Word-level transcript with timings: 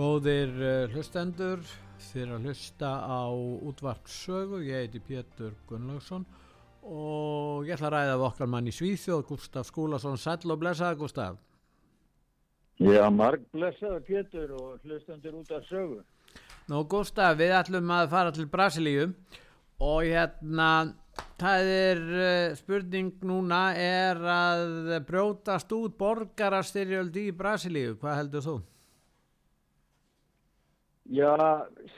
Góðir 0.00 0.52
uh, 0.64 0.92
hlustendur, 0.94 1.60
þér 2.00 2.30
að 2.32 2.44
hlusta 2.46 2.88
á 3.04 3.28
útvarpsögu, 3.68 4.62
ég 4.64 4.86
heiti 4.86 5.00
Pétur 5.04 5.52
Gunnlaugsson 5.68 6.22
og 6.80 7.68
ég 7.68 7.74
ætla 7.74 7.90
að 7.90 7.92
ræða 7.98 8.14
af 8.14 8.24
okkar 8.30 8.48
mann 8.48 8.70
í 8.70 8.72
Svíþjóð, 8.72 9.26
Gustaf 9.28 9.68
Skúlason, 9.68 10.16
sæl 10.16 10.54
og 10.54 10.62
blessaði 10.62 10.96
Gustaf. 11.02 11.36
Já, 12.80 13.02
marg 13.12 13.44
blessaði 13.52 14.00
Pétur 14.06 14.56
og 14.56 14.88
hlustendur 14.88 15.36
út 15.42 15.52
af 15.52 15.68
sögu. 15.68 16.00
Nú 16.72 16.80
Gustaf, 16.88 17.36
við 17.36 17.52
ætlum 17.60 17.92
að 17.98 18.08
fara 18.16 18.32
til 18.32 18.48
Brasilíu 18.48 19.10
og 19.84 20.00
hérna, 20.08 20.72
það 21.44 21.72
er 21.76 22.04
uh, 22.08 22.56
spurning 22.56 23.20
núna 23.20 23.62
er 23.76 24.24
að 24.38 24.96
brjótast 25.12 25.76
út 25.76 26.00
borgarastyrjöld 26.00 27.20
í 27.20 27.28
Brasilíu, 27.36 27.98
hvað 28.00 28.22
heldur 28.22 28.48
þú? 28.48 28.60
Já, 31.10 31.34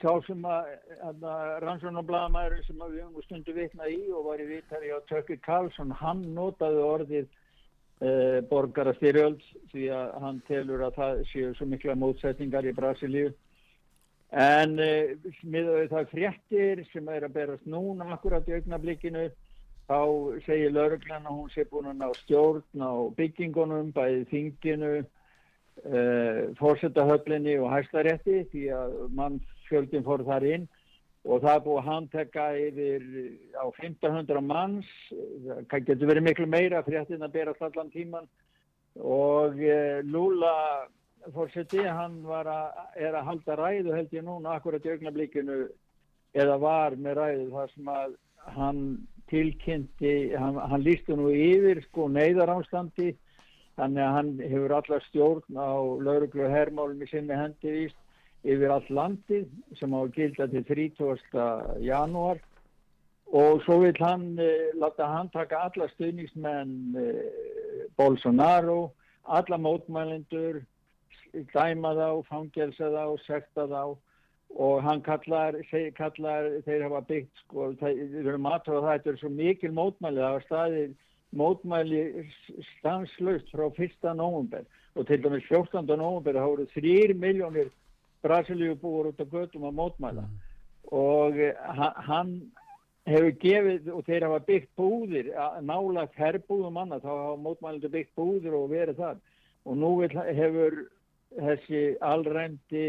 sá 0.00 0.12
sem 0.24 0.44
að, 0.48 0.70
að 1.04 1.24
rannsónablaðamæður 1.66 2.62
sem 2.64 2.78
við 2.80 2.94
höfum 3.02 3.24
stundu 3.26 3.52
vitna 3.52 3.88
í 3.92 3.98
og 4.08 4.30
var 4.30 4.40
í 4.40 4.46
vittari 4.48 4.88
á 4.88 5.04
Tökki 5.10 5.36
Karlsson, 5.44 5.92
hann 6.00 6.22
notaði 6.32 6.80
orðið 6.80 7.26
eh, 7.26 8.38
borgarastyrjöld 8.48 9.44
því 9.74 9.90
að 9.92 10.16
hann 10.24 10.40
telur 10.48 10.86
að 10.86 10.96
það 10.96 11.20
séu 11.28 11.52
svo 11.58 11.68
mikla 11.68 11.98
mótsetningar 12.00 12.64
í 12.64 12.72
Brasilíu. 12.78 13.34
En 14.32 14.78
eh, 14.80 15.12
miðað 15.44 15.92
það 15.92 16.12
fréttir 16.14 16.84
sem 16.94 17.12
er 17.12 17.28
að 17.28 17.36
berast 17.36 17.68
núna 17.68 18.08
akkurat 18.16 18.48
í 18.48 18.56
augnablikkinu, 18.56 19.26
þá 19.92 20.00
segir 20.46 20.72
lauruglan 20.72 21.28
að 21.28 21.36
hún 21.36 21.52
sé 21.52 21.68
búin 21.68 21.92
að 21.92 22.00
ná 22.00 22.08
stjórn 22.22 22.64
á 22.80 23.12
byggingunum, 23.20 23.92
bæðið 23.92 24.24
þinginu, 24.32 24.94
fórsetahöflinni 26.58 27.56
og 27.58 27.72
hæstarétti 27.72 28.42
því 28.52 28.62
að 28.76 28.96
mannsfjöldin 29.18 30.04
fór 30.06 30.24
þar 30.26 30.46
inn. 30.46 30.68
Og 31.22 31.38
það 31.42 31.54
er 31.54 31.64
búið 31.64 31.78
að 31.78 31.88
handtekka 31.88 32.44
yfir 32.58 33.04
á 33.54 33.64
1500 33.70 34.40
manns, 34.42 34.88
það 35.70 35.84
getur 35.86 36.10
verið 36.10 36.26
miklu 36.26 36.46
meira 36.50 36.82
fréttin 36.82 37.22
að 37.22 37.36
bera 37.36 37.54
allan 37.60 37.92
tíman 37.94 38.26
og 38.98 39.54
uh, 39.62 40.02
Lula 40.04 40.88
fórseti 41.30 41.84
hann 41.86 42.18
að, 42.26 42.50
er 42.98 43.14
að 43.14 43.26
halda 43.28 43.56
ræðu 43.56 43.94
held 43.94 44.12
ég 44.12 44.24
núna 44.26 44.56
akkurat 44.56 44.84
í 44.84 44.92
augnablíkinu 44.96 45.58
eða 46.34 46.58
var 46.58 46.96
með 46.98 47.18
ræðu 47.20 47.48
þar 47.52 47.72
sem 47.74 47.90
að 47.92 48.16
hann 48.56 48.80
tilkynnti, 49.30 50.34
hann, 50.34 50.58
hann 50.58 50.82
lístu 50.82 51.16
nú 51.16 51.30
yfir 51.30 51.82
sko 51.86 52.08
neyðarástandi 52.10 53.12
þannig 53.78 54.04
að 54.04 54.14
hann 54.16 54.30
hefur 54.42 54.76
allar 54.78 55.04
stjórn 55.08 55.58
á 55.58 55.72
lauruglu 56.06 56.46
og 56.46 56.54
hermálum 56.54 57.02
í 57.02 57.08
sinni 57.10 57.36
hendi 57.36 57.74
víst 57.76 57.98
yfir 58.42 58.74
all 58.74 58.88
landið 58.90 59.46
sem 59.78 59.94
á 59.94 59.98
að 60.02 60.14
gilda 60.16 60.48
til 60.50 60.64
30. 60.66 61.44
janúar 61.86 62.42
og 63.32 63.62
svo 63.64 63.78
vil 63.80 63.96
hann 64.02 64.38
eh, 64.42 64.72
láta 64.76 65.08
hann 65.08 65.30
taka 65.32 65.64
alla 65.69 65.88
stuðningsmenn 65.94 66.98
eh, 67.00 67.86
Bolsonaro, 67.96 68.92
alla 69.24 69.56
mótmælendur, 69.56 70.62
dæma 71.54 71.92
þá, 71.96 72.08
fangelsa 72.28 72.90
þá, 72.92 73.04
sekta 73.25 73.68
þá 73.70 73.82
og 74.52 74.82
hann 74.84 75.00
kallar, 75.00 75.56
seg, 75.70 75.94
kallar 75.96 76.50
þeir 76.66 76.84
hafa 76.84 77.00
byggt 77.08 77.44
sko, 77.46 77.70
þeir, 77.80 78.02
eru 78.20 78.40
matur 78.42 78.82
og 78.82 78.88
það 78.88 79.08
er 79.12 79.20
svo 79.20 79.30
mikil 79.32 79.72
mótmæli, 79.72 80.20
það 80.20 80.36
var 80.36 80.46
staðið 80.48 80.90
mótmæli 81.37 82.26
stanslust 82.79 83.50
frá 83.52 83.69
1. 83.70 84.14
november 84.17 84.64
og 84.94 85.06
til 85.06 85.23
dæmis 85.25 85.46
14. 85.49 85.87
november 85.87 86.37
þá 86.37 86.46
voru 86.46 86.67
3 86.75 87.14
miljónir 87.14 87.70
Brasilíu 88.23 88.76
búur 88.79 89.11
út 89.11 89.20
á 89.20 89.26
göttum 89.26 89.67
að 89.67 89.79
mótmæla 89.79 90.23
mm. 90.23 90.37
og 90.93 91.38
eh, 91.38 91.55
hann 92.08 92.52
hefur 93.06 93.32
gefið 93.43 93.88
og 93.90 94.05
þeir 94.06 94.26
hafa 94.29 94.43
byggt 94.46 94.70
búðir 94.79 95.31
nála 95.67 96.06
ferbúðum 96.17 96.76
manna 96.79 97.00
þá 97.02 97.08
hafa 97.11 97.38
mótmælindu 97.46 97.90
byggt 97.90 98.12
búðir 98.19 98.55
og 98.55 98.70
verið 98.70 99.00
þar 99.00 99.17
og 99.64 99.78
nú 99.78 99.90
hefur 100.02 100.76
þessi 101.32 101.82
allrændi 102.05 102.87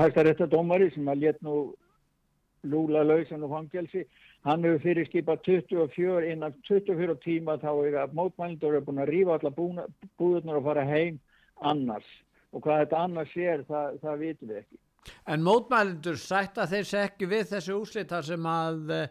hægstaréttadómari 0.00 0.92
sem 0.94 1.08
að 1.08 1.26
let 1.26 1.42
nú 1.42 1.74
Lula 2.66 3.04
lausan 3.04 3.44
og 3.46 3.52
fangelsi 3.52 4.06
hann 4.46 4.64
hefur 4.66 4.82
fyrir 4.84 5.08
skipað 5.08 5.42
24 5.48 6.30
innan 6.30 6.54
24 6.68 7.18
tíma 7.24 7.56
þá 7.62 7.70
er 7.88 7.98
að 8.04 8.16
mótmælindur 8.18 8.78
er 8.78 8.84
búin 8.86 9.02
að 9.02 9.10
rífa 9.10 9.38
alla 9.38 9.52
búðunar 9.56 10.60
og 10.60 10.66
fara 10.68 10.84
heim 10.86 11.18
annars. 11.66 12.06
Og 12.54 12.62
hvað 12.64 12.84
þetta 12.84 13.00
annars 13.02 13.32
er 13.36 13.64
það, 13.68 13.96
það 14.04 14.20
vitum 14.22 14.52
við 14.52 14.60
ekki. 14.62 14.78
En 15.30 15.42
mótmælindur 15.46 16.20
sætta 16.20 16.66
þeir 16.70 16.86
sér 16.86 17.08
ekki 17.08 17.30
við 17.30 17.50
þessu 17.50 17.80
úslita 17.80 18.22
sem 18.26 18.46
að 18.50 18.94
uh, 18.94 19.02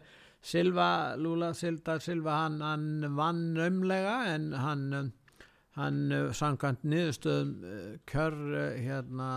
Silva, 0.46 0.88
Lula 1.20 1.52
Silda 1.56 1.98
Silva 2.00 2.40
hann, 2.44 2.58
hann 2.64 3.16
vann 3.16 3.46
umlega 3.60 4.18
en 4.32 4.50
hann 4.56 5.12
hann 5.76 6.04
uh, 6.12 6.30
sangant 6.32 6.84
niðurstöðum 6.88 7.98
kjör 8.08 8.36
hérna 8.80 9.30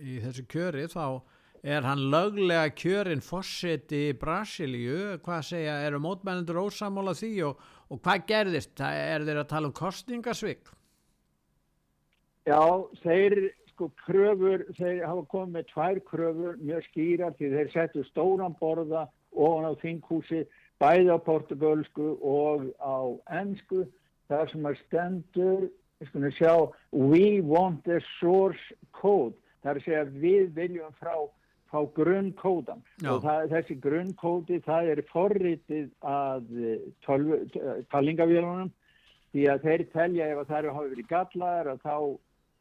í 0.00 0.20
þessu 0.24 0.46
kjöri 0.48 0.86
þá 0.88 1.20
er 1.62 1.86
hann 1.86 2.08
löglega 2.12 2.70
kjörinn 2.78 3.22
fórseti 3.24 4.08
í 4.10 4.16
Brasilíu? 4.18 5.18
Hvað 5.24 5.46
segja, 5.50 5.78
eru 5.86 6.00
mótmælindur 6.02 6.60
ósamála 6.64 7.14
því 7.18 7.32
og, 7.48 7.62
og 7.90 8.02
hvað 8.04 8.26
gerðist? 8.30 8.74
Er 8.80 9.26
þeir 9.26 9.42
að 9.42 9.50
tala 9.52 9.70
um 9.70 9.76
kostningasvík 9.76 10.74
Já, 12.48 12.62
þeir 13.02 13.50
sko 13.74 13.90
kröfur, 14.06 14.64
þeir 14.78 15.02
hafa 15.04 15.24
komið 15.28 15.56
með 15.56 15.66
tvær 15.72 15.98
kröfur 16.08 16.54
mjög 16.62 16.86
skýrar 16.88 17.34
því 17.36 17.50
þeir 17.54 17.72
setju 17.74 18.04
stóran 18.08 18.56
borða 18.58 19.04
ofan 19.36 19.68
á 19.68 19.72
þinghúsi 19.82 20.46
bæði 20.80 21.12
á 21.12 21.18
portugalsku 21.26 22.14
og 22.24 22.70
á 22.80 22.96
ennsku 23.40 23.84
þar 24.30 24.50
sem 24.52 24.68
að 24.70 24.80
stendur 24.86 25.68
sko, 26.06 26.30
sjá, 26.38 26.54
we 26.92 27.40
want 27.42 27.84
the 27.84 28.00
source 28.18 28.72
code 28.96 29.36
það 29.62 29.70
er 29.70 29.80
að 29.80 29.86
segja 29.86 30.04
við 30.24 30.50
viljum 30.56 30.96
frá, 30.98 31.14
frá 31.68 31.84
grunnkódan. 31.96 32.82
Og 33.04 33.22
það, 33.24 33.46
þessi 33.52 33.78
grunnkódi 33.84 34.60
það 34.64 34.92
er 34.94 35.02
forritið 35.12 35.88
að 36.00 36.52
talingavélunum 37.92 38.70
því 39.32 39.48
að 39.52 39.66
þeir 39.66 39.84
telja 39.92 40.30
ef 40.32 40.46
það 40.48 40.60
eru 40.60 40.76
hafið 40.76 40.94
verið 40.94 41.10
gallaðar 41.12 41.72
að 41.74 41.82
þá 41.84 41.96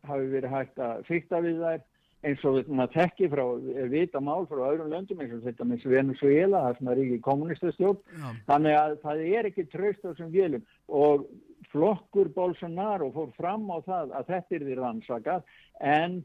hafi 0.08 0.34
verið 0.34 0.56
hægt 0.56 0.82
að 0.84 1.06
fyrta 1.08 1.46
við 1.46 1.64
þær. 1.64 1.86
Eins 2.26 2.44
og 2.50 2.56
maður 2.74 2.94
tekki 2.96 3.28
frá 3.30 3.44
vita 3.92 4.20
mál 4.26 4.48
frá 4.50 4.64
öðrum 4.66 4.90
löndum 4.90 5.20
eins 5.22 5.36
og 5.36 5.44
þetta 5.46 5.68
með 5.70 5.84
Venezuela 5.92 6.64
það 6.66 6.80
sem 6.80 6.88
er 6.90 7.02
ekki 7.04 7.20
kommunistastjórn 7.28 8.32
þannig 8.48 8.78
að 8.80 8.96
það 9.04 9.22
er 9.28 9.50
ekki 9.52 9.68
tröst 9.70 10.02
á 10.02 10.10
þessum 10.10 10.32
vélum. 10.34 10.64
Og 10.90 11.28
flokkur 11.72 12.32
Bolsonaro 12.34 13.12
fór 13.14 13.30
fram 13.38 13.70
á 13.70 13.78
það 13.86 14.16
að 14.18 14.34
þetta 14.34 14.58
er 14.58 14.66
því 14.66 14.80
rannsakað 14.80 15.54
en 15.94 16.18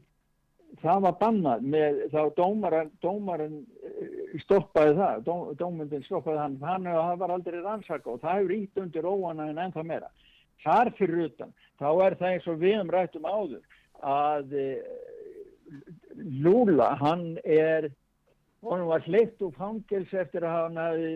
það 0.81 1.01
var 1.05 1.15
bannað 1.19 1.65
með 1.73 1.99
þá 2.13 2.19
dómaran, 2.37 2.91
dómaran 3.03 3.55
eh, 3.85 4.37
stoppaði 4.43 4.95
það, 4.97 5.23
dó, 5.27 5.35
dómundin 5.59 6.05
stoppaði 6.07 6.41
hann, 6.41 6.59
hann 6.63 6.89
það 6.89 7.17
var 7.21 7.33
aldrei 7.35 7.59
rannsakað 7.59 8.13
og 8.15 8.21
það 8.23 8.39
hefur 8.39 8.55
ít 8.57 8.83
undir 8.83 9.09
óana 9.09 9.49
en 9.51 9.61
ennþá 9.65 9.85
meira. 9.87 10.11
Þar 10.63 10.93
fyrir 10.97 11.25
utan, 11.27 11.51
þá 11.81 11.89
er 12.05 12.17
það 12.21 12.31
eins 12.31 12.47
og 12.47 12.61
við 12.61 12.79
um 12.79 12.93
rættum 12.93 13.27
áður 13.27 13.61
að 14.03 14.55
e, 14.55 14.69
Lula, 16.43 16.93
hann 16.99 17.27
er 17.43 17.91
hann 18.63 18.87
var 18.87 19.03
hlitt 19.07 19.41
úr 19.43 19.53
fangils 19.57 20.11
eftir 20.15 20.45
að 20.47 20.57
hann 20.59 20.79
hafi 20.79 21.13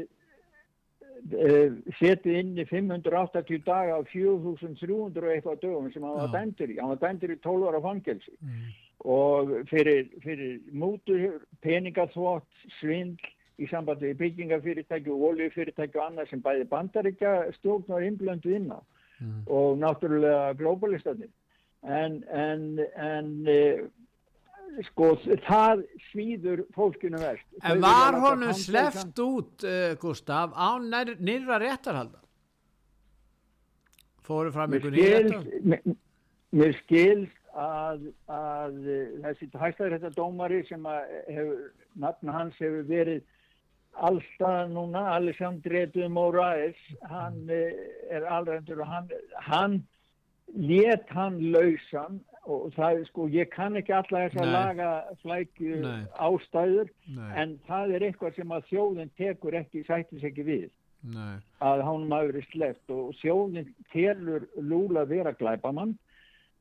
setið 1.98 2.39
inn 2.42 2.57
í 2.62 2.65
580 2.69 3.63
daga 3.65 3.98
á 3.98 4.01
4300 4.12 5.24
og 5.24 5.31
eitthvað 5.33 5.62
dögum 5.63 5.88
sem 5.94 6.03
hann 6.06 6.19
var 6.19 6.33
dændur 6.36 6.74
í. 6.74 6.77
Hann 6.77 6.92
var 6.94 7.01
dændur 7.01 7.33
í 7.33 7.39
12 7.42 7.69
ára 7.71 7.81
fangilsi 7.81 8.36
mm. 8.38 8.68
Og 9.06 9.52
fyrir, 9.70 10.08
fyrir 10.24 10.60
mútur, 10.74 11.42
peningaþvott 11.62 12.48
svindl 12.80 13.34
í 13.58 13.68
sambandi 13.72 14.12
við 14.12 14.20
byggingafyrirtæki 14.22 15.12
og 15.14 15.26
oljufyrirtæki 15.32 15.98
og 15.98 16.06
annað 16.06 16.32
sem 16.32 16.42
bæði 16.46 16.68
bandaríkja 16.70 17.34
stjórn 17.58 17.88
var 17.90 18.06
innblöndu 18.06 18.54
inn 18.54 18.70
á 18.74 18.80
mm. 18.80 19.46
og 19.50 19.80
náttúrulega 19.82 20.54
globalistatnir 20.60 21.32
en, 21.82 22.20
en, 22.34 22.68
en 23.02 23.32
e, 23.50 23.58
sko 24.90 25.14
það 25.48 25.84
svíður 26.12 26.64
fólkinu 26.76 27.22
verst. 27.22 27.48
En 27.64 27.82
var 27.82 28.18
honum 28.22 28.54
sleft 28.58 29.20
út, 29.24 29.66
uh, 29.66 29.94
Gustaf, 30.02 30.54
á 30.54 30.78
nýra 30.78 31.58
réttarhaldar? 31.62 32.22
Fóru 34.28 34.52
fram 34.54 34.78
ykkur 34.78 34.94
nýra 34.94 35.24
réttarhaldar? 35.26 35.98
Mér 36.58 36.78
skilst 36.84 37.47
að, 37.57 38.06
að 38.30 38.77
þessi 39.24 39.50
hægstæðrættadómari 39.57 40.62
sem 40.68 40.86
hefur, 40.86 41.68
nafn 41.98 42.31
hans 42.33 42.57
hefur 42.62 42.86
verið 42.89 43.25
allstað 44.07 44.74
núna, 44.75 45.04
Alessandri 45.15 45.83
Edu 45.88 46.07
Moraes, 46.13 46.77
hann 47.09 47.48
eh, 47.50 47.74
er 48.13 48.27
alveg 48.30 48.69
og 48.77 48.86
hann, 48.86 49.13
hann 49.48 49.77
let 50.54 51.09
hann 51.09 51.39
lausan 51.51 52.19
og 52.48 52.69
það 52.77 53.01
er 53.01 53.07
sko, 53.09 53.27
ég 53.33 53.50
kann 53.51 53.75
ekki 53.75 53.95
alla 53.98 54.27
þess 54.27 54.42
að 54.42 54.53
laga 54.53 54.92
flækju 55.24 55.80
ástæður 56.24 56.92
Nei. 57.12 57.31
en 57.42 57.56
það 57.68 57.95
er 57.98 58.06
eitthvað 58.07 58.38
sem 58.38 58.53
að 58.56 58.69
þjóðin 58.69 59.15
tekur 59.19 59.57
ekki, 59.60 59.83
sættis 59.88 60.27
ekki 60.30 60.45
við. 60.48 60.69
Nei. 61.07 61.38
að 61.63 61.83
hann 61.86 62.07
maður 62.10 62.39
er 62.39 62.45
sleft 62.50 62.92
og 62.92 63.12
þjóðin 63.19 63.68
telur 63.94 64.48
lúla 64.57 65.03
vera 65.07 65.31
glæpamann 65.38 65.94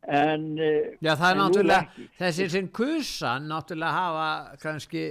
en 0.03 0.59
eh, 0.59 0.97
Já 1.03 1.15
það 1.15 1.31
er 1.31 1.41
náttúrulega, 1.41 2.07
þessi 2.19 2.49
sem 2.53 2.69
kursan 2.69 3.49
náttúrulega 3.51 3.93
hafa 3.93 4.57
kannski 4.63 5.07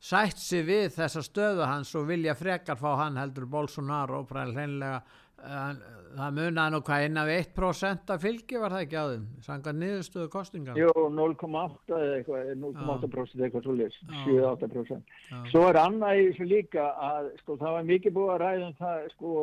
sætt 0.00 0.40
sig 0.40 0.64
við 0.64 0.94
þessa 0.96 1.22
stöðu 1.24 1.66
hans 1.68 1.92
og 1.98 2.08
vilja 2.08 2.34
frekar 2.38 2.78
fá 2.80 2.94
hann 3.02 3.20
heldur 3.20 3.46
Bolsonaro 3.50 4.22
og 4.22 4.32
hreinlega 4.32 5.02
það 5.40 6.36
munaði 6.36 6.74
nú 6.74 6.80
hvað 6.86 7.04
inn 7.06 7.20
af 7.22 7.32
1% 7.34 8.12
af 8.14 8.24
fylgi 8.24 8.60
var 8.60 8.74
það 8.74 8.84
ekki 8.86 9.04
þeim 9.10 9.26
sanga 9.46 9.74
niðurstöðu 9.78 10.30
kostinga 10.32 10.76
Jú, 10.78 10.90
0,8 11.16 12.00
eða 12.00 12.16
eitthvað 12.18 12.50
0,8% 12.64 13.44
eitthvað 13.46 13.66
svo 13.68 13.76
lis 13.78 14.00
7-8% 14.24 15.50
Svo 15.52 15.66
er 15.68 15.80
annað 15.80 16.20
í 16.22 16.26
þessu 16.30 16.48
líka 16.50 16.88
að 17.10 17.30
sko 17.42 17.58
það 17.60 17.76
var 17.78 17.92
mikið 17.92 18.16
búið 18.18 18.34
að 18.34 18.42
ræða 18.44 18.70
um 18.70 18.76
það 18.80 19.06
sko 19.14 19.36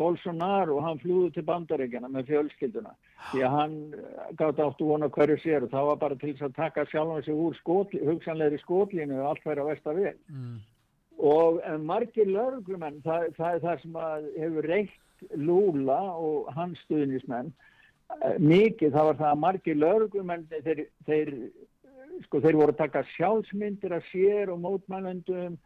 Bolsonaro 0.00 0.80
hann 0.84 1.00
flúði 1.02 1.30
til 1.34 1.46
bandaríkjana 1.48 2.08
með 2.12 2.30
fjölskylduna. 2.32 2.94
Því 3.30 3.42
að 3.44 3.56
hann 3.56 3.76
gátt 4.40 4.62
áttu 4.64 4.88
vona 4.88 5.10
hverju 5.12 5.38
sér 5.42 5.66
og 5.66 5.72
það 5.74 5.88
var 5.90 6.02
bara 6.04 6.18
til 6.22 6.34
að 6.38 6.56
taka 6.56 6.86
sjálf 6.88 7.24
sig 7.26 7.36
úr 7.36 7.56
skotli, 7.58 8.00
hugsanleiri 8.08 8.60
skotlinu 8.62 9.20
og 9.20 9.32
allt 9.32 9.44
færi 9.44 9.60
á 9.60 9.66
vestavél 9.68 10.14
mm. 10.30 10.56
Og 11.20 11.60
margir 11.84 12.28
lauruglumenn 12.30 13.00
það, 13.04 13.30
það 13.36 13.54
er 13.54 13.64
það 13.64 13.82
sem 13.82 13.96
hefur 14.40 14.68
reykt 14.70 14.98
Lula 15.36 16.00
og 16.16 16.48
hans 16.56 16.80
stuðnismenn 16.86 17.50
eh, 17.52 18.36
mikið, 18.40 18.94
það 18.94 19.08
var 19.10 19.18
það 19.18 19.30
að 19.30 19.42
margir 19.44 19.80
lögum 19.80 20.32
þeir, 20.50 20.84
þeir, 21.08 21.32
sko, 22.26 22.40
þeir 22.40 22.60
voru 22.60 22.74
að 22.74 22.80
taka 22.80 23.04
sjálfsmyndir 23.14 23.96
af 23.96 24.06
sér 24.10 24.52
og 24.54 24.62
mótmælendum 24.64 25.58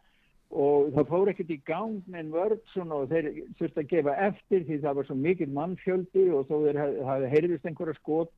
og 0.55 0.91
það 0.95 1.09
fór 1.09 1.31
ekkert 1.31 1.53
í 1.55 1.59
gang 1.67 2.01
með 2.05 2.19
en 2.21 2.33
vörð 2.35 2.75
og 2.85 3.07
þeir 3.11 3.29
þurfti 3.59 3.81
að 3.81 3.91
gefa 3.91 4.17
eftir 4.27 4.65
því 4.67 4.81
það 4.83 4.97
var 4.99 5.07
svo 5.07 5.15
mikið 5.19 5.55
mannfjöldi 5.55 6.25
og 6.35 6.49
þó 6.49 6.55
þeir 6.67 6.81
hafi 7.09 7.31
heyrðist 7.31 7.65
einhverja 7.65 7.97
skot, 7.97 8.31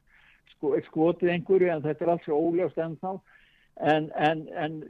sko, 0.56 0.76
skotið 0.88 1.34
einhverju 1.34 1.74
en 1.74 1.84
þetta 1.84 2.06
er 2.06 2.14
alls 2.14 2.30
óljóst 2.32 2.80
ennþá 2.82 3.18
en, 3.80 4.12
en, 4.16 4.48
en 4.58 4.82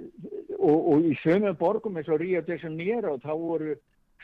og, 0.58 0.80
og 0.94 1.06
í 1.10 1.14
sömu 1.24 1.54
borgum 1.60 1.98
eins 2.00 2.10
og 2.10 2.22
Río 2.22 2.42
de 2.46 2.60
Janeiro 2.62 3.18
þá 3.24 3.34
voru 3.36 3.76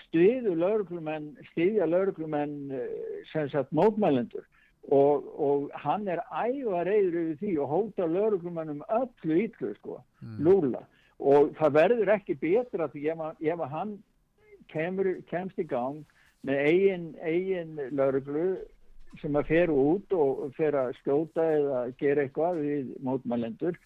stiðu 0.07 0.55
lauruglumenn, 0.57 1.33
stiðja 1.51 1.87
lauruglumenn 1.89 2.73
eh, 2.73 3.23
sem 3.31 3.49
sagt 3.51 3.73
mótmælendur 3.75 4.45
og, 4.91 5.27
og 5.39 5.69
hann 5.79 6.07
er 6.11 6.19
æfa 6.27 6.83
reyður 6.87 7.19
yfir 7.21 7.37
því 7.39 7.53
og 7.63 7.71
hóta 7.71 8.07
lauruglumennum 8.07 8.83
öllu 8.91 9.37
ítlu 9.45 9.71
sko, 9.77 10.01
mm. 10.21 10.39
lúla 10.43 10.83
og 11.23 11.53
það 11.59 11.77
verður 11.77 12.13
ekki 12.17 12.35
betra 12.41 12.89
því 12.91 13.07
ef, 13.13 13.23
ef 13.39 13.63
hann 13.71 13.97
kemur, 14.71 15.13
kemst 15.29 15.59
í 15.59 15.67
gang 15.67 16.03
með 16.43 16.59
eigin, 16.67 17.09
eigin 17.23 17.79
lauruglu 17.95 18.57
sem 19.21 19.35
að 19.37 19.49
fer 19.51 19.71
út 19.71 20.13
og 20.17 20.49
fer 20.57 20.75
að 20.75 20.95
skjóta 20.99 21.45
eða 21.55 21.81
gera 21.99 22.25
eitthvað 22.25 22.59
við 22.65 22.93
mótmælendur 23.05 23.77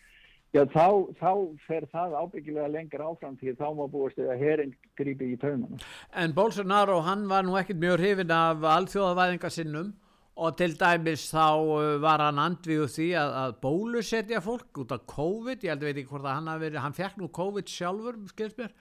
Já, 0.58 0.64
þá, 0.74 1.14
þá 1.20 1.32
fer 1.68 1.86
það 1.92 2.16
ábyggilega 2.18 2.68
lengur 2.74 3.04
áfram 3.06 3.36
því 3.38 3.54
þá 3.60 3.68
má 3.78 3.84
búast 3.94 4.18
eða 4.18 4.38
herin 4.40 4.74
grípi 4.98 5.30
í 5.36 5.38
taunum. 5.38 5.78
En 6.18 6.34
Bolsonaro, 6.34 6.98
hann 7.06 7.28
var 7.30 7.46
nú 7.46 7.60
ekkit 7.60 7.78
mjög 7.82 8.00
hrifin 8.02 8.34
af 8.34 8.66
alþjóðavæðingarsinnum 8.66 9.92
og 10.38 10.58
til 10.58 10.74
dæmis 10.80 11.28
þá 11.30 11.46
uh, 11.46 11.98
var 12.02 12.24
hann 12.26 12.42
andviðu 12.42 12.88
því 12.94 13.08
að, 13.22 13.36
að 13.44 13.56
bólusetja 13.68 14.42
fólk 14.46 14.82
út 14.82 14.94
af 14.98 15.06
COVID, 15.14 15.66
ég 15.66 15.74
held 15.74 15.84
að 15.84 15.90
veit 15.92 16.02
ekki 16.02 16.12
hvort 16.14 16.26
að 16.26 16.38
hann 16.40 16.52
hafi 16.52 16.66
verið, 16.66 16.82
hann 16.86 16.98
fekk 16.98 17.22
nú 17.22 17.30
COVID 17.38 17.74
sjálfur, 17.74 18.20
skilst 18.34 18.62
mér, 18.62 18.74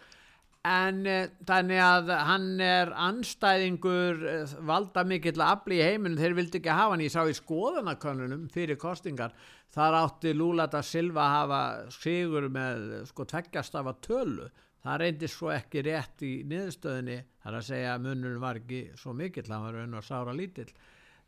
en 0.66 1.02
uh, 1.06 1.26
þannig 1.46 1.80
að 1.82 2.11
hann 2.26 2.46
er 2.64 2.90
anstæðingur 3.06 4.23
uh, 4.26 4.54
valda 4.66 5.04
mikill 5.06 5.42
afli 5.44 5.78
í 5.80 5.87
heiminu, 5.87 6.18
þeir 6.18 6.37
vildi 6.38 6.61
ekki 6.61 6.73
hafa 6.75 6.94
hann, 6.94 7.04
ég 7.04 7.14
sá 7.14 7.23
í 7.28 7.37
skoðanakönnunum 7.37 8.49
fyrir 8.54 8.78
kostingar, 8.80 9.35
þar 9.75 9.99
átti 10.02 10.35
Lula 10.35 10.66
da 10.73 10.82
Silva 10.87 11.26
að 11.26 11.37
hafa 11.37 11.61
sigur 11.94 12.49
með 12.52 12.88
sko 13.11 13.26
tveggjastafa 13.28 13.96
tölu. 14.04 14.50
Það 14.87 15.00
reyndi 15.02 15.28
svo 15.30 15.49
ekki 15.50 15.82
rétt 15.82 16.23
í 16.23 16.32
niðurstöðinni 16.46 17.16
þar 17.42 17.56
að 17.58 17.64
segja 17.66 17.94
að 17.96 18.04
munurinn 18.04 18.42
var 18.42 18.61
ekki 18.61 18.82
svo 18.99 19.14
mikill, 19.18 19.49
hann 19.50 19.64
var 19.64 19.80
raun 19.80 19.96
og 19.99 20.04
sára 20.06 20.35
lítill. 20.37 20.68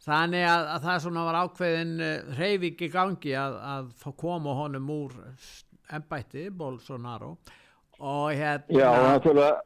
Þannig 0.04 0.44
að, 0.46 0.66
að 0.76 0.84
það 0.84 1.00
svona 1.02 1.24
var 1.26 1.38
ákveðin 1.42 1.94
hreyfing 2.38 2.84
í 2.86 2.90
gangi 2.92 3.32
að, 3.34 3.56
að 3.74 4.12
koma 4.20 4.54
honum 4.60 4.92
úr 4.94 5.16
ennbætti 5.90 6.44
Bolsonaro 6.54 7.32
og 7.98 8.32
hérna 8.32 8.78
Já, 8.78 8.90
náttúrulega 9.02 9.62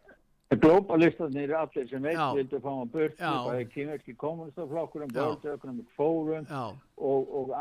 globalistarnir 0.60 1.50
er 1.50 1.56
allir 1.56 1.88
sem 1.88 2.02
veit 2.02 2.18
vildu 2.36 2.60
fá 2.60 2.68
hann 2.70 2.90
burt 2.92 3.16
bæði 3.20 3.64
kynverki 3.72 4.14
kommunistaflokkurum 4.20 5.12
börnökunum, 5.12 5.80
fórum 5.96 6.46
og, 6.96 7.34
og 7.38 7.54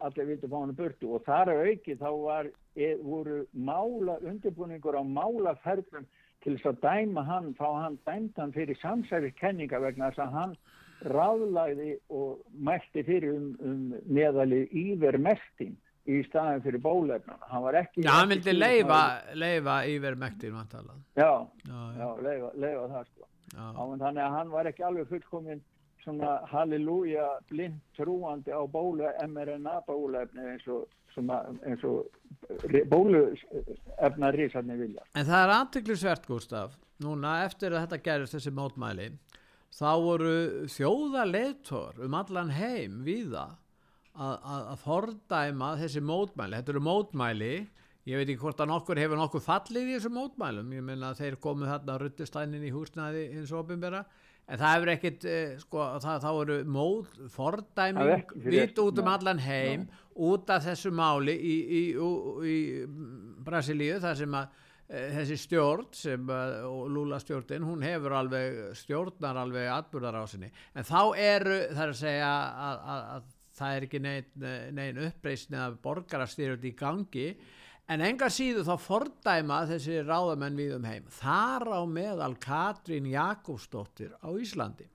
allir 0.00 0.26
vildu 0.26 0.50
fá 0.50 0.58
hann 0.60 0.74
burt 0.78 1.04
og 1.04 1.22
þar 1.26 1.52
er 1.52 1.70
auki 1.70 1.96
þá 2.00 2.10
var, 2.10 2.50
er, 2.76 2.96
voru 3.02 3.44
mála 3.54 4.18
undirbúningur 4.22 4.98
á 4.98 5.02
málaferðlum 5.02 6.06
til 6.42 6.56
þess 6.56 6.72
að 6.72 6.80
dæma 6.82 7.22
hann, 7.26 7.54
fá 7.54 7.68
hann 7.84 7.98
dæmtan 8.06 8.54
fyrir 8.54 8.78
samsæðiskenninga 8.82 9.78
vegna 9.82 10.10
þess 10.10 10.26
að 10.26 10.38
hann 10.38 10.56
ráðlæði 11.02 11.96
og 12.14 12.42
mælti 12.54 13.02
fyrir 13.06 13.36
um, 13.36 13.48
um 13.62 13.80
meðali 14.06 14.66
ívermertin 14.70 15.76
í 16.10 16.22
staðin 16.26 16.62
fyrir 16.64 16.82
bólefnum 16.82 17.44
hann 17.50 17.62
var 17.66 17.78
ekki 17.82 18.02
já, 18.02 18.10
hann 18.16 18.32
vildi 18.32 18.54
leifa, 18.56 19.02
leifa 19.38 19.76
yfir 19.86 20.16
mektir 20.18 20.50
já, 20.50 21.28
já, 21.68 21.82
já. 21.98 22.08
leifa, 22.26 22.50
leifa 22.54 22.88
það 22.94 23.04
sko. 23.10 23.28
þannig 23.52 24.24
að 24.24 24.34
hann 24.38 24.50
var 24.50 24.70
ekki 24.70 24.86
alveg 24.88 25.12
fullkominn 25.12 25.62
svona 26.02 26.40
halleluja 26.50 27.28
blind 27.50 27.78
trúandi 27.96 28.50
á 28.50 28.62
bólu 28.66 29.06
mRNA 29.28 29.76
bólefni 29.86 30.48
eins 30.54 30.66
og, 30.66 30.88
eins 31.62 31.84
og 31.86 32.10
bóluefna 32.90 34.32
risarni 34.34 34.78
vilja. 34.80 35.04
En 35.14 35.28
það 35.28 35.44
er 35.44 35.54
aðtöklusvert 35.58 36.26
Gustaf 36.26 36.74
núna 37.02 37.42
eftir 37.46 37.74
að 37.74 37.86
þetta 37.86 38.02
gerist 38.08 38.36
þessi 38.36 38.54
mótmæli 38.56 39.10
þá 39.72 39.90
voru 40.04 40.36
þjóða 40.70 41.26
leitor 41.30 42.02
um 42.04 42.18
allan 42.18 42.52
heim 42.52 43.00
við 43.06 43.36
það 44.16 44.66
að 44.72 44.82
fordæma 44.82 45.70
þessi 45.80 46.02
mótmæli. 46.04 46.58
Þetta 46.58 46.74
eru 46.74 46.84
mótmæli. 46.88 47.54
Ég 48.10 48.18
veit 48.18 48.26
ekki 48.26 48.42
hvort 48.42 48.60
að 48.60 48.72
nokkur 48.72 48.98
hefur 48.98 49.20
nokkur 49.20 49.44
fallið 49.44 49.88
í 49.88 49.96
þessu 49.96 50.10
mótmælum. 50.12 50.74
Ég 50.74 50.84
menna 50.84 51.12
að 51.12 51.22
þeir 51.22 51.38
komu 51.42 51.70
þarna 51.70 51.96
á 51.96 52.02
ruttistænin 52.02 52.66
í 52.66 52.74
húsnaði 52.74 53.28
hins 53.36 53.54
ofinbera 53.54 54.02
en 54.48 54.58
það 54.60 54.74
hefur 54.74 54.90
ekkit 54.96 55.26
eh, 55.30 55.52
sko, 55.62 55.84
það, 56.02 56.24
þá 56.24 56.30
eru 56.32 56.56
mót, 56.74 57.20
fordæming 57.32 58.34
vitt 58.42 58.80
út 58.82 58.98
um 59.02 59.10
allan 59.12 59.40
heim 59.42 59.86
no. 59.86 60.00
út 60.32 60.50
af 60.52 60.66
þessu 60.66 60.92
máli 60.94 61.36
í, 61.36 61.54
í, 61.62 61.82
í, 61.94 62.02
í 62.50 62.56
Brasilíu 63.46 64.00
þar 64.02 64.18
sem 64.18 64.34
að 64.38 64.56
e, 64.88 65.04
þessi 65.18 65.38
stjórn 65.44 65.92
sem 65.96 66.32
að, 66.34 66.56
Lula 66.92 67.20
stjórnin 67.22 67.68
hún 67.68 67.86
hefur 67.86 68.16
alveg 68.18 68.58
stjórnar 68.82 69.40
alveg 69.44 69.70
atbúrðar 69.76 70.20
á 70.20 70.24
sinni 70.30 70.50
en 70.50 70.88
þá 70.88 71.00
eru 71.14 71.62
það 71.70 71.86
að 71.86 71.96
segja 72.02 72.32
að, 72.32 72.82
að, 72.96 73.06
að 73.14 73.30
það 73.56 73.76
er 73.76 73.86
ekki 73.86 74.00
neinn 74.02 74.46
nein 74.76 75.02
uppreysni 75.08 75.58
af 75.60 75.76
borgarastyrjöldi 75.84 76.72
í 76.72 76.78
gangi 76.78 77.26
en 77.90 78.04
enga 78.06 78.28
síðu 78.32 78.64
þá 78.66 78.72
fordæma 78.80 79.62
þessi 79.70 80.00
ráðamenn 80.06 80.58
við 80.58 80.76
um 80.78 80.88
heim. 80.88 81.06
Þar 81.12 81.68
á 81.76 81.80
meðal 81.88 82.34
Katrín 82.40 83.10
Jakobsdóttir 83.10 84.14
á 84.22 84.28
Íslandi. 84.32 84.88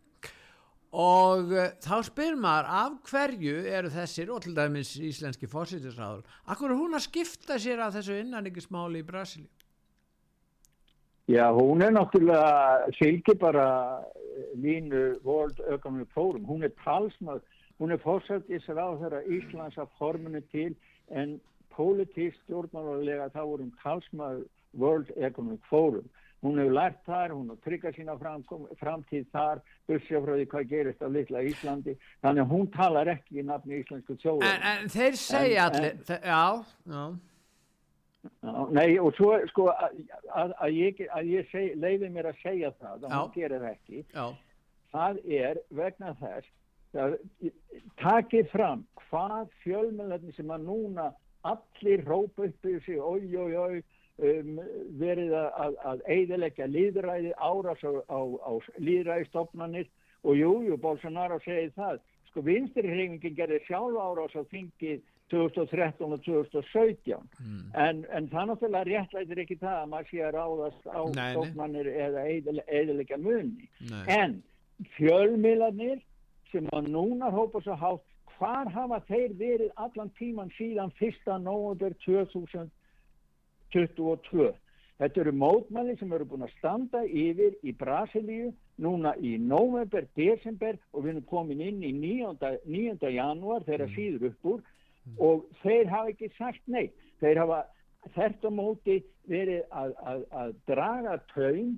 Og 0.97 1.51
uh, 1.51 1.67
þá 1.83 1.97
spyr 2.07 2.37
maður 2.39 2.69
af 2.79 2.93
hverju 3.09 3.57
eru 3.75 3.91
þessir 3.91 4.31
og 4.31 4.45
til 4.45 4.55
dæmis 4.55 4.93
íslenski 4.95 5.49
fórsýtisráður 5.51 6.23
akkur 6.47 6.73
hún 6.73 6.95
að 6.95 7.03
skipta 7.09 7.59
sér 7.59 7.83
af 7.83 7.97
þessu 7.97 8.15
innanrikismáli 8.21 9.03
í 9.03 9.07
Brasilíu? 9.07 9.51
Já, 11.27 11.51
hún 11.51 11.83
er 11.83 11.91
náttúrulega 11.91 12.87
fylgir 12.95 13.35
bara 13.35 13.67
línu 14.55 15.17
World 15.27 15.59
Economic 15.67 16.07
Forum, 16.15 16.45
hún 16.47 16.63
er 16.63 16.71
talsmað 16.85 17.41
Hún 17.77 17.93
er 17.93 18.01
fórsættisráð 18.01 19.01
þeirra 19.03 19.23
Íslands 19.37 19.77
að 19.77 19.91
forminu 19.99 20.41
til 20.53 20.71
en 21.13 21.37
politísk 21.77 22.39
stjórnmálulega 22.45 23.29
þá 23.35 23.41
vorum 23.43 23.73
talsmaður 23.83 24.47
World 24.77 25.11
Economic 25.17 25.61
Forum. 25.69 26.07
Hún 26.45 26.59
hefur 26.61 26.73
lært 26.73 26.99
þar, 27.05 27.33
hún 27.33 27.47
har 27.49 27.61
tryggað 27.65 27.95
sína 27.97 28.15
framtíð 28.77 29.23
þar, 29.33 29.61
bussja 29.89 30.19
frá 30.21 30.33
því 30.35 30.45
hvað 30.51 30.67
gerist 30.69 31.01
á 31.01 31.09
litla 31.09 31.41
Íslandi. 31.45 31.95
Þannig 32.25 32.43
að 32.43 32.51
hún 32.53 32.67
talar 32.73 33.09
ekki 33.13 33.39
í 33.41 33.45
nafni 33.45 33.79
íslensku 33.81 34.17
sjóður. 34.21 34.45
En, 34.49 34.67
en 34.73 34.93
þeir 34.93 35.17
segja 35.21 35.65
allir, 35.69 35.97
já, 36.05 36.43
já. 36.93 37.07
Já, 38.43 38.53
nei 38.75 38.97
og 38.99 39.13
svo 39.15 39.31
sko 39.47 39.69
að, 39.71 39.99
að, 40.35 40.53
að 40.65 40.75
ég, 40.75 41.01
ég 41.29 41.49
seg, 41.51 41.77
leiði 41.79 42.09
mér 42.11 42.29
að 42.31 42.39
segja 42.41 42.71
það, 42.81 43.05
að 43.07 43.13
hún 43.13 43.29
gerir 43.37 43.65
ekki, 43.69 44.01
já. 44.11 44.25
það 44.91 45.19
er 45.37 45.59
vegna 45.77 46.11
þess 46.19 46.49
takið 48.01 48.49
fram 48.51 48.85
hvað 49.07 49.51
fjölmjölarnir 49.63 50.35
sem 50.35 50.51
að 50.51 50.67
núna 50.67 51.11
allir 51.47 52.03
rópa 52.07 52.47
upp 52.47 52.67
í 52.67 52.75
sig 52.85 52.99
oi, 52.99 53.23
oi, 53.35 53.53
oi 53.55 53.75
um, 54.17 54.59
verið 54.99 55.35
að, 55.37 55.77
að 55.91 56.03
eidilegja 56.07 56.67
líðræði 56.71 57.33
árás 57.37 57.83
á, 57.85 57.91
á, 58.09 58.19
á 58.43 58.51
líðræðistofnanir 58.81 59.89
og 60.27 60.39
jújú, 60.39 60.71
jú, 60.71 60.79
Bolsonaro 60.81 61.37
segið 61.45 61.75
það. 61.77 62.01
Sko 62.31 62.43
vinstirhefingin 62.43 63.37
gerði 63.37 63.61
sjálf 63.67 64.01
árás 64.01 64.35
á 64.35 64.43
þingið 64.51 65.05
2013 65.31 66.13
og 66.13 66.21
2017 66.23 67.15
mm. 67.39 67.63
en, 67.75 68.03
en 68.15 68.27
það 68.31 68.51
náttúrulega 68.51 68.87
réttlætir 68.87 69.41
ekki 69.43 69.57
það 69.59 69.79
að 69.81 69.89
maður 69.91 70.11
sé 70.11 70.21
að 70.23 70.35
ráðast 70.37 70.85
á 70.87 71.01
stofnanir 71.33 71.89
eða 71.91 72.23
eidilegja 72.31 73.19
munni 73.19 73.67
Nei. 73.89 74.05
en 74.07 74.37
fjölmjölarnir 74.95 75.99
sem 76.51 76.65
að 76.75 76.83
núna 76.93 77.27
hópa 77.33 77.59
svo 77.63 77.75
hátt 77.79 78.03
hvar 78.37 78.67
hafa 78.71 78.99
þeir 79.07 79.31
verið 79.39 79.71
allan 79.75 80.09
tíman 80.19 80.51
síðan 80.57 80.91
1. 80.99 81.39
november 81.41 81.91
2022 82.05 84.53
þetta 84.97 85.21
eru 85.21 85.33
mótmæli 85.41 85.93
sem 85.99 86.13
eru 86.13 86.25
búin 86.29 86.47
að 86.47 86.57
standa 86.57 86.99
yfir 87.05 87.53
í 87.61 87.71
Brasilíu 87.77 88.49
núna 88.81 89.11
í 89.17 89.37
november, 89.41 90.03
desember 90.17 90.75
og 90.93 91.03
við 91.03 91.09
erum 91.15 91.29
komin 91.29 91.61
inn 91.61 91.83
í 91.85 91.91
9. 91.93 92.35
9. 92.65 93.11
januar 93.13 93.63
þegar 93.65 93.87
mm. 93.87 93.93
síður 93.95 94.27
upp 94.31 94.41
úr 94.53 94.59
mm. 94.61 95.17
og 95.17 95.37
þeir 95.63 95.85
hafa 95.93 96.09
ekki 96.13 96.27
sagt 96.37 96.63
nei 96.65 96.87
þeir 97.21 97.37
hafa 97.43 97.59
þetta 98.15 98.49
móti 98.53 99.03
verið 99.27 99.61
að, 99.75 99.91
að, 100.11 100.19
að 100.41 100.49
draga 100.69 101.13
taun 101.33 101.71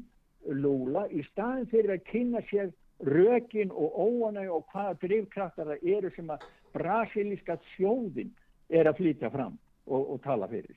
lúla 0.48 1.04
í 1.12 1.24
staðin 1.32 1.68
fyrir 1.72 1.92
að 1.98 2.08
kynna 2.12 2.42
sér 2.50 2.70
rökin 3.06 3.72
og 3.72 3.96
óanæg 3.96 4.52
og 4.52 4.66
hvaða 4.74 4.98
drivkraftar 5.02 5.72
það 5.72 5.86
eru 5.96 6.12
sem 6.16 6.30
að 6.30 6.46
brasilíska 6.74 7.58
sjóðin 7.76 8.34
er 8.70 8.90
að 8.90 9.00
flytja 9.00 9.32
fram 9.34 9.56
og, 9.88 10.16
og 10.16 10.22
tala 10.24 10.50
fyrir. 10.52 10.76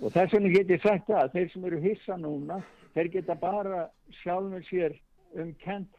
Og 0.00 0.12
þess 0.14 0.36
vegna 0.36 0.52
get 0.54 0.70
ég 0.70 0.84
sagt 0.84 1.10
að 1.10 1.32
þeir 1.34 1.50
sem 1.52 1.64
eru 1.66 1.80
hissa 1.82 2.16
núna, 2.20 2.60
þeir 2.94 3.10
geta 3.16 3.34
bara 3.38 3.88
sjálfur 4.22 4.62
sér 4.68 4.94
um 5.40 5.50
kent 5.62 5.90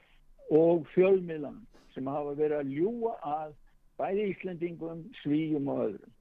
og 0.53 0.87
fjölmiðlan 0.93 1.59
sem 1.93 2.07
hafa 2.07 2.33
verið 2.37 2.61
að 2.61 2.73
ljúa 2.77 3.13
að 3.27 3.53
bæði 3.99 4.29
Íslandingum, 4.31 5.03
svíjum 5.21 5.67
og 5.69 5.83
öðrum. 5.87 6.13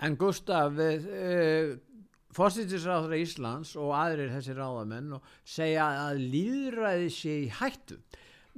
En 0.00 0.14
Gustaf, 0.18 0.78
eh, 0.78 1.76
fórsýttisráður 2.34 3.16
Íslands 3.18 3.74
og 3.76 3.92
aðrir 3.98 4.30
þessi 4.30 4.54
ráðamenn 4.54 5.16
og 5.16 5.22
segja 5.44 5.88
að 6.08 6.22
líðræði 6.34 7.10
sé 7.10 7.34
í 7.44 7.48
hættu. 7.60 7.98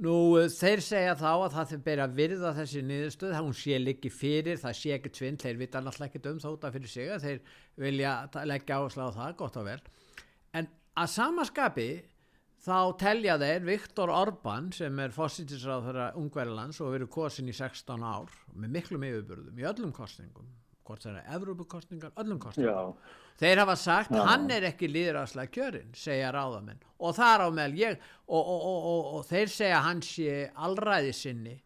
Nú 0.01 0.13
þeir 0.49 0.81
segja 0.81 1.13
þá 1.13 1.29
að 1.29 1.51
það 1.53 1.71
þeir 1.71 1.81
bera 1.85 2.05
virða 2.09 2.51
þessi 2.57 2.81
niðurstöð, 2.81 3.33
það 3.35 3.43
hún 3.45 3.57
sé 3.59 3.75
líki 3.77 4.09
fyrir, 4.09 4.57
það 4.57 4.77
sé 4.79 4.95
ekki 4.95 5.11
tvinn, 5.13 5.37
þeir 5.37 5.59
vita 5.59 5.81
náttúrulega 5.83 6.09
ekki 6.09 6.31
um 6.31 6.39
þóta 6.41 6.71
fyrir 6.73 6.89
sig 6.89 7.11
að 7.13 7.27
þeir 7.27 7.43
vilja 7.83 8.13
leggja 8.49 8.79
áherslu 8.79 9.05
á 9.05 9.17
það, 9.19 9.35
gott 9.43 9.59
og 9.61 9.67
vel. 9.67 9.77
En 10.57 10.71
að 10.97 11.11
samaskapi 11.13 11.87
þá 12.65 12.79
telja 13.03 13.37
þeir 13.41 13.67
Viktor 13.69 14.13
Orbán 14.13 14.71
sem 14.73 15.03
er 15.05 15.13
fósittisráð 15.13 15.91
þeirra 15.91 16.09
Ungverðlands 16.17 16.81
og 16.81 16.95
verið 16.95 17.13
kosin 17.13 17.53
í 17.53 17.55
16 17.57 18.01
ár 18.01 18.33
með 18.53 18.75
miklum 18.79 19.05
yfirbörðum 19.05 19.61
í 19.61 19.69
öllum 19.69 19.93
kostningum 19.93 20.49
hvort 20.87 21.05
það 21.05 21.17
er 21.21 21.33
Evrópukostningar, 21.37 22.13
öllum 22.21 22.39
kostningar 22.41 22.77
Já. 22.77 23.17
þeir 23.41 23.63
hafa 23.63 23.75
sagt, 23.79 24.13
Já. 24.15 24.23
hann 24.27 24.47
er 24.53 24.69
ekki 24.71 24.89
líðræðslega 24.91 25.53
kjörinn, 25.55 25.91
segja 25.97 26.31
ráðamenn. 26.35 26.81
Og 27.01 27.17
þar 27.17 27.45
á 27.45 27.47
meðal 27.53 27.79
ég 27.79 27.99
og, 28.27 28.39
og, 28.41 28.63
og, 28.69 29.11
og 29.17 29.27
þeir 29.29 29.53
segja 29.53 29.83
hans 29.85 30.15
sé 30.17 30.47
allræði 30.55 31.13
sinni. 31.17 31.57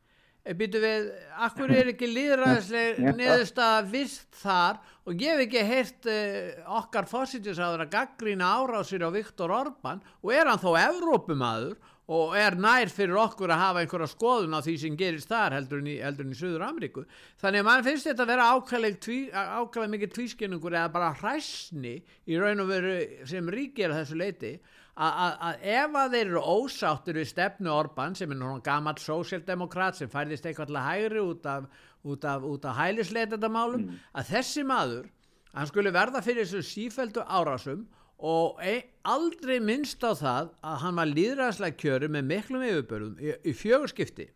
Eh, 0.45 0.53
býtu 0.53 0.77
við, 0.77 1.07
akkur 1.47 1.71
er 1.73 1.89
ekki 1.95 2.11
líðræðslega 2.11 3.15
neðurstaða 3.19 3.81
vist 3.89 4.29
þar? 4.43 4.77
Og 5.05 5.21
ég 5.21 5.33
hef 5.33 5.43
ekki 5.47 5.63
heyrt 5.65 6.07
uh, 6.09 6.77
okkar 6.79 7.09
fósitisáður 7.09 7.85
að 7.85 7.91
gaggrína 7.93 8.51
árásir 8.59 9.05
á 9.05 9.09
Viktor 9.13 9.53
Orbán 9.53 10.03
og 10.21 10.31
er 10.33 10.49
hann 10.49 10.61
þó 10.61 10.71
Evrópumadur 10.81 11.75
og 12.05 12.35
er 12.37 12.53
nær 12.61 12.91
fyrir 12.93 13.17
okkur 13.17 13.49
að 13.49 13.61
hafa 13.63 13.81
einhverja 13.81 14.07
skoðun 14.11 14.53
á 14.53 14.61
því 14.61 14.75
sem 14.83 14.97
gerist 14.99 15.31
þar 15.31 15.55
heldur 15.57 15.81
en 15.81 15.89
í, 15.89 15.95
heldur 16.03 16.27
en 16.27 16.35
í 16.35 16.37
Suður 16.37 16.65
Ameríku 16.67 17.05
þannig 17.41 17.63
að 17.63 17.67
mann 17.69 17.85
finnst 17.87 18.09
þetta 18.09 18.25
að 18.25 18.31
vera 18.33 18.49
ákvæmlega 18.53 19.93
mikið 19.95 20.13
tvískinningur 20.13 20.77
eða 20.77 20.93
bara 20.93 21.13
hræsni 21.17 21.95
í 22.29 22.37
raun 22.41 22.61
og 22.61 22.69
veru 22.69 22.95
sem 23.25 23.49
ríkir 23.49 23.89
að 23.89 24.03
þessu 24.03 24.19
leiti 24.21 24.53
að 24.95 25.65
ef 25.65 25.97
að 25.99 26.13
þeir 26.13 26.29
eru 26.29 26.43
ósáttur 26.45 27.17
við 27.19 27.27
stefnu 27.33 27.73
Orban 27.73 28.13
sem 28.15 28.31
er 28.31 28.37
náttúrulega 28.39 28.69
gammal 28.69 28.95
sósjaldemokrat 29.01 29.97
sem 29.97 30.11
færðist 30.11 30.45
eitthvað 30.45 30.77
hægri 30.85 31.25
út 31.25 31.49
af, 31.51 31.65
út 32.05 32.23
af, 32.23 32.45
út 32.47 32.69
af 32.69 32.77
hælisleitendamálum 32.79 33.89
mm. 33.89 33.99
að 34.13 34.31
þessi 34.37 34.63
maður 34.63 35.09
hann 35.55 35.67
skulle 35.67 35.91
verða 35.95 36.21
fyrir 36.23 36.45
þessu 36.45 36.63
sífældu 36.69 37.25
árásum 37.25 37.83
og 38.19 38.61
ein, 38.63 38.85
aldrei 39.05 39.59
minnst 39.59 40.03
á 40.05 40.11
það 40.15 40.49
að 40.63 40.81
hann 40.85 40.99
var 41.01 41.11
líðræðslega 41.11 41.79
kjöru 41.81 42.09
með 42.15 42.27
miklum 42.31 42.65
yfirbörðum 42.65 43.21
í, 43.21 43.35
í 43.43 43.53
fjögurskipti 43.53 44.29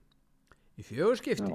í 0.79 0.85
fjögurskipti. 0.85 1.51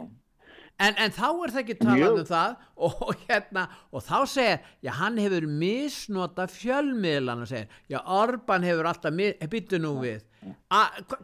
En, 0.83 0.97
en 0.99 1.13
þá 1.15 1.27
er 1.29 1.53
það 1.55 1.61
ekki 1.61 1.77
talað 1.79 2.17
um 2.19 2.29
það. 2.29 2.55
Og, 2.75 3.03
og, 3.07 3.21
hérna, 3.29 3.65
og 3.95 4.03
þá 4.03 4.17
segir, 4.27 4.71
já 4.83 4.91
hann 4.99 5.21
hefur 5.23 5.47
misnota 5.63 6.49
fjölmiðlan 6.51 7.45
og 7.45 7.51
segir, 7.51 7.77
já 7.91 8.01
Orban 8.17 8.67
hefur 8.67 8.91
alltaf, 8.91 9.21
byttu 9.53 9.81
nú 9.83 9.95
við, 10.03 10.25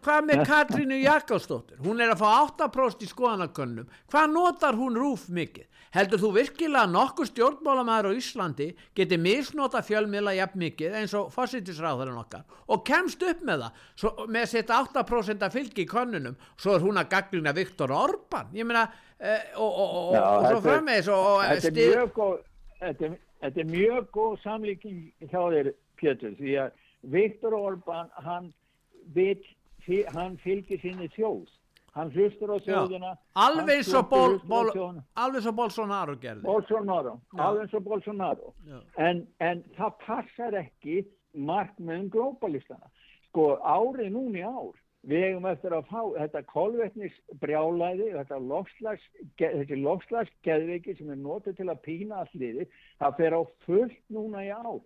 hvað 0.04 0.26
með 0.28 0.42
Katrínu 0.50 1.00
Jakobsdóttir, 1.02 1.80
hún 1.84 2.00
er 2.00 2.14
að 2.14 2.22
fá 2.22 2.28
8% 2.66 3.04
í 3.04 3.10
skoðanakönnum, 3.10 3.90
hvað 4.12 4.32
notar 4.34 4.78
hún 4.78 4.98
rúf 4.98 5.28
mikið? 5.32 5.66
Heldur 5.90 6.20
þú 6.22 6.28
virkilega 6.36 6.84
að 6.86 6.92
nokkur 6.94 7.26
stjórnmálamæður 7.26 8.14
á 8.14 8.18
Íslandi 8.20 8.68
geti 8.94 9.16
misnota 9.18 9.80
fjölmiðla 9.82 10.36
jafn 10.36 10.60
mikið 10.62 10.98
eins 11.00 11.14
og 11.18 11.32
fósittisráðurinn 11.34 12.20
okkar? 12.20 12.44
Og 12.70 12.84
kemst 12.86 13.24
upp 13.26 13.42
með 13.42 13.64
það 13.64 13.80
svo, 13.98 14.12
með 14.30 14.46
sitt 14.52 14.70
8% 14.70 15.46
að 15.48 15.56
fylgi 15.56 15.82
í 15.82 15.88
könnunum, 15.90 16.36
svo 16.54 16.76
er 16.76 16.86
hún 16.86 17.00
að 17.02 17.10
gaglina 17.16 17.54
Viktor 17.56 17.90
Orban, 17.90 18.54
ég 18.54 18.68
meina, 18.70 18.86
uh, 19.18 19.50
og, 19.58 19.66
og, 19.72 19.90
og, 19.90 20.14
Já, 20.14 20.22
og 20.28 20.46
svo 20.46 20.62
frammeðis 20.68 21.10
og 21.16 21.26
þetta 21.50 21.72
er 21.72 21.80
mjög 21.80 22.14
góð 22.20 22.38
þetta, 22.84 23.12
þetta 23.42 23.64
er 23.64 23.70
mjög 23.74 24.10
góð 24.14 24.38
samlíking 24.44 25.02
hjá 25.26 25.40
þér 25.40 25.74
Pjötur 26.00 26.36
því 26.38 26.56
að 26.62 26.78
Viktor 27.12 27.56
Orban 27.56 28.08
hann, 28.24 28.50
vit, 29.14 29.46
hann 30.14 30.36
fylgir 30.44 30.80
sinni 30.82 31.08
þjóðs 31.16 31.56
hann 31.96 32.10
hlustur 32.14 32.52
á 32.54 32.58
þjóðina 32.62 33.14
alveg 33.34 33.80
alveg 35.18 35.42
svo 35.42 35.52
Bolsonaro 35.58 36.14
gerði. 36.22 36.44
Bolsonaro, 36.44 37.16
alveg 37.34 37.72
svo 37.72 37.80
Bolsonaro. 37.82 38.52
En, 38.96 39.24
en 39.42 39.64
það 39.78 39.96
passar 40.04 40.58
ekki 40.60 41.00
markmiðum 41.34 42.10
globalistana 42.14 42.90
sko 43.30 43.56
árið 43.62 44.14
núni 44.14 44.42
ár 44.42 44.74
við 45.06 45.22
hefum 45.24 45.46
eftir 45.48 45.74
að 45.74 45.88
fá 45.88 46.00
þetta 46.18 46.40
kolvetnisbrjálæði 46.50 48.08
þetta 48.18 48.38
lofslagsgeðviki 49.80 50.96
sem 50.98 51.12
er 51.14 51.20
notið 51.20 51.60
til 51.60 51.68
að 51.72 51.82
pína 51.86 52.24
alliði 52.26 52.66
það 53.00 53.16
fer 53.20 53.32
á 53.38 53.42
fullt 53.66 54.02
núna 54.12 54.44
í 54.44 54.50
ár 54.52 54.80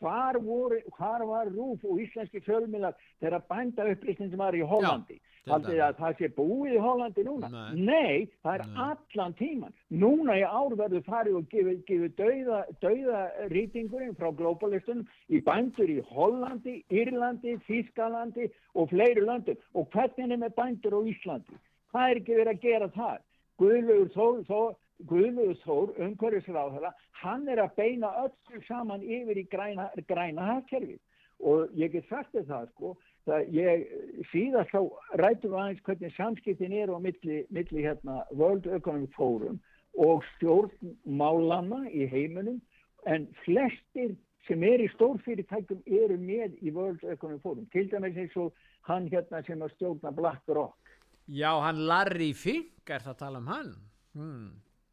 hvar, 0.00 0.38
voru, 0.42 0.80
hvar 0.96 1.24
var 1.28 1.48
Rúf 1.52 1.84
og 1.84 2.02
íslenski 2.02 2.42
fjölmiðlar 2.44 2.96
þegar 3.20 3.46
bænda 3.50 3.88
upplýsning 3.92 4.30
sem 4.30 4.42
var 4.42 4.56
í 4.56 4.64
Hollandi? 4.66 5.20
aldrei 5.46 5.76
að 5.78 5.98
það 6.00 6.16
sé 6.18 6.28
búið 6.34 6.72
í 6.74 6.80
Hollandi 6.82 7.24
núna? 7.26 7.50
Nei, 7.50 7.84
Nei 7.86 8.28
það 8.42 8.54
er 8.54 8.64
Nei. 8.66 8.78
allan 8.86 9.36
tíman 9.38 9.76
núna 10.02 10.38
í 10.40 10.42
ár 10.42 10.74
verður 10.80 11.04
farið 11.06 11.38
og 11.40 11.46
gefið 11.52 11.84
gefi 11.90 12.10
dauða, 12.18 12.62
dauða 12.82 13.20
rýtingurinn 13.52 14.16
frá 14.18 14.32
globalistunum 14.40 15.06
í 15.30 15.42
bændur 15.46 15.92
í 15.92 16.00
Hollandi, 16.10 16.80
Írlandi, 16.90 17.56
Þískalandi 17.68 18.50
og 18.74 18.90
fleiri 18.90 19.22
löndum. 19.22 19.60
Og 19.74 19.86
hvernig 19.94 20.34
er 20.34 20.42
með 20.42 20.56
bændur 20.58 20.98
á 20.98 21.00
Íslandi? 21.12 21.62
Hvað 21.94 22.10
er 22.10 22.20
ekki 22.22 22.40
verið 22.40 22.54
að 22.56 22.66
gera 22.66 22.90
það 22.96 23.22
Guðlugur 23.56 24.10
þó, 24.12 24.26
þó 24.50 24.60
Guðluður 25.08 25.58
Þór, 25.60 25.90
umhverfisráðara, 26.00 26.90
hann 27.22 27.48
er 27.48 27.62
að 27.64 27.76
beina 27.76 28.12
öllu 28.24 28.62
saman 28.66 29.04
yfir 29.04 29.40
í 29.40 29.46
græna, 29.52 29.90
græna 30.08 30.48
hafkerfi 30.54 30.98
og 31.40 31.72
ég 31.76 31.92
get 31.92 32.08
sagt 32.08 32.32
þetta 32.32 32.62
sko, 32.70 32.94
það 33.28 33.48
ég 33.56 33.86
síðast 34.32 34.72
þá 34.72 34.80
rætum 35.20 35.56
aðeins 35.56 35.82
hvernig 35.84 36.14
samskiptin 36.16 36.76
er 36.76 36.92
á 36.92 36.98
milli, 37.02 37.42
milli 37.52 37.84
hérna 37.84 38.22
World 38.32 38.66
Economic 38.66 39.12
Forum 39.16 39.58
og 40.00 40.24
stjórnmálanna 40.36 41.86
í 41.92 42.06
heiminum 42.08 42.60
en 43.06 43.28
flestir 43.44 44.16
sem 44.46 44.62
er 44.62 44.84
í 44.84 44.88
stórfyrirtækum 44.94 45.82
eru 45.86 46.16
með 46.20 46.56
í 46.62 46.72
World 46.74 47.02
Economic 47.04 47.42
Forum, 47.42 47.66
til 47.72 47.88
dæmis 47.90 48.18
eins 48.20 48.36
og 48.38 48.54
hann 48.86 49.08
hérna 49.10 49.42
sem 49.46 49.62
að 49.62 49.74
stjórna 49.74 50.12
BlackRock. 50.14 50.78
Já, 51.26 51.50
hann 51.64 51.82
Larry 51.88 52.30
Fink 52.38 52.86
er 52.86 53.02
það 53.02 53.14
að 53.16 53.22
tala 53.24 53.42
um 53.42 53.50
hann. 53.50 53.72
Hmm. 54.14 54.46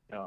Já. 0.10 0.26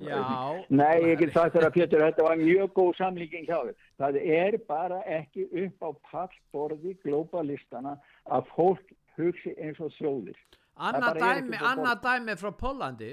Já. 0.00 0.64
Nei, 0.72 1.12
ég 1.12 1.18
get 1.20 1.34
sagt 1.34 1.54
þér 1.54 1.68
að 1.68 1.74
Pétur, 1.76 2.02
þetta 2.06 2.24
var 2.26 2.40
mjög 2.40 2.72
góð 2.76 2.92
samlíking 2.98 3.44
hjá 3.46 3.58
þér. 3.58 3.90
Það 4.00 4.16
er 4.22 4.56
bara 4.68 5.02
ekki 5.18 5.44
upp 5.64 5.84
á 5.84 5.90
pallborði 6.10 6.94
globalistana 7.04 7.98
að 8.24 8.48
fólk 8.56 8.94
hugsi 9.18 9.52
eins 9.60 9.82
og 9.84 9.92
þjóðir. 9.98 10.38
Anna 10.80 11.12
dæmi, 11.14 11.60
Anna 11.60 11.92
dæmi 12.00 12.34
frá 12.40 12.50
Pólandi, 12.56 13.12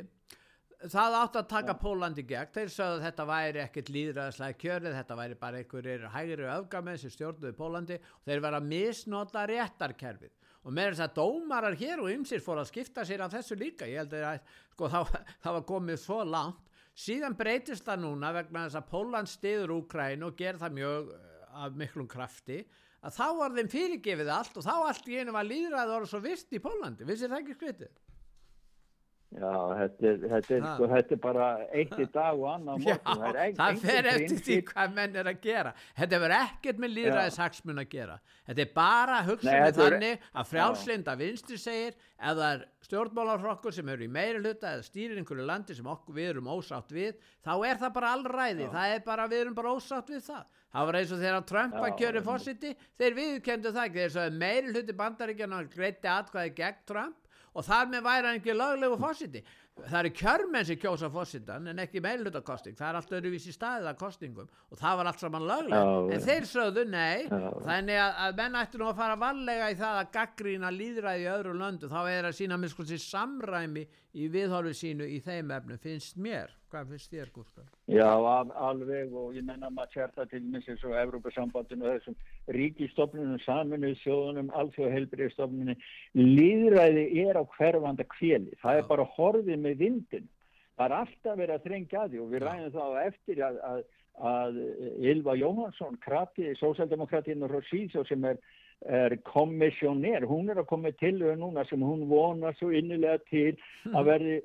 það 0.88 1.18
átt 1.20 1.38
að 1.42 1.50
taka 1.52 1.76
ja. 1.76 1.80
Pólandi 1.84 2.26
gegn. 2.26 2.54
Þeir 2.56 2.74
sagðu 2.74 2.98
að 2.98 3.06
þetta 3.10 3.28
væri 3.34 3.64
ekkert 3.66 3.92
líðræðslega 3.96 4.60
kjörið, 4.64 5.00
þetta 5.02 5.20
væri 5.20 5.40
bara 5.44 5.60
einhverjir 5.62 6.08
hægri 6.16 6.52
öfgamið 6.56 7.02
sem 7.04 7.14
stjórnuði 7.18 7.58
Pólandi 7.60 8.00
og 8.00 8.32
þeir 8.32 8.46
var 8.48 8.58
að 8.58 8.72
misnota 8.72 9.44
réttarkerfið 9.52 10.36
og 10.60 10.74
með 10.76 10.90
þess 10.94 11.04
að 11.06 11.14
dómarar 11.20 11.78
hér 11.80 12.02
og 12.04 12.10
ymsir 12.12 12.42
fór 12.44 12.60
að 12.62 12.72
skipta 12.72 13.06
sér 13.08 13.24
af 13.24 13.32
þessu 13.32 13.56
líka 13.60 13.88
ég 13.88 14.02
held 14.02 14.16
að 14.18 14.42
sko, 14.74 14.90
það, 14.92 15.14
það 15.44 15.56
var 15.58 15.68
komið 15.70 16.02
svo 16.02 16.20
langt 16.28 16.66
síðan 17.00 17.38
breytist 17.40 17.88
það 17.88 18.04
núna 18.04 18.34
vegna 18.36 18.66
þess 18.66 18.80
að 18.80 18.90
Póland 18.92 19.32
stiður 19.32 19.76
Úkræn 19.80 20.26
og 20.28 20.38
ger 20.40 20.60
það 20.60 20.78
mjög 20.80 21.12
eh, 21.16 21.42
af 21.64 21.80
miklum 21.80 22.10
krafti 22.12 22.60
að 23.00 23.16
þá 23.16 23.28
var 23.40 23.56
þeim 23.56 23.72
fyrirgefið 23.72 24.32
allt 24.36 24.60
og 24.60 24.66
þá 24.66 24.74
allt 24.76 25.08
í 25.08 25.20
einu 25.20 25.36
var 25.36 25.48
líðræði 25.48 25.96
orð 25.96 26.12
svo 26.12 26.20
vist 26.24 26.52
í 26.52 26.62
Pólandi, 26.64 27.08
vissir 27.08 27.32
það 27.32 27.44
ekki 27.44 27.56
skritið? 27.56 27.94
Já, 29.30 29.50
þetta, 29.78 30.12
þetta, 30.24 30.56
er, 30.56 30.64
sko, 30.66 30.86
þetta 30.90 31.14
er 31.14 31.20
bara 31.22 31.48
eitt 31.78 31.92
í 32.02 32.06
dag 32.10 32.40
og 32.40 32.48
annar 32.50 32.80
morgun. 32.82 33.28
Já, 33.36 33.42
ein, 33.44 33.58
það 33.60 33.84
fer 33.84 34.08
eftir 34.10 34.40
því 34.48 34.58
hvað 34.72 34.96
menn 34.96 35.20
er 35.22 35.30
að 35.30 35.44
gera. 35.44 35.74
Þetta 36.00 36.20
verður 36.24 36.36
ekkert 36.40 36.82
með 36.82 36.94
líðræðishagsmun 36.96 37.84
að 37.84 37.88
gera. 37.92 38.16
Þetta 38.48 38.64
er 38.66 38.72
bara 38.80 39.20
hugsunni 39.28 39.76
þannig 39.78 40.26
að 40.34 40.50
frjálslinda 40.50 41.16
vinstri 41.20 41.60
segir 41.62 42.00
eða 42.32 42.50
stjórnmálarfrokkur 42.90 43.78
sem 43.78 43.94
eru 43.94 44.08
í 44.08 44.12
meiri 44.18 44.42
hluta 44.42 44.74
eða 44.74 44.90
stýrir 44.90 45.22
einhverju 45.22 45.46
landi 45.46 45.78
sem 45.78 45.94
okkur 45.94 46.18
við 46.18 46.34
erum 46.34 46.50
ósátt 46.50 46.90
við, 46.98 47.22
þá 47.46 47.54
er 47.70 47.84
það 47.86 47.96
bara 48.00 48.16
allræði. 48.18 48.66
Já. 48.66 48.74
Það 48.80 48.96
er 48.98 49.08
bara, 49.14 49.30
við 49.30 49.46
erum 49.46 49.62
bara 49.62 49.78
ósátt 49.78 50.10
við 50.10 50.26
það. 50.26 50.50
Það 50.74 50.90
var 50.90 50.98
eins 51.00 51.14
og 51.14 51.22
þegar 51.22 51.48
Trump 51.50 51.80
var 51.82 51.96
kjörið 52.02 52.26
fórsiti, 52.26 52.76
þeir 52.98 53.16
viðkendu 53.22 53.72
það 53.78 53.88
ekki. 53.88 54.04
Þeir 54.04 54.14
svo 54.18 54.28
meiri 54.42 54.74
hluti 54.74 54.98
bandaríkjana 54.98 55.64
greitti 55.70 56.10
atkvæði 56.18 56.58
gegn 56.58 56.86
Trump 56.90 57.19
og 57.54 57.66
þar 57.66 57.90
með 57.92 58.06
væri 58.06 58.30
hann 58.30 58.42
ekki 58.42 58.56
löglegu 58.58 59.00
fósiti 59.02 59.44
það 59.88 60.00
eru 60.00 60.12
kjörmenn 60.20 60.68
sem 60.68 60.80
kjósa 60.80 61.10
fósitan 61.14 61.68
en 61.72 61.82
ekki 61.84 62.02
meilhutakosting, 62.04 62.76
það 62.78 62.90
er 62.90 63.00
allt 63.00 63.14
öruvísi 63.20 63.54
staðið 63.56 63.90
að 63.92 64.00
kostingum 64.02 64.50
og 64.50 64.80
það 64.80 65.00
var 65.00 65.10
allt 65.12 65.24
saman 65.24 65.48
lögleg 65.48 65.92
en 66.00 66.14
ja. 66.16 66.22
þeir 66.26 66.48
sögðu 66.50 66.86
nei. 66.90 67.26
Já, 67.30 67.50
þannig 67.68 68.02
að, 68.04 68.22
að 68.26 68.38
menn 68.42 68.60
ættu 68.60 68.82
nú 68.82 68.90
að 68.90 69.02
fara 69.02 69.18
vallega 69.24 69.72
í 69.72 69.80
það 69.80 70.02
að 70.02 70.14
gaggrína 70.18 70.74
líðræði 70.76 71.26
í 71.26 71.32
öðru 71.36 71.58
löndu 71.62 71.92
þá 71.92 72.00
er 72.12 72.30
að 72.30 72.38
sína 72.40 72.60
með 72.60 72.96
samræmi 73.06 73.86
í 74.14 74.30
viðhóru 74.34 74.74
sínu 74.76 75.08
í 75.08 75.20
þeim 75.24 75.54
efnum 75.56 75.82
finnst 75.82 76.20
mér 76.20 76.59
Hvað 76.70 76.92
finnst 76.94 77.14
þér 77.14 77.30
Gustaf? 77.34 77.70
Já, 77.90 78.06
alveg 78.06 79.14
og 79.18 79.34
ég 79.34 79.46
menna 79.46 79.72
maður 79.74 79.94
kjarta 79.96 80.26
til 80.30 80.44
eins 80.54 80.84
og 80.86 80.94
Evrópa-sambandinu 81.02 81.88
og 81.88 81.96
þessum 81.96 82.18
ríkistofnunum, 82.54 83.40
saminuð 83.42 83.96
sjóðunum, 84.04 84.52
alþjóðhelbriðstofnunum 84.60 85.80
líðræði 86.20 87.06
er 87.26 87.42
á 87.42 87.44
hverfanda 87.56 88.06
kveli 88.14 88.54
það 88.62 88.82
er 88.82 88.92
bara 88.92 89.08
horfið 89.16 89.64
með 89.64 89.82
vindin 89.82 90.30
það 90.78 90.86
er 90.86 90.98
alltaf 91.00 91.42
verið 91.42 91.56
að 91.56 91.66
þrengja 91.66 92.04
að 92.04 92.14
því 92.14 92.22
og 92.24 92.30
við 92.36 92.46
ræðum 92.46 92.76
þá 92.78 92.86
eftir 93.08 93.44
að, 93.48 93.60
að, 93.72 93.82
að 94.30 94.62
Ylva 95.14 95.38
Jóhansson 95.42 96.00
krati, 96.06 96.54
sósaldemokratinn 96.62 97.48
og 97.48 97.56
Rosíso 97.56 98.06
sem 98.06 98.30
er 98.30 98.38
er 98.88 99.16
kommissioner, 99.28 100.24
hún 100.28 100.50
er 100.50 100.62
að 100.62 100.70
koma 100.70 100.92
til 101.00 101.20
núna 101.38 101.66
sem 101.68 101.82
hún 101.84 102.08
vonar 102.08 102.56
svo 102.58 102.72
innilega 102.72 103.20
til 103.30 103.58
að 103.92 104.06
verði 104.08 104.36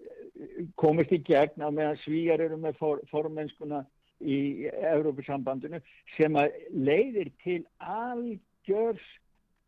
komist 0.81 1.13
í 1.15 1.21
gegn 1.23 1.63
að 1.63 1.77
meðan 1.79 2.01
svíjar 2.03 2.43
eru 2.43 2.59
með 2.59 2.79
for, 2.81 3.03
formennskuna 3.13 3.85
í 4.21 4.67
Európa-sambandinu 4.91 5.81
sem 6.17 6.35
að 6.39 6.57
leiðir 6.75 7.31
til 7.45 7.61
algjörs 7.79 9.07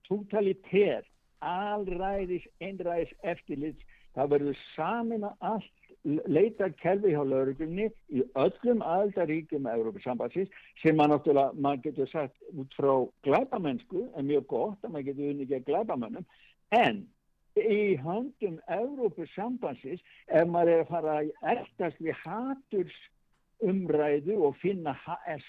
totaliter 0.09 1.07
alræðis, 1.47 2.47
einræðis 2.61 3.13
eftirlits. 3.23 3.83
Það 4.17 4.31
verður 4.33 4.61
samin 4.75 5.27
að 5.29 5.51
allt 5.51 5.86
leita 6.07 6.69
kerfi 6.83 7.13
hjá 7.15 7.23
lauruglunni 7.27 7.89
í 8.15 8.23
öllum 8.39 8.83
aðaldaríkjum 8.87 9.67
Európa-sambansins 9.73 10.53
sem 10.83 10.97
maður 10.97 11.17
náttúrulega, 11.17 11.59
maður 11.65 11.83
getur 11.89 12.11
sagt 12.13 12.37
út 12.55 12.79
frá 12.79 12.93
glæbamennsku, 13.27 14.07
en 14.17 14.29
mjög 14.31 14.47
gott 14.53 14.87
að 14.87 14.95
maður 14.95 15.09
getur 15.11 15.33
unni 15.33 15.49
ekki 15.49 15.67
glæbamennum, 15.71 16.27
en 16.77 17.03
í 17.57 17.97
höndum 18.05 18.61
Európa-sambansins 18.79 20.05
ef 20.29 20.49
maður 20.49 20.73
er 20.77 20.85
að 20.85 20.95
fara 20.95 21.19
að 21.21 21.35
eldast 21.55 22.03
við 22.05 22.23
haturs 22.23 22.99
umræðu 23.65 24.37
og 24.45 24.59
finna 24.61 24.95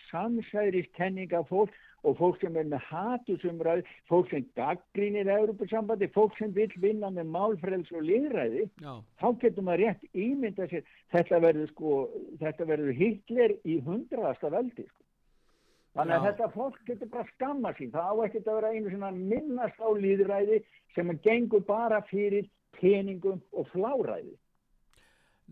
samsæðist 0.08 0.94
kenninga 0.96 1.44
fólk 1.50 1.74
og 2.08 2.16
fólk 2.20 2.40
sem 2.42 2.56
er 2.60 2.68
með 2.72 2.86
hatusumræðu, 2.88 3.84
fólk 4.10 4.30
sem 4.32 4.46
gaggrínir 4.58 5.30
Európa-sambandi, 5.34 6.10
fólk 6.16 6.38
sem 6.40 6.54
vil 6.56 6.70
vinna 6.82 7.10
með 7.14 7.34
málfræðs 7.34 7.92
og 7.96 8.06
liðræði, 8.08 8.68
Já. 8.84 8.94
þá 9.20 9.28
getur 9.42 9.68
maður 9.68 9.84
rétt 9.84 10.08
ímynda 10.28 10.70
sér, 10.72 10.88
þetta 11.16 11.42
verður 11.44 11.74
sko, 11.74 11.98
þetta 12.44 12.70
verður 12.72 12.96
Hitler 13.02 13.58
í 13.68 13.78
hundraðasta 13.84 14.54
veldi 14.54 14.88
sko. 14.88 15.04
Þannig 15.98 16.16
að 16.16 16.24
Já. 16.24 16.28
þetta 16.30 16.50
fólk 16.54 16.82
getur 16.88 17.14
bara 17.14 17.32
skamma 17.34 17.74
sín, 17.78 17.94
það 17.94 18.08
á 18.08 18.16
ekkert 18.28 18.50
að 18.52 18.60
vera 18.60 18.74
einu 18.74 18.94
svona 18.94 19.14
minnast 19.18 19.80
á 19.82 19.90
liðræði 19.98 20.60
sem 20.96 21.16
gengur 21.26 21.64
bara 21.66 22.04
fyrir 22.10 22.50
peningum 22.78 23.42
og 23.52 23.68
fláræði. 23.74 24.36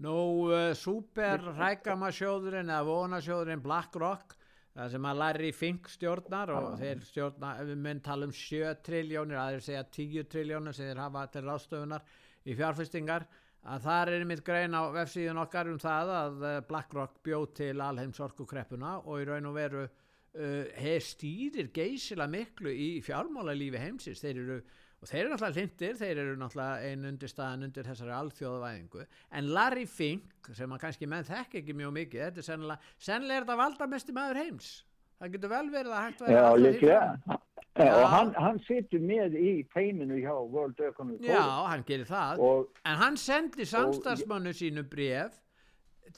Nú, 0.04 0.52
uh, 0.52 0.74
superrækamasjóðurinn 0.76 2.68
eða 2.68 2.84
vonasjóðurinn 2.84 3.63
BlackRock 3.63 4.36
það 4.75 4.91
sem 4.91 5.07
að 5.07 5.19
Larry 5.21 5.51
Fink 5.55 5.89
stjórnar 5.91 6.51
og 6.51 6.69
ah. 6.73 6.77
þeir 6.79 7.01
stjórnar, 7.07 7.61
ef 7.61 7.69
við 7.71 7.81
mun 7.88 8.03
tala 8.03 8.27
um 8.27 8.35
7 8.35 8.75
triljónir, 8.85 9.39
aðeins 9.39 9.69
segja 9.69 9.83
10 9.97 10.29
triljónir 10.31 10.75
sem 10.75 10.89
þeir 10.89 11.03
hafa 11.05 11.25
til 11.31 11.43
rástöfunar 11.47 12.07
í 12.45 12.55
fjárfestingar, 12.59 13.27
að 13.65 13.85
það 13.88 14.01
er 14.01 14.17
einmitt 14.19 14.43
grein 14.45 14.77
á 14.77 14.83
vefsíðun 14.93 15.41
okkar 15.41 15.71
um 15.71 15.79
það 15.81 16.11
að 16.19 16.47
eh, 16.49 16.57
BlackRock 16.67 17.21
bjóð 17.25 17.45
til 17.61 17.75
alheims 17.81 18.19
orkukreppuna 18.21 18.97
og 19.05 19.23
í 19.23 19.29
raun 19.29 19.49
og 19.49 19.55
veru 19.55 19.85
uh, 19.88 20.89
stýrir 21.01 21.71
geysila 21.73 22.27
miklu 22.29 22.69
í 22.69 22.89
fjármála 23.05 23.55
lífi 23.57 23.81
heimsins, 23.81 24.21
þeir 24.21 24.41
eru 24.43 24.59
og 25.06 25.12
þeir 25.12 25.22
eru 25.22 25.36
náttúrulega 25.36 25.60
hlindir, 25.60 25.98
þeir 26.00 26.20
eru 26.24 26.36
náttúrulega 26.41 26.89
einn 26.89 27.08
undir 27.12 27.30
staðan 27.30 27.65
undir 27.68 27.86
þessari 27.86 28.13
alþjóðavæðingu. 28.18 29.04
En 29.38 29.50
Larry 29.54 29.86
Fink, 29.86 30.50
sem 30.58 30.74
að 30.74 30.82
kannski 30.82 31.10
menn 31.12 31.28
þekk 31.28 31.60
ekki 31.62 31.76
mjög 31.78 31.94
mikið, 32.00 32.24
þetta 32.24 32.41
er 32.41 32.48
sennilega 32.48 32.94
sennilega 33.08 33.38
er 33.38 33.46
þetta 33.46 33.58
valdamesti 33.62 34.15
maður 34.18 34.41
heims. 34.41 34.72
Það 35.20 35.36
getur 35.36 35.54
vel 35.54 35.70
verið 35.76 35.94
að 35.96 36.06
hægt 36.08 36.24
væri 36.26 36.36
Já, 36.36 36.48
líklega. 36.63 37.38
og 37.86 38.08
hann, 38.15 38.34
hann 38.48 38.60
situr 38.65 39.06
með 39.06 39.38
í 39.38 39.54
teiminu 39.76 40.18
hjá 40.24 40.34
World 40.34 40.82
Economic 40.82 41.22
Forum. 41.22 41.38
Já, 41.38 41.70
hann 41.70 41.86
gerir 41.88 42.10
það. 42.10 42.44
Og, 42.50 42.82
en 42.84 43.02
hann 43.04 43.20
sendi 43.22 43.70
samstagsmannu 43.70 44.56
sínu 44.58 44.88
bref 44.89 45.38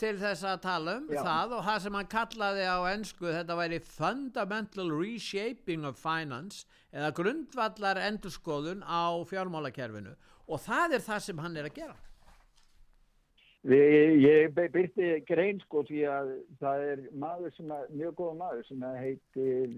til 0.01 0.15
þess 0.21 0.45
að 0.47 0.57
tala 0.63 0.95
um 0.99 1.05
Já. 1.12 1.21
það 1.25 1.53
og 1.57 1.63
það 1.67 1.79
sem 1.83 1.97
hann 1.97 2.10
kallaði 2.12 2.65
á 2.69 2.77
ennsku 2.93 3.29
þetta 3.29 3.57
væri 3.60 3.79
Fundamental 3.83 4.89
Reshaping 4.93 5.88
of 5.89 6.01
Finance 6.01 6.65
eða 6.93 7.13
grundvallar 7.17 8.01
endurskoðun 8.07 8.83
á 8.86 9.17
fjármálakerfinu. 9.29 10.13
Og 10.47 10.62
það 10.63 10.99
er 10.99 11.07
það 11.07 11.23
sem 11.25 11.41
hann 11.43 11.57
er 11.57 11.69
að 11.69 11.79
gera. 11.81 11.97
Við, 13.67 14.13
Ég 14.23 14.53
byrti 14.55 15.10
grein 15.27 15.60
sko 15.65 15.83
því 15.88 16.05
að 16.07 16.29
það 16.62 16.86
er 16.91 17.03
maður 17.19 17.57
sem 17.57 17.73
er 17.73 17.89
mjög 17.91 18.15
góð 18.21 18.38
maður 18.39 18.63
sem 18.69 18.88
heitir 19.01 19.75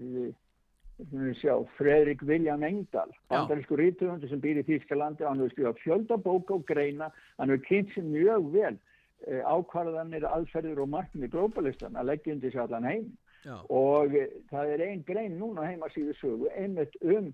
Sjá, 1.40 1.54
Fredrik 1.78 2.20
William 2.28 2.60
Engdahl 2.62 3.08
bandarísku 3.32 3.78
rítuðundur 3.80 4.28
sem 4.28 4.40
býr 4.42 4.60
í 4.60 4.66
Þýskalandi 4.68 5.24
hann 5.24 5.40
hefur 5.40 5.54
skrifað 5.54 5.80
fjöldabók 5.80 6.52
og 6.52 6.66
greina. 6.68 7.08
Hann 7.40 7.52
hefur 7.54 7.64
kynnt 7.70 7.94
sér 7.94 8.04
mjög 8.04 8.50
vel 8.52 8.76
ákvarðanir, 9.28 10.24
aðferðir 10.24 10.80
og 10.82 10.90
markmið 10.94 11.34
globalistan 11.34 11.98
að 11.98 12.12
leggja 12.12 12.34
undir 12.34 12.54
sér 12.54 12.64
allan 12.64 12.88
heim 12.88 13.06
Já. 13.44 13.56
og 13.68 14.16
eh, 14.16 14.32
það 14.50 14.74
er 14.74 14.84
einn 14.88 15.04
grein 15.06 15.38
núna 15.40 15.68
heima 15.68 15.88
síðu 15.94 16.16
sögu 16.20 16.50
einmitt 16.56 16.96
um 17.00 17.32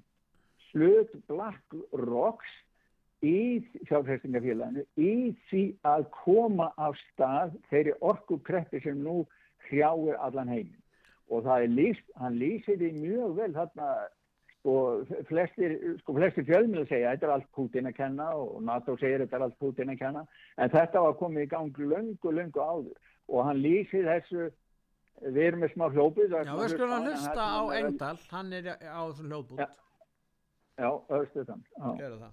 hlut 0.72 1.12
Black 1.30 1.76
Rocks 1.92 2.52
í 3.24 3.62
fjárfæstingafélaginu 3.88 4.84
í 5.00 5.34
því 5.50 5.62
að 5.88 6.08
koma 6.14 6.70
af 6.76 6.98
stað 7.12 7.56
þeirri 7.70 7.96
orkukreppi 8.00 8.82
sem 8.84 8.98
nú 9.02 9.22
hrjáir 9.68 10.18
allan 10.22 10.52
heimin 10.52 10.82
og 11.26 11.42
það 11.46 11.64
er 11.64 11.72
líst, 11.74 12.06
hann 12.20 12.36
lýsir 12.38 12.78
því 12.78 12.92
mjög 13.00 13.38
vel 13.40 13.52
þarna 13.56 13.88
og 14.66 15.10
flestir, 15.28 15.76
sko, 16.00 16.14
flestir 16.16 16.46
fjölmjölu 16.48 16.86
segja 16.88 17.14
þetta 17.14 17.28
er 17.28 17.34
allt 17.36 17.50
Putin 17.54 17.90
að 17.90 17.98
kenna 18.00 18.28
og 18.34 18.60
NATO 18.66 18.96
segir 19.00 19.22
þetta 19.22 19.38
er 19.38 19.46
allt 19.46 19.58
Putin 19.62 19.92
að 19.94 20.00
kenna. 20.00 20.22
En 20.58 20.72
þetta 20.72 21.02
var 21.06 21.18
komið 21.20 21.46
í 21.46 21.50
gang 21.54 21.82
löngu, 21.94 22.32
löngu 22.34 22.62
áður. 22.62 22.96
Og 23.26 23.46
hann 23.46 23.62
lýsir 23.62 24.06
þessu 24.06 24.48
við 25.22 25.42
erum 25.48 25.62
með 25.64 25.72
smá 25.74 25.86
hljópið 25.92 26.34
Já, 26.34 26.52
við 26.52 26.72
skulum 26.74 26.94
að 26.96 27.06
hlusta 27.10 27.46
á 27.48 27.60
Engdahl 27.78 28.18
hann 28.32 28.52
er 28.52 28.68
á 28.76 29.00
þessum 29.08 29.30
hljóput 29.32 29.62
Já, 29.62 29.68
já. 30.76 30.90
Östu 31.18 31.44
þann 31.48 32.32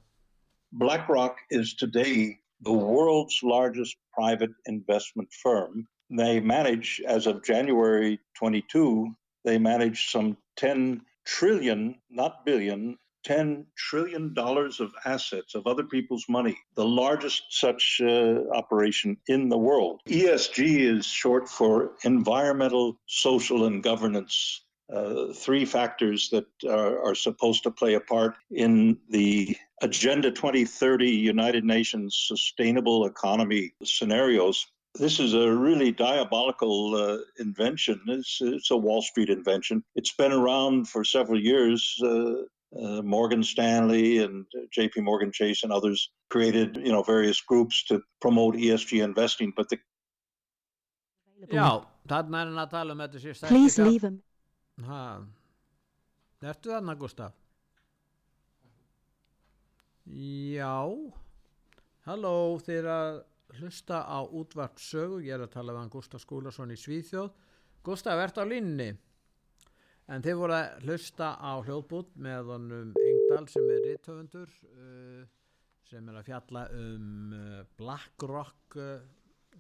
BlackRock 0.74 1.38
is 1.50 1.74
today 1.76 2.40
the 2.62 2.74
world's 2.74 3.44
largest 3.44 3.98
private 4.12 4.54
investment 4.66 5.30
firm. 5.32 5.88
They 6.10 6.40
manage 6.40 7.02
as 7.08 7.28
of 7.28 7.44
January 7.44 8.20
22 8.40 9.14
they 9.46 9.58
manage 9.58 10.10
some 10.12 10.38
10 10.58 11.02
trillion, 11.26 11.96
not 12.10 12.46
billion, 12.46 12.98
$10 13.26 13.66
trillion 13.78 14.34
of 14.38 14.92
assets 15.06 15.56
of 15.56 15.66
other 15.66 15.84
people's 15.84 16.26
money, 16.28 16.58
the 16.76 16.86
largest 16.86 17.44
such 17.50 18.02
uh, 18.04 18.42
operation 18.54 19.18
in 19.28 19.50
the 19.50 19.58
world. 19.58 20.02
ESG 20.08 20.80
is 20.80 21.06
short 21.06 21.48
for 21.48 21.92
environmental, 22.04 23.00
social, 23.08 23.66
and 23.66 23.82
governance. 23.84 24.66
Uh, 24.94 25.32
three 25.34 25.64
factors 25.64 26.30
that 26.30 26.46
are, 26.70 27.02
are 27.10 27.16
supposed 27.16 27.64
to 27.64 27.72
play 27.72 27.94
a 27.94 28.00
part 28.02 28.36
in 28.52 28.98
the 29.10 29.56
Agenda 29.82 30.30
2030 30.30 31.10
United 31.10 31.64
Nations 31.64 32.26
Sustainable 32.28 33.06
Economy 33.06 33.74
scenarios 33.84 34.68
this 34.96 35.20
is 35.20 35.34
a 35.34 35.52
really 35.52 35.92
diabolical 35.92 36.96
uh, 36.96 37.18
invention. 37.40 38.00
It's, 38.08 38.40
it's, 38.42 38.72
a 38.72 38.78
Wall 38.78 39.02
Street 39.02 39.30
invention. 39.30 39.84
It's 39.96 40.14
been 40.14 40.32
around 40.32 40.88
for 40.88 41.04
several 41.04 41.40
years. 41.40 42.00
Uh, 42.04 42.34
uh, 42.80 43.02
Morgan 43.04 43.44
Stanley 43.44 44.20
and 44.20 44.46
J.P. 44.72 45.02
Morgan 45.02 45.32
Chase 45.32 45.64
and 45.64 45.72
others 45.72 46.10
created, 46.30 46.78
you 46.78 46.92
know, 46.92 47.04
various 47.04 47.40
groups 47.42 47.84
to 47.86 48.02
promote 48.20 48.56
ESG 48.56 49.04
investing. 49.04 49.54
But 49.56 49.70
the 49.70 49.78
Já, 51.52 51.84
þarna 52.08 52.40
er 52.40 52.48
hann 52.48 52.60
að 52.62 52.70
tala 52.72 52.94
um 52.96 53.02
þetta 53.04 53.20
sér 53.20 53.36
stæðið. 53.36 53.50
Please 53.52 53.84
leave 53.84 54.06
him. 54.08 54.22
Ha, 54.88 55.02
ertu 56.50 56.72
þarna, 56.72 56.96
Gustaf? 56.98 57.34
Já, 60.08 60.72
halló, 62.08 62.36
þeir 62.64 62.88
að 62.94 63.20
hlusta 63.60 64.04
á 64.06 64.20
útvart 64.26 64.80
sögu, 64.82 65.22
ég 65.24 65.36
er 65.36 65.46
að 65.46 65.56
tala 65.56 65.76
um 65.78 65.90
Gustaf 65.92 66.24
Skúlason 66.24 66.74
í 66.74 66.78
Svíþjóð. 66.80 67.32
Gustaf, 67.84 68.20
ert 68.20 68.40
á 68.40 68.46
línni 68.48 68.94
en 70.12 70.24
þið 70.24 70.40
voru 70.40 70.56
að 70.58 70.88
hlusta 70.88 71.30
á 71.40 71.52
hljóðbút 71.64 72.12
með 72.20 72.52
honum 72.52 72.92
Engdahl 73.00 73.48
sem 73.52 73.70
er 73.72 73.86
rittöfundur 73.88 74.52
uh, 74.74 75.24
sem 75.88 76.10
er 76.10 76.20
að 76.20 76.28
fjalla 76.28 76.66
um 76.76 77.36
uh, 77.38 77.62
BlackRock 77.80 78.78
uh, 78.80 78.98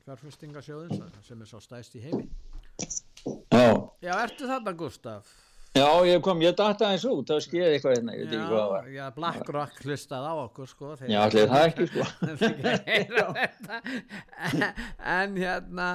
fjárfestingasjóðin 0.03 1.08
sem 1.23 1.41
er 1.41 1.49
svo 1.49 1.62
stæst 1.63 1.95
í 1.95 2.03
heimi. 2.03 2.27
Já, 3.53 3.71
Já 4.03 4.13
ertu 4.17 4.49
þarna 4.49 4.73
Gustaf? 4.75 5.29
Já, 5.73 6.05
ég 6.05 6.19
kom, 6.21 6.41
ég 6.45 6.53
dætti 6.53 6.86
aðeins 6.86 7.03
út, 7.09 7.25
þá 7.25 7.41
skeiði 7.41 7.69
eitthvað 7.71 7.95
hérna, 7.95 8.13
ég 8.13 8.27
veit 8.27 8.33
ekki 8.36 8.49
hvað 8.51 8.59
það 8.59 8.73
var. 8.73 8.89
Já, 8.93 9.03
BlackRock 9.15 9.79
hlustað 9.81 10.27
á 10.29 10.33
okkur, 10.43 10.67
sko. 10.69 10.89
Já, 11.09 11.17
allir 11.23 11.47
það 11.49 11.63
ekki, 11.69 11.88
sko. 11.89 12.03
en 15.15 15.39
hérna, 15.41 15.88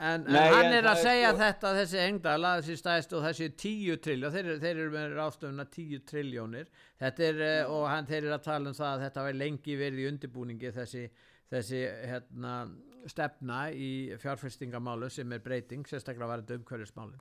en, 0.00 0.24
Nei, 0.24 0.40
en 0.40 0.56
hann 0.56 0.78
er 0.78 0.88
að 0.88 1.02
segja 1.02 1.34
sko... 1.34 1.42
þetta, 1.42 1.74
þessi 1.82 2.00
engdala, 2.06 2.54
þessi 2.62 2.78
stæðst 2.80 3.12
og 3.12 3.28
þessi 3.28 3.50
tíu 3.60 3.98
triljón, 4.08 4.34
þeir, 4.38 4.50
þeir 4.64 4.72
eru 4.72 4.88
með 4.96 5.18
ráðstöfuna 5.20 5.68
tíu 5.76 6.00
triljónir, 6.08 6.72
þetta 7.04 7.28
er, 7.28 7.44
mm. 7.44 7.76
og 7.76 7.86
hann, 7.92 8.08
þeir 8.08 8.22
eru 8.22 8.34
að 8.40 8.48
tala 8.48 8.72
um 8.72 8.80
það 8.80 8.92
að 8.94 9.06
þetta 9.06 9.28
var 9.28 9.40
lengi 9.44 9.80
verið 9.84 10.00
í 10.00 10.10
undirbúningi, 10.14 10.74
þessi, 10.80 11.06
þessi, 11.52 11.84
hérna, 12.08 12.58
stefna 13.04 13.66
í 13.76 13.94
fjárfestingamálu 14.24 15.12
sem 15.12 15.28
er 15.36 15.44
breyting, 15.44 15.84
sérstaklega 15.84 16.32
var 16.32 16.46
þetta 16.46 16.62
umhverjusmálinn. 16.62 17.20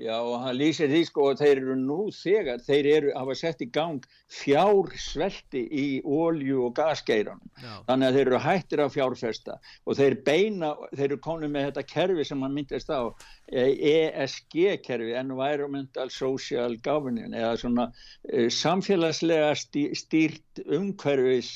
Já 0.00 0.14
og 0.24 0.38
hann 0.40 0.56
lýsir 0.56 0.88
því 0.88 1.00
sko 1.04 1.24
að 1.30 1.42
þeir 1.42 1.58
eru 1.60 1.74
nú 1.76 1.98
þegar, 2.16 2.62
þeir 2.64 2.86
eru 2.94 3.10
að 3.12 3.18
hafa 3.20 3.34
sett 3.36 3.60
í 3.60 3.68
gang 3.70 4.06
fjársvelti 4.32 5.60
í 5.68 5.84
ólju 6.00 6.62
og 6.66 6.72
gasgeiranum. 6.78 7.52
Þannig 7.90 8.08
að 8.08 8.16
þeir 8.16 8.30
eru 8.30 8.40
hættir 8.46 8.82
að 8.82 8.94
fjárfesta 8.96 9.58
og 9.84 9.98
þeir 10.00 10.16
beina, 10.24 10.72
þeir 10.96 11.06
eru 11.10 11.20
konið 11.28 11.54
með 11.54 11.68
þetta 11.68 11.86
kerfi 11.92 12.26
sem 12.26 12.42
hann 12.42 12.56
myndist 12.56 12.88
á, 12.88 13.12
ESG 13.52 14.58
kerfi, 14.88 15.12
Environmental 15.20 16.08
Social 16.10 16.80
Governance 16.82 17.36
eða 17.36 17.54
svona 17.60 17.88
e, 17.92 18.48
samfélagslega 18.48 19.54
stýrt 19.60 20.64
umhverfis 20.66 21.54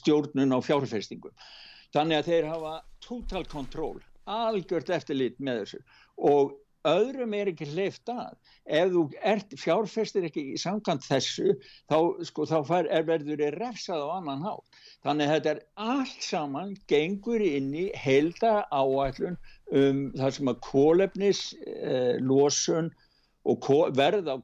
stjórnun 0.00 0.56
á 0.56 0.58
fjárfestingum. 0.64 1.36
þannig 1.94 2.18
að 2.18 2.28
þeir 2.32 2.52
hafa 2.56 2.76
total 3.04 3.44
control 3.46 3.98
algjört 4.26 4.90
eftirlit 4.90 5.36
með 5.38 5.62
þessu 5.62 5.84
og 6.16 6.56
öðrum 6.90 7.34
er 7.36 7.50
ekki 7.50 7.68
hleyft 7.72 8.10
að 8.12 8.34
ef 8.66 8.92
þú 8.94 9.02
ert, 9.32 9.56
fjárfestir 9.60 10.26
ekki 10.28 10.44
í 10.52 10.60
samkant 10.60 11.06
þessu 11.06 11.54
þá, 11.90 11.98
sko, 12.28 12.46
þá 12.50 12.58
fær, 12.68 12.90
er 12.90 13.06
verður 13.08 13.42
þér 13.44 13.58
refsað 13.62 14.04
á 14.06 14.08
annan 14.18 14.44
hátt 14.46 14.80
þannig 15.06 15.32
þetta 15.34 15.54
er 15.54 15.62
allt 15.88 16.28
saman 16.28 16.76
gengur 16.90 17.44
inn 17.44 17.72
í 17.74 17.88
heilda 17.98 18.54
áætlun 18.74 19.38
um 19.74 20.06
það 20.16 20.36
sem 20.38 20.52
að 20.52 20.62
kólefnis 20.66 21.42
eh, 21.66 22.22
og 23.46 23.68
verð 23.94 24.26
á 24.26 24.36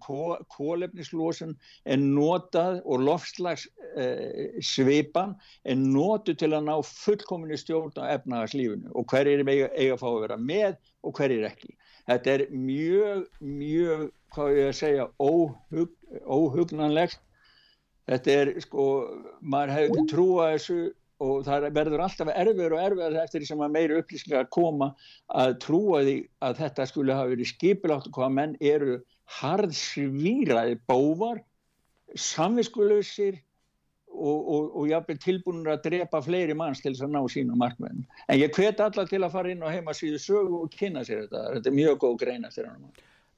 kólefnislósun 0.55 1.57
er 1.85 1.99
notað 1.99 2.81
og 2.87 3.03
lofslags 3.03 3.67
eh, 3.99 4.55
svipan 4.63 5.35
er 5.67 5.79
notið 5.81 6.39
til 6.43 6.53
að 6.55 6.69
ná 6.69 6.75
fullkominu 6.87 7.59
stjórn 7.59 7.99
á 7.99 8.15
efnagslífunu 8.15 8.95
og 8.95 9.11
hver 9.11 9.31
er 9.31 9.43
eiga 9.49 9.71
að 9.97 10.03
fá 10.03 10.09
að 10.13 10.21
vera 10.27 10.39
með 10.39 10.77
og 11.03 11.19
hver 11.19 11.35
er 11.35 11.49
ekki. 11.51 11.75
Þetta 12.11 12.33
er 12.35 12.47
mjög, 12.51 13.27
mjög, 13.41 14.09
hvað 14.35 14.57
ég 14.59 14.71
að 14.71 14.79
segja, 14.81 15.05
óhug, 15.23 15.93
óhugnanlegt. 16.27 17.21
Þetta 18.11 18.35
er, 18.41 18.51
sko, 18.65 18.87
maður 19.41 19.75
hefur 19.77 20.09
trúað 20.11 20.57
þessu 20.57 20.81
og 21.23 21.45
það 21.47 21.69
verður 21.77 22.03
alltaf 22.03 22.33
erfiður 22.35 22.75
og 22.75 22.83
erfiður 22.83 23.21
eftir 23.23 23.43
því 23.43 23.49
sem 23.53 23.63
að 23.63 23.75
meiri 23.77 23.99
upplýsingar 24.01 24.49
koma 24.55 24.89
að 25.31 25.55
trúa 25.63 26.03
því 26.03 26.17
að 26.43 26.59
þetta 26.65 26.87
skulle 26.91 27.19
hafa 27.19 27.31
verið 27.31 27.51
skipilátt 27.53 28.09
og 28.11 28.19
hvaða 28.19 28.35
menn 28.41 28.57
eru 28.59 28.97
harðsvíraði 29.39 30.81
bóvar, 30.91 31.39
samviskuleysir 32.19 33.39
og, 34.13 34.49
og, 34.55 34.67
og 34.81 34.91
jáfnveg 34.91 35.23
tilbúinur 35.23 35.73
að 35.75 35.87
drepa 35.87 36.21
fleiri 36.25 36.57
manns 36.59 36.83
til 36.83 36.93
þess 36.93 37.07
að 37.07 37.15
ná 37.15 37.23
sínu 37.35 37.57
markmenn. 37.59 38.05
En 38.29 38.41
ég 38.41 38.53
hvet 38.57 38.83
alla 38.85 39.07
til 39.09 39.23
að 39.23 39.33
fara 39.35 39.55
inn 39.55 39.65
og 39.65 39.73
heima 39.73 39.97
síðu 39.97 40.21
sögu 40.23 40.61
og 40.65 40.77
kynna 40.77 41.07
sér 41.09 41.25
þetta. 41.25 41.47
Þetta 41.57 41.73
er 41.73 41.79
mjög 41.79 41.99
góð 42.05 42.21
greina 42.25 42.53
eftir 42.53 42.69
hann. 42.71 42.93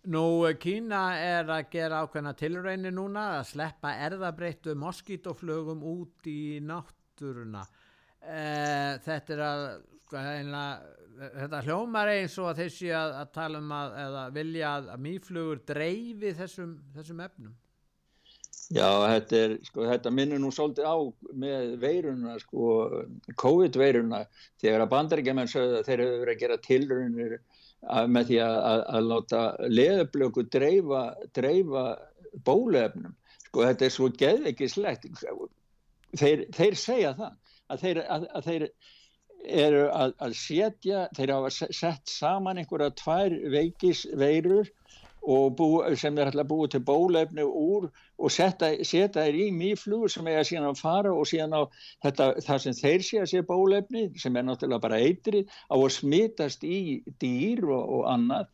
Nú, 0.04 0.26
Kína 0.60 1.04
er 1.16 1.48
að 1.48 1.70
gera 1.72 2.02
ákveðna 2.04 2.34
tilröðinni 2.37 2.90
núna 2.92 3.22
að 3.38 3.46
sleppa 3.54 3.94
erðabreittu 4.04 4.74
moskítoflögum 4.76 5.80
út 5.94 6.28
í 6.28 6.60
nátt 6.60 6.92
náttúruna 7.14 7.64
e, 8.20 8.98
þetta 9.04 9.34
er 9.34 9.42
að 9.44 9.64
sko, 10.04 10.16
einlega, 10.18 10.80
þetta 11.38 11.60
hljómar 11.64 12.12
eins 12.14 12.38
og 12.38 12.50
að 12.50 12.62
þessi 12.64 12.90
að, 12.92 13.14
að 13.20 13.32
tala 13.34 13.60
um 13.62 13.74
að 13.74 13.98
eða 14.04 14.24
vilja 14.34 14.72
að, 14.78 14.88
að 14.94 15.04
mýflugur 15.06 15.60
dreifi 15.66 16.34
þessum, 16.34 16.74
þessum 16.94 17.20
efnum 17.20 17.54
Já, 18.72 18.88
þetta, 19.11 19.37
er, 19.37 19.55
sko, 19.68 19.85
þetta 19.90 20.12
minnur 20.14 20.40
nú 20.40 20.50
svolítið 20.55 20.87
á 20.88 20.96
með 21.42 21.74
veiruna, 21.83 22.38
sko, 22.40 22.68
COVID-veiruna, 23.42 24.22
þegar 24.62 24.87
að 24.87 24.92
bandaríkjaman 24.94 25.50
sögðu 25.53 25.81
að 25.81 25.90
þeir 25.90 26.05
eru 26.07 26.22
verið 26.22 26.35
að 26.35 26.40
gera 26.44 26.61
tilrunir 26.64 27.37
með 28.09 28.31
því 28.31 28.38
að, 28.46 28.85
að 28.96 29.11
láta 29.11 29.42
leðublöku 29.68 30.46
dreifa, 30.55 31.05
dreifa 31.37 31.85
bólefnum. 32.46 33.12
Sko, 33.44 33.66
þetta 33.68 33.87
er 33.87 33.94
svo 33.94 34.09
geðvikislegt 34.22 35.09
þeir, 36.18 36.46
þeir 36.55 36.79
segja 36.79 37.14
það 37.18 37.33
að 37.70 37.85
þeir, 37.85 38.00
að, 38.16 38.29
að 38.35 38.48
þeir 38.48 38.66
eru 39.64 39.83
að, 39.92 40.14
að 40.24 40.37
setja, 40.40 41.05
þeir 41.16 41.33
hafa 41.35 41.53
sett 41.53 42.09
saman 42.11 42.61
einhverja 42.61 42.94
tvær 42.96 43.37
veikisveirur 43.53 44.70
bú, 45.24 45.68
sem 45.96 46.18
er 46.18 46.30
alltaf 46.30 46.48
búið 46.50 46.74
til 46.74 46.82
bólefni 46.84 47.44
úr 47.46 47.87
og 48.18 48.32
setja, 48.32 48.72
þeir 49.14 49.38
í 49.40 49.46
mýflugur 49.56 50.12
sem 50.12 50.26
eiga 50.28 50.44
síðan 50.44 50.68
að 50.70 50.82
fara 50.82 51.14
og 51.14 51.26
síðan 51.30 51.56
á 51.56 51.62
þetta, 52.04 52.28
það 52.44 52.62
sem 52.64 52.76
þeir 52.80 53.06
sé 53.08 53.20
að 53.22 53.30
sé 53.32 53.42
bólefni 53.48 54.04
sem 54.20 54.37
er 54.37 54.46
náttúrulega 54.48 54.84
bara 54.84 55.00
eitri 55.00 55.44
á 55.48 55.76
að 55.76 55.88
smitast 55.96 56.64
í 56.68 57.02
dýr 57.20 57.64
og, 57.64 57.82
og 57.98 58.06
annað. 58.12 58.52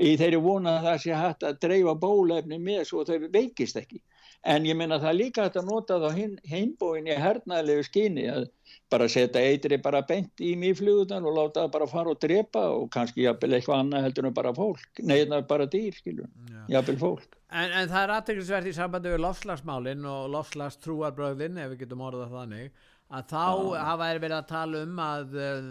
Í 0.00 0.14
þeirri 0.20 0.40
vona 0.40 0.78
að 0.78 0.88
það 0.88 1.02
sé 1.04 1.18
hægt 1.18 1.46
að 1.48 1.60
dreifa 1.66 1.98
bólefni 2.06 2.58
með 2.62 2.86
svo 2.88 3.04
þau 3.08 3.18
veikist 3.34 3.80
ekki 3.82 4.00
en 4.42 4.66
ég 4.66 4.76
minna 4.78 4.98
það 5.02 5.18
líka 5.18 5.46
að 5.48 5.66
nota 5.68 5.98
þá 6.02 6.08
heimbóin 6.50 7.06
í 7.06 7.18
hernaðilegu 7.18 7.86
skyni 7.86 8.26
að 8.30 8.48
bara 8.92 9.08
setja 9.08 9.40
eitri 9.40 9.78
bara 9.82 10.02
bent 10.06 10.42
í 10.42 10.52
mýflugutan 10.58 11.24
og 11.28 11.36
láta 11.36 11.64
það 11.64 11.74
bara 11.76 11.88
fara 11.90 12.12
og 12.12 12.20
drepa 12.20 12.64
og 12.74 12.88
kannski 12.92 13.24
jafnvel 13.26 13.56
eitthvað 13.56 13.84
annað 13.84 14.06
heldur 14.06 14.28
en 14.28 14.36
bara 14.36 14.52
fólk. 14.56 15.02
Neina 15.06 15.40
bara 15.48 15.68
dýr, 15.70 15.96
skilur, 15.96 16.28
jafnvel 16.72 16.98
fólk. 17.00 17.38
En, 17.52 17.70
en 17.70 17.88
það 17.88 18.02
er 18.02 18.14
aðtækksvert 18.16 18.68
í 18.68 18.74
sambandi 18.76 19.12
við 19.12 19.24
lofslagsmálinn 19.24 20.06
og 20.08 20.28
lofslagstrúarbröðin 20.34 21.60
ef 21.62 21.72
við 21.72 21.84
getum 21.84 22.04
orðað 22.08 22.36
þannig 22.38 22.84
að 23.12 23.26
þá 23.32 23.42
ah. 23.46 23.82
hafa 23.90 24.08
er 24.08 24.22
verið 24.22 24.38
að 24.38 24.52
tala 24.52 24.84
um 24.86 25.02
að 25.04 25.34
uh, 25.36 25.66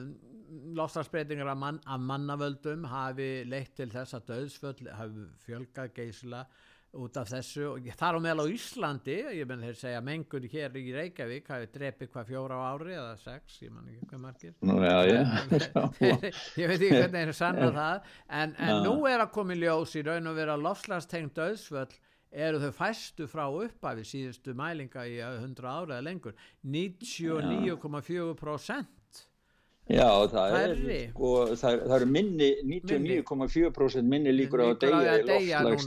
lofslagsbreytingar 0.78 1.50
af, 1.50 1.58
mann, 1.58 1.80
af 1.86 2.04
mannavöldum 2.06 2.86
hafi 2.92 3.32
leitt 3.50 3.74
til 3.78 3.90
þess 3.92 4.18
að 4.18 4.28
döðsföll 4.30 4.92
hafi 4.94 5.26
fjölgað 5.46 5.96
geysla 5.98 6.46
út 6.92 7.16
af 7.18 7.30
þessu. 7.32 7.64
Og 7.72 7.80
þar 7.98 8.16
á 8.20 8.22
meðal 8.24 8.44
á 8.44 8.48
Íslandi 8.52 9.16
ég 9.38 9.48
menn 9.48 9.64
þeir 9.64 9.78
segja 9.80 10.02
mengur 10.04 10.44
hér 10.52 10.72
í 10.76 10.94
Reykjavík 10.96 11.46
hafi 11.54 11.68
drepið 11.72 12.08
hvað 12.14 12.26
fjóra 12.32 12.56
á 12.60 12.62
ári 12.74 12.94
eða 12.98 13.16
sex, 13.22 13.44
ég 13.64 13.72
man 13.72 13.90
ekki 13.92 14.06
hvað 14.10 14.22
margir. 14.26 14.54
Nú, 14.68 14.76
já, 14.84 14.98
já. 15.08 15.22
ég 16.62 16.68
veit 16.68 16.82
ekki 16.82 16.98
hvernig 16.98 17.18
þeir 17.18 17.34
sanna 17.38 17.70
það. 17.78 17.98
En, 18.28 18.50
en 18.60 18.74
nú 18.86 18.96
er 19.10 19.20
að 19.24 19.34
koma 19.38 19.54
í 19.56 19.58
ljós 19.64 19.92
í 19.96 20.02
raun 20.08 20.32
og 20.32 20.36
vera 20.40 20.56
lofslagstengt 20.60 21.36
döðsvöld 21.40 21.94
eru 22.32 22.58
þau 22.62 22.72
fæstu 22.76 23.24
frá 23.28 23.46
upphafi 23.50 24.04
síðustu 24.08 24.54
mælinga 24.56 25.06
í 25.08 25.20
100 25.20 25.68
ára 25.68 25.96
eða 25.98 26.08
lengur. 26.08 26.34
99,4% 26.64 28.86
Já, 29.92 30.08
það 30.30 30.54
er, 30.56 30.76
sko, 31.10 31.30
það, 31.58 31.82
það 31.90 31.98
er 31.98 32.06
minni 32.08 32.50
99,4% 32.70 34.08
minni 34.08 34.32
líkur 34.32 34.60
á 34.64 34.66
að 34.70 34.80
deyja 34.86 35.18
í 35.18 35.20
lofslags 35.28 35.86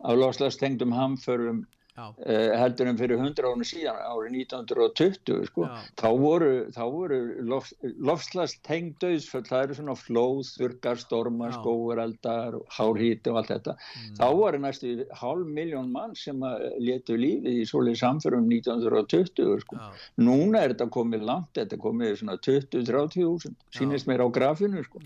Af 0.00 0.16
lofslagstengdum 0.16 0.92
hamförum 0.92 1.66
uh, 2.00 2.52
heldur 2.60 2.88
en 2.90 2.98
fyrir 2.98 3.20
100 3.20 3.46
árið 3.48 3.68
síðan 3.70 3.98
árið 4.04 4.36
1920 4.42 5.46
sko. 5.48 5.66
þá 6.00 6.06
voru, 6.20 6.50
voru 6.76 7.18
lof, 7.48 7.70
lofslagstengd 7.82 8.96
döðsföll 9.02 9.42
það 9.48 9.64
eru 9.64 9.78
svona 9.78 9.96
flóð, 9.98 10.52
þurkar, 10.58 11.00
stormar 11.00 11.56
skóvereldar, 11.56 12.58
hárhíti 12.76 13.32
og 13.32 13.40
allt 13.40 13.52
þetta. 13.54 13.76
Mm. 13.76 14.14
þá 14.20 14.26
voru 14.42 14.62
næstu 14.64 14.94
hálf 15.22 15.52
miljón 15.58 15.92
mann 15.96 16.16
sem 16.18 16.44
letu 16.80 17.18
lífið 17.20 17.60
í 17.64 17.68
svolítið 17.68 18.02
samförum 18.04 18.48
1920 18.52 19.60
sko. 19.66 19.80
núna 20.20 20.64
er 20.64 20.74
þetta 20.74 20.90
komið 20.96 21.28
langt 21.32 21.52
þetta 21.58 21.80
komið 21.80 22.18
svona 22.22 22.40
20-30 22.48 23.28
úrsend 23.28 23.70
sínist 23.76 24.08
mér 24.10 24.24
á 24.24 24.28
grafinu 24.32 24.84
sko. 24.86 25.04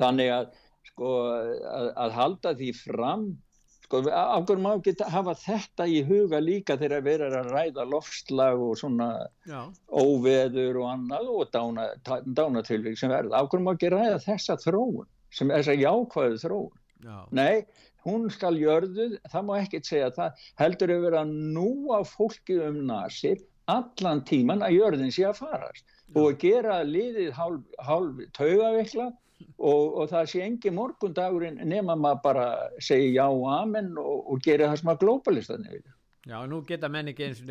þannig 0.00 0.32
að 0.40 0.54
sko, 0.90 1.16
að, 1.32 1.90
að 2.04 2.16
halda 2.16 2.54
því 2.58 2.70
fram 2.78 3.26
sko, 3.86 4.02
af 4.10 4.46
hverju 4.46 4.62
má 4.64 4.70
ekki 4.74 4.94
hafa 5.12 5.34
þetta 5.40 5.86
í 5.90 6.02
huga 6.06 6.40
líka 6.42 6.76
þegar 6.80 7.04
við 7.06 7.26
erum 7.26 7.38
að 7.40 7.50
ræða 7.54 7.88
loftslag 7.90 8.62
og 8.68 8.78
svona 8.80 9.10
Já. 9.48 9.60
óveður 9.90 10.80
og 10.82 10.88
annað 10.94 11.32
og 11.34 11.50
dána, 11.54 11.88
dánatilvík 12.26 12.98
sem 12.98 13.12
verða, 13.12 13.40
af 13.40 13.50
hverju 13.50 13.66
má 13.66 13.74
ekki 13.74 13.92
ræða 13.94 14.22
þessa 14.26 14.58
þróun, 14.64 15.10
sem 15.30 15.50
er 15.50 15.62
þess 15.62 15.74
að 15.74 15.84
jákvæðu 15.84 16.40
þróun 16.44 16.72
Já. 17.06 17.18
nei, 17.36 17.66
hún 18.06 18.30
skal 18.32 18.56
jörðuð, 18.58 19.18
það 19.30 19.46
má 19.46 19.52
ekkert 19.60 19.90
segja 19.90 20.14
það 20.14 20.48
heldur 20.62 20.94
við 20.94 21.04
vera 21.08 21.26
nú 21.28 21.68
á 21.94 22.00
fólki 22.06 22.58
um 22.62 22.82
nasir 22.88 23.42
allan 23.70 24.22
tíman 24.26 24.62
að 24.62 24.78
jörðin 24.78 25.14
sé 25.14 25.26
að 25.26 25.40
farast 25.42 25.84
Já. 25.84 26.16
og 26.16 26.26
að 26.30 26.40
gera 26.42 26.80
liðið 26.86 27.32
hálf, 27.34 27.62
hálf 27.82 28.20
taugavikla 28.38 29.10
og, 29.56 29.96
og 30.02 30.08
það 30.10 30.30
sé 30.32 30.44
engi 30.44 30.72
morgundagurinn 30.74 31.60
nema 31.68 31.96
maður 31.98 32.22
bara 32.24 32.46
segja 32.82 33.22
já 33.22 33.26
og 33.26 33.46
amen 33.52 33.92
og, 34.00 34.30
og 34.32 34.44
gera 34.44 34.70
það 34.70 34.80
sem 34.82 34.92
að 34.92 35.02
glópalistan 35.04 35.66
er 35.68 35.82
Já, 36.26 36.40
nú 36.50 36.62
geta 36.66 36.88
menn 36.90 37.12
ekki 37.12 37.28
eins 37.28 37.42
og 37.44 37.50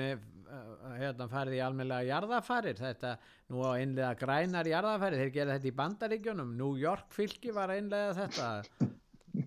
uh, 0.51 0.95
hérna 0.99 1.29
farið 1.31 1.55
í 1.55 1.61
almeinlega 1.63 2.09
jarðafarir 2.09 2.75
þetta, 2.75 3.13
nú 3.53 3.63
á 3.63 3.71
einlega 3.79 4.09
grænar 4.19 4.67
jarðafarir, 4.67 5.21
þeir 5.23 5.31
gera 5.37 5.55
þetta 5.55 5.69
í 5.69 5.77
bandaríkjunum. 5.77 6.49
New 6.59 6.73
York 6.81 7.15
fylki 7.15 7.55
var 7.55 7.71
einlega 7.71 8.11
þetta. 8.17 8.49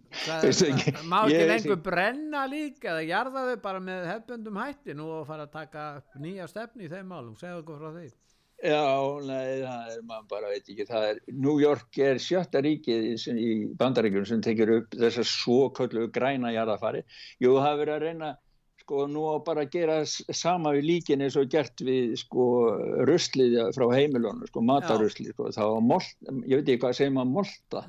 Það, 0.08 0.46
það 0.48 1.04
má 1.08 1.18
ekki 1.26 1.44
lengur 1.50 1.78
brenna 1.84 2.46
líka 2.48 2.94
eða 2.94 3.04
jarðaðu 3.08 3.58
bara 3.64 3.84
með 3.84 4.08
hefbundum 4.14 4.62
hætti. 4.62 4.96
Nú 4.96 5.10
og 5.18 5.28
fara 5.28 5.44
að 5.44 5.54
taka 5.58 5.84
nýja 6.24 6.48
stefni 6.48 6.88
í 6.88 6.90
þeim 6.92 7.12
málum, 7.12 7.36
segja 7.36 7.60
okkur 7.60 7.82
frá 7.82 7.92
því 7.98 8.08
Já, 8.58 8.82
nei, 9.22 9.60
það 9.62 9.90
er, 9.92 10.00
maður 10.02 10.26
bara 10.32 10.50
veit 10.50 10.66
ekki, 10.66 10.86
það 10.88 11.04
er, 11.12 11.18
New 11.30 11.60
York 11.62 11.98
er 12.02 12.18
sjötta 12.22 12.58
ríkið 12.64 13.28
í, 13.30 13.50
bandaríkjum 13.78 14.26
sem 14.26 14.42
tekir 14.42 14.72
upp 14.80 14.96
þessar 14.98 15.28
svo 15.30 15.58
köllu 15.76 16.08
græna 16.10 16.50
jarðafari. 16.50 17.04
Jú, 17.38 17.52
það 17.54 17.68
hefur 17.68 17.82
verið 17.84 17.94
að 17.94 18.02
reyna, 18.02 18.30
sko, 18.82 19.04
nú 19.12 19.22
að 19.30 19.38
bara 19.46 19.64
gera 19.70 19.98
sama 20.08 20.72
við 20.74 20.88
líkin 20.88 21.22
eins 21.22 21.36
og 21.38 21.46
gert 21.52 21.84
við, 21.86 22.16
sko, 22.18 22.46
ruslið 23.06 23.54
frá 23.76 23.86
heimilónu, 23.94 24.48
sko, 24.50 24.64
mataruslið, 24.72 25.36
sko, 25.36 25.52
þá 25.54 25.62
mold, 25.92 26.10
ég 26.42 26.58
veit 26.58 26.72
ekki 26.72 26.80
hvað 26.82 26.96
segir 26.98 27.14
maður 27.14 27.34
molda, 27.36 27.84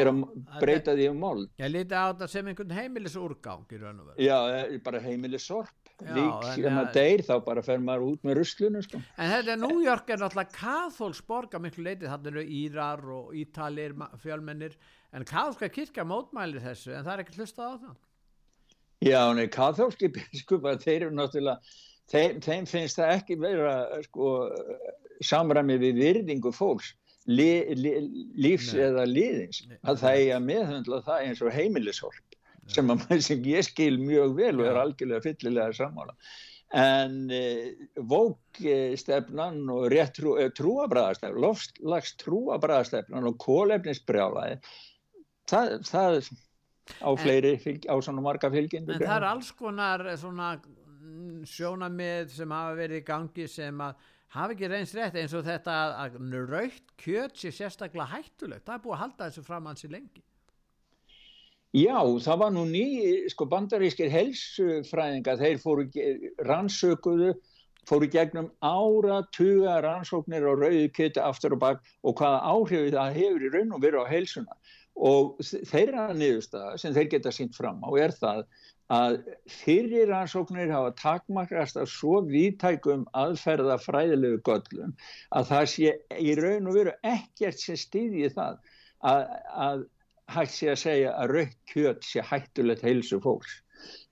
gera, 0.00 0.16
breyta 0.58 0.96
því 0.98 1.12
um 1.12 1.22
mold. 1.28 1.46
Ég 1.62 1.70
líti 1.76 1.94
á 1.94 2.10
þetta 2.10 2.30
sem 2.34 2.50
einhvern 2.50 2.74
heimilisurgang 2.80 3.70
í 3.70 3.80
raun 3.84 4.02
og 4.02 4.10
veru. 4.10 4.18
Já, 4.26 4.82
bara 4.82 5.04
heimilisorp 5.06 5.87
lík 6.06 6.44
sem 6.54 6.78
að 6.78 6.90
deyr 6.94 7.22
þá 7.26 7.32
bara 7.46 7.62
fer 7.64 7.80
maður 7.82 8.12
út 8.12 8.26
með 8.26 8.38
ruslunum 8.40 8.84
sko. 8.84 9.00
En 9.18 9.32
þetta 9.32 9.54
er 9.54 9.62
New 9.62 9.80
York 9.82 10.12
er 10.12 10.20
náttúrulega 10.22 10.54
kathólsborg 10.54 11.56
að 11.58 11.64
miklu 11.66 11.86
leiti, 11.86 12.06
þannig 12.06 12.30
eru 12.32 12.44
Írar 12.60 13.02
og 13.16 13.32
Ítalir 13.38 13.96
fjölmennir 14.22 14.76
en 15.12 15.26
kathólska 15.28 15.70
kirkja 15.72 16.06
mótmælir 16.06 16.62
þessu 16.62 16.94
en 16.94 17.06
það 17.06 17.14
er 17.14 17.24
ekki 17.24 17.40
hlustað 17.40 17.72
á 17.72 17.76
það 17.86 17.96
Já, 19.08 19.20
nei, 19.34 19.46
kathólski 19.54 20.10
biskupar 20.14 20.78
þeir 20.84 21.08
eru 21.08 21.18
náttúrulega 21.18 21.58
þeim, 22.12 22.40
þeim 22.44 22.70
finnst 22.70 23.00
það 23.00 23.14
ekki 23.16 23.38
vera 23.42 23.74
sko, 24.06 24.32
samræmi 25.24 25.78
við 25.82 26.02
virðingu 26.02 26.54
fólks 26.54 26.94
li, 27.28 27.50
li, 27.76 27.94
lífs 28.40 28.72
nei. 28.74 28.82
eða 28.88 29.04
liðins 29.08 29.62
nei. 29.68 29.78
að 29.82 30.02
það 30.02 30.22
er 30.22 30.34
að 30.38 30.48
meðhundla 30.48 31.00
það 31.06 31.26
eins 31.26 31.44
og 31.44 31.54
heimilisorg 31.54 32.37
sem, 32.72 32.92
sem 33.24 33.48
ég 33.48 33.66
skil 33.66 33.98
mjög 34.02 34.36
vel 34.38 34.54
og 34.60 34.68
er 34.68 34.82
algjörlega 34.82 35.24
fyllilega 35.24 35.76
sammála. 35.76 36.14
En 36.76 37.30
eh, 37.32 37.70
vókstefnan 37.96 39.62
og 39.72 39.86
rétt 39.88 40.18
trú, 40.18 40.34
eh, 40.36 40.50
trúabræðastefnan 40.52 41.40
lofslags 41.40 42.12
trúabræðastefnan 42.20 43.30
og 43.30 43.38
kólefnisbrjálaði 43.40 44.58
það, 45.48 45.78
það 45.88 46.18
á 47.00 47.10
fleiri 47.16 47.54
fylg, 47.62 47.88
á 47.88 47.96
svona 48.04 48.24
marga 48.24 48.50
fylgin 48.52 48.84
en 48.84 49.00
það 49.00 49.16
er 49.16 49.28
alls 49.30 49.50
konar 49.56 50.04
eh, 50.10 50.20
svona 50.20 50.52
mm, 50.60 51.40
sjónamið 51.48 52.36
sem 52.36 52.52
hafa 52.58 52.76
verið 52.76 53.00
í 53.00 53.08
gangi 53.14 53.48
sem 53.48 53.84
að 53.88 54.06
hafa 54.36 54.52
ekki 54.52 54.68
reynst 54.68 54.98
rétt 54.98 55.16
eins 55.16 55.32
og 55.40 55.48
þetta 55.48 55.80
að 56.04 56.20
raukt 56.52 56.96
kjöt 57.00 57.40
sé 57.40 57.48
sérstaklega 57.48 58.12
hættulegt. 58.12 58.66
Það 58.66 58.74
er 58.74 58.84
búið 58.84 58.98
að 58.98 59.04
halda 59.06 59.28
þessu 59.30 59.48
fram 59.48 59.72
hansi 59.72 59.88
lengi 59.88 60.27
Já, 61.76 62.00
það 62.24 62.38
var 62.40 62.52
nú 62.54 62.64
ný, 62.64 62.84
sko 63.28 63.44
bandarískir 63.44 64.08
helsufræðinga, 64.08 65.34
þeir 65.36 65.58
fóru 65.60 65.84
rannsökuðu, 66.48 67.34
fóru 67.88 68.08
gegnum 68.08 68.48
áratuga 68.64 69.74
rannsóknir 69.84 70.46
á 70.48 70.52
rauðu 70.56 70.86
kjötu 70.96 71.20
aftur 71.20 71.56
og 71.58 71.60
bakk 71.60 71.90
og 72.04 72.16
hvaða 72.16 72.40
áhrifu 72.54 72.94
það 72.94 73.18
hefur 73.20 73.44
í 73.44 73.50
raun 73.52 73.76
og 73.76 73.82
veru 73.84 74.00
á 74.00 74.06
helsuna. 74.08 74.56
Og 74.96 75.36
þeirra 75.44 76.08
niðurstaða 76.16 76.80
sem 76.80 76.96
þeir 76.96 77.12
geta 77.12 77.34
sínt 77.36 77.54
fram 77.56 77.84
á 77.84 77.90
er 78.00 78.16
það 78.16 78.42
að 78.88 79.18
fyrir 79.52 80.08
rannsóknir 80.08 80.72
hafa 80.72 80.94
takmarkast 80.96 81.76
að 81.76 81.92
svo 81.92 82.22
viðtækum 82.24 83.04
aðferða 83.12 83.76
fræðilegu 83.84 84.40
göllum 84.48 84.96
að 85.36 85.52
það 85.52 85.68
sé 85.74 85.94
í 86.16 86.34
raun 86.40 86.72
og 86.72 86.80
veru 86.80 86.96
ekkert 87.04 87.60
sem 87.60 87.76
stýði 87.76 88.32
það 88.32 88.56
að, 89.04 89.28
að 89.52 89.86
hægt 90.34 90.54
sé 90.54 90.68
að 90.72 90.82
segja 90.82 91.14
að 91.16 91.32
raukt 91.36 91.58
kjöt 91.72 92.04
sé 92.06 92.24
hættulegt 92.24 92.84
heilsu 92.84 93.20
fólks. 93.24 93.62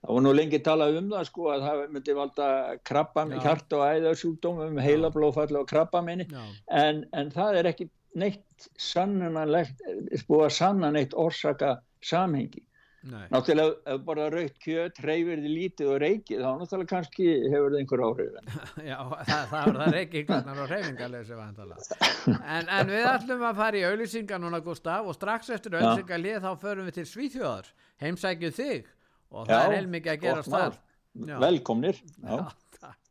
Það 0.01 0.13
var 0.15 0.23
nú 0.23 0.31
lengi 0.33 0.59
talað 0.63 0.97
um 1.01 1.09
það 1.11 1.25
sko 1.27 1.49
að 1.51 1.65
það 1.65 1.81
myndi 1.93 2.15
valda 2.17 2.47
krabba, 2.87 3.25
hjart 3.43 3.75
og 3.75 3.83
æðarsjúkdómum, 3.83 4.79
heilablófall 4.81 5.59
og 5.59 5.67
krabba 5.69 6.01
minni 6.05 6.27
en, 6.71 7.03
en 7.11 7.33
það 7.33 7.59
er 7.59 7.71
ekki 7.73 7.89
neitt 8.17 8.69
sannanlegt, 8.81 9.83
búið 10.29 10.45
að 10.47 10.55
sanna 10.55 10.93
neitt 10.95 11.13
orsaka 11.17 11.75
samhengi. 12.05 12.63
Nei. 13.07 13.25
Náttúrulega 13.31 13.93
ef 13.93 14.01
bara 14.07 14.25
raukt 14.33 14.57
kjöt 14.63 14.97
reyfir 15.05 15.39
þið 15.43 15.53
lítið 15.53 15.91
og 15.93 15.97
reykið 16.03 16.41
þá 16.43 16.49
náttúrulega 16.61 16.91
kannski 16.91 17.27
hefur 17.53 17.69
það 17.71 17.79
einhver 17.81 18.03
áhrif. 18.07 18.31
Já, 18.89 18.97
það, 19.29 19.43
það 19.53 19.61
er 19.61 19.77
það 19.77 19.89
reykinglarnar 19.95 20.57
og 20.63 20.67
reyfingarleysi 20.73 21.33
en, 21.37 22.65
en 22.67 22.91
við 22.91 23.05
ætlum 23.13 23.45
að 23.47 23.61
fara 23.61 23.79
í 23.79 23.85
auðlýsingar 23.87 24.43
núna 24.43 24.59
Gustaf 24.65 25.07
og 25.07 25.15
strax 25.15 25.53
eftir 25.55 25.71
auðlýsingarlið 25.79 26.37
þá 26.43 26.51
förum 26.65 26.85
við 26.89 26.95
til 26.99 27.07
Svíþjóðar. 27.13 27.65
Heimsækju 28.03 28.49
þig. 28.59 28.91
Og 29.31 29.47
það 29.47 29.57
Já, 29.57 29.63
er 29.63 29.75
heilmikið 29.77 30.11
að 30.13 30.21
gera 30.27 30.43
starf 30.47 30.77
Velkomnir. 31.17 31.95
Já, 32.23 32.37
takk 32.77 33.07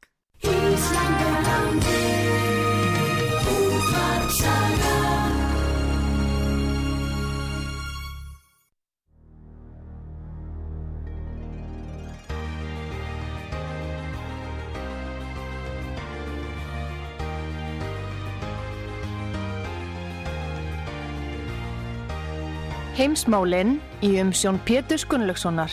Heimsmálinn 22.97 23.75
í 24.01 24.15
umsjón 24.23 24.57
Pétur 24.65 25.03
Gunnlaugssonar. 25.11 25.69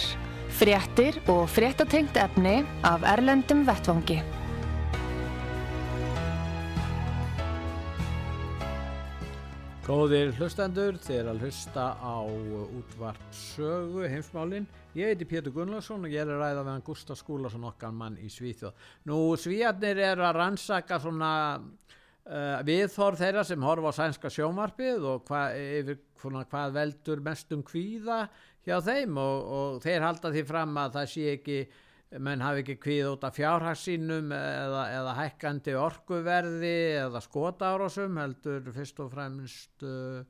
Fréttir 0.60 1.16
og 1.32 1.46
fréttatengt 1.48 2.18
efni 2.20 2.66
af 2.84 3.06
Erlendum 3.08 3.62
Vettvangi. 3.64 4.18
Góðir 9.88 10.34
hlustendur, 10.36 11.00
þeir 11.00 11.32
að 11.32 11.46
hlusta 11.46 11.86
á 11.96 12.28
útvart 12.28 13.24
sögu 13.32 14.04
heimsmálinn. 14.04 14.68
Ég 14.92 15.14
heiti 15.14 15.24
Pétur 15.24 15.56
Gunnlaugsson 15.56 16.04
og 16.04 16.12
ég 16.12 16.26
er 16.26 16.36
að 16.36 16.44
ræða 16.44 16.66
við 16.66 16.72
hann 16.74 16.88
Gustaf 16.92 17.24
Skúlason 17.24 17.72
okkar 17.72 17.96
mann 17.96 18.20
í 18.20 18.28
Svíþjóð. 18.28 18.76
Nú 19.08 19.24
Svíjarnir 19.40 20.04
er 20.12 20.28
að 20.28 20.42
rannsaka 20.42 21.00
svona 21.00 21.32
uh, 22.30 22.60
viðhorf 22.68 23.22
þeirra 23.22 23.46
sem 23.48 23.64
horfa 23.66 23.94
á 23.94 24.00
sænska 24.00 24.32
sjómarfið 24.34 25.08
og 25.12 25.30
hva, 25.30 25.46
yfir 25.56 26.02
svona, 26.22 26.44
hvað 26.50 26.76
veldur 26.80 27.24
mestum 27.26 27.64
kvíða 27.68 28.26
hjá 28.64 28.78
þeim 28.84 29.18
og, 29.20 29.50
og 29.58 29.82
þeir 29.84 30.06
halda 30.08 30.32
því 30.34 30.46
fram 30.48 30.78
að 30.80 31.00
það 31.00 31.10
sé 31.14 31.26
ekki 31.38 31.58
menn 32.22 32.44
hafi 32.46 32.62
ekki 32.62 32.76
kvíð 32.82 33.10
út 33.16 33.24
af 33.26 33.38
fjárhagsínum 33.40 34.30
eða, 34.36 34.84
eða 35.00 35.16
hækkandi 35.18 35.74
orkuverði 35.80 36.76
eða 37.08 37.22
skotárosum 37.26 38.20
heldur 38.22 38.70
fyrst 38.76 39.02
og 39.02 39.10
fremst 39.16 39.86
uh, 39.88 40.22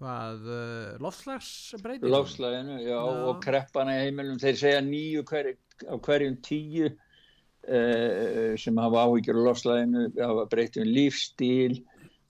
hvað 0.00 0.48
uh, 0.48 0.96
lofslagsbreyting 1.04 2.08
lofslaginu, 2.08 2.78
já, 2.80 2.96
já. 2.96 3.20
og 3.28 3.42
kreppana 3.44 3.98
í 3.98 4.06
heimilum, 4.06 4.40
þeir 4.40 4.60
segja 4.62 4.80
nýju 4.86 5.26
hver, 5.28 5.52
á 5.84 5.94
hverjum 6.00 6.40
tíu 6.44 6.88
sem 8.62 8.76
hafa 8.80 9.02
áhyggjur 9.04 9.40
á 9.40 9.42
lofslaginu, 9.48 10.06
hafa 10.24 10.46
breytið 10.54 10.86
um 10.86 10.92
lífstíl 10.96 11.80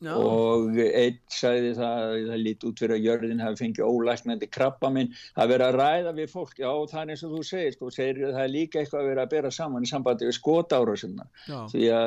Já. 0.01 0.15
og 0.17 0.79
einn 0.81 1.17
sagði 1.29 1.75
það 1.77 2.03
að 2.03 2.15
það 2.31 2.39
líti 2.41 2.69
út 2.71 2.79
fyrir 2.81 2.95
að 2.95 3.03
jörðin 3.05 3.43
hafi 3.45 3.59
fengið 3.61 3.91
ólæknandi 3.91 4.49
krabba 4.49 4.89
minn. 4.95 5.11
Að 5.37 5.53
vera 5.53 5.69
að 5.69 5.77
ræða 5.77 6.15
við 6.17 6.31
fólk, 6.33 6.55
já 6.57 6.71
það 6.89 7.03
er 7.03 7.13
eins 7.13 7.25
og 7.27 7.35
þú 7.35 7.41
segir 7.45 7.75
sko, 7.77 7.91
segir 7.93 8.21
það 8.23 8.41
er 8.47 8.55
líka 8.55 8.81
eitthvað 8.81 9.03
að 9.03 9.11
vera 9.11 9.27
að 9.27 9.35
bera 9.35 9.53
saman 9.53 9.85
í 9.85 9.91
sambandi 9.91 10.31
við 10.31 10.39
skotára 10.39 10.97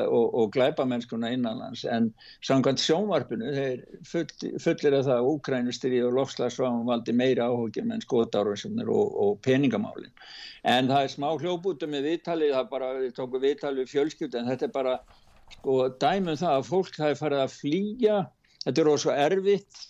og, 0.10 0.26
og 0.42 0.52
glæpa 0.56 0.88
mennskuna 0.90 1.34
innanlands. 1.38 1.86
En 1.86 2.10
samkvæmt 2.42 2.82
sjónvarpinu 2.82 3.54
þeir 3.54 3.86
full, 4.10 4.26
fullir 4.66 4.98
að 4.98 5.12
það 5.12 5.30
úkrænustri 5.36 6.02
og 6.02 6.18
lofslagsváum 6.18 6.90
valdi 6.90 7.14
meira 7.14 7.52
áhugjum 7.52 7.94
en 7.94 8.02
skotára 8.02 8.58
og, 8.88 9.18
og 9.22 9.38
peningamálin. 9.46 10.10
En 10.64 10.88
það 10.88 11.06
er 11.06 11.12
smá 11.12 11.30
hljóputum 11.36 11.92
með 11.92 12.08
viðtalið, 12.08 12.54
það 12.56 12.70
bara, 12.72 12.94
við 13.02 13.18
tókum 13.18 13.44
viðtalið 13.44 13.84
við 13.84 13.94
fjölskyld 13.94 14.38
en 14.40 14.50
þetta 14.50 14.70
er 14.70 14.74
bara 14.74 15.02
sko 15.58 15.82
dæmum 16.02 16.40
það 16.40 16.56
að 16.60 16.70
fólk 16.70 16.96
það 16.98 17.12
er 17.14 17.22
farið 17.22 17.44
að 17.44 17.58
flýja 17.58 18.18
þetta 18.64 18.82
er 18.82 18.90
ósvo 18.94 19.14
erfitt 19.20 19.82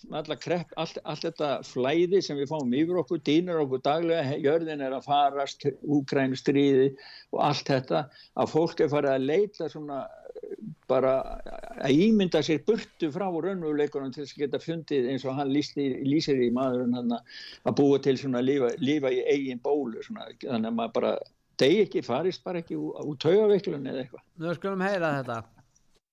krepp, 0.42 0.72
allt, 0.80 0.98
allt 1.04 1.26
þetta 1.28 1.50
flæði 1.68 2.20
sem 2.24 2.38
við 2.40 2.50
fáum 2.50 2.74
yfir 2.74 2.98
okkur, 3.04 3.22
dýnur 3.26 3.62
okkur 3.62 3.82
daglega 3.84 4.38
jörðin 4.42 4.82
er 4.82 4.96
að 4.96 5.06
farast, 5.06 5.68
úkrænustriði 5.82 6.90
og 7.34 7.40
allt 7.48 7.70
þetta 7.70 8.04
að 8.34 8.52
fólk 8.54 8.82
er 8.82 8.92
farið 8.92 9.14
að 9.14 9.28
leita 9.30 9.70
svona 9.70 10.02
bara 10.90 11.14
að 11.84 12.02
ímynda 12.04 12.42
sér 12.44 12.64
burtu 12.66 13.08
frá 13.14 13.26
raunveruleikunum 13.30 14.12
til 14.12 14.24
þess 14.24 14.34
að 14.36 14.42
geta 14.42 14.60
fundið 14.60 15.08
eins 15.12 15.24
og 15.24 15.38
hann 15.38 15.52
lýsir 15.54 16.42
í 16.44 16.50
maðurinn 16.54 17.14
að 17.14 17.78
búa 17.78 18.02
til 18.02 18.16
svona 18.20 18.42
lífa, 18.44 18.74
lífa 18.82 19.12
í 19.14 19.22
eigin 19.30 19.62
bólu 19.64 20.02
svona, 20.04 20.28
þannig 20.42 20.70
að 20.72 20.78
maður 20.80 20.94
bara 20.98 21.14
degi 21.58 21.82
ekki, 21.84 22.02
farist 22.02 22.44
bara 22.44 22.62
ekki 22.62 22.76
út 22.78 23.20
taugaveiklun 23.22 23.86
eða 23.86 24.04
eitthvað. 24.04 24.24
Nú 24.42 24.54
skulum 24.54 24.84
heyra 24.84 25.12
þetta. 25.18 25.42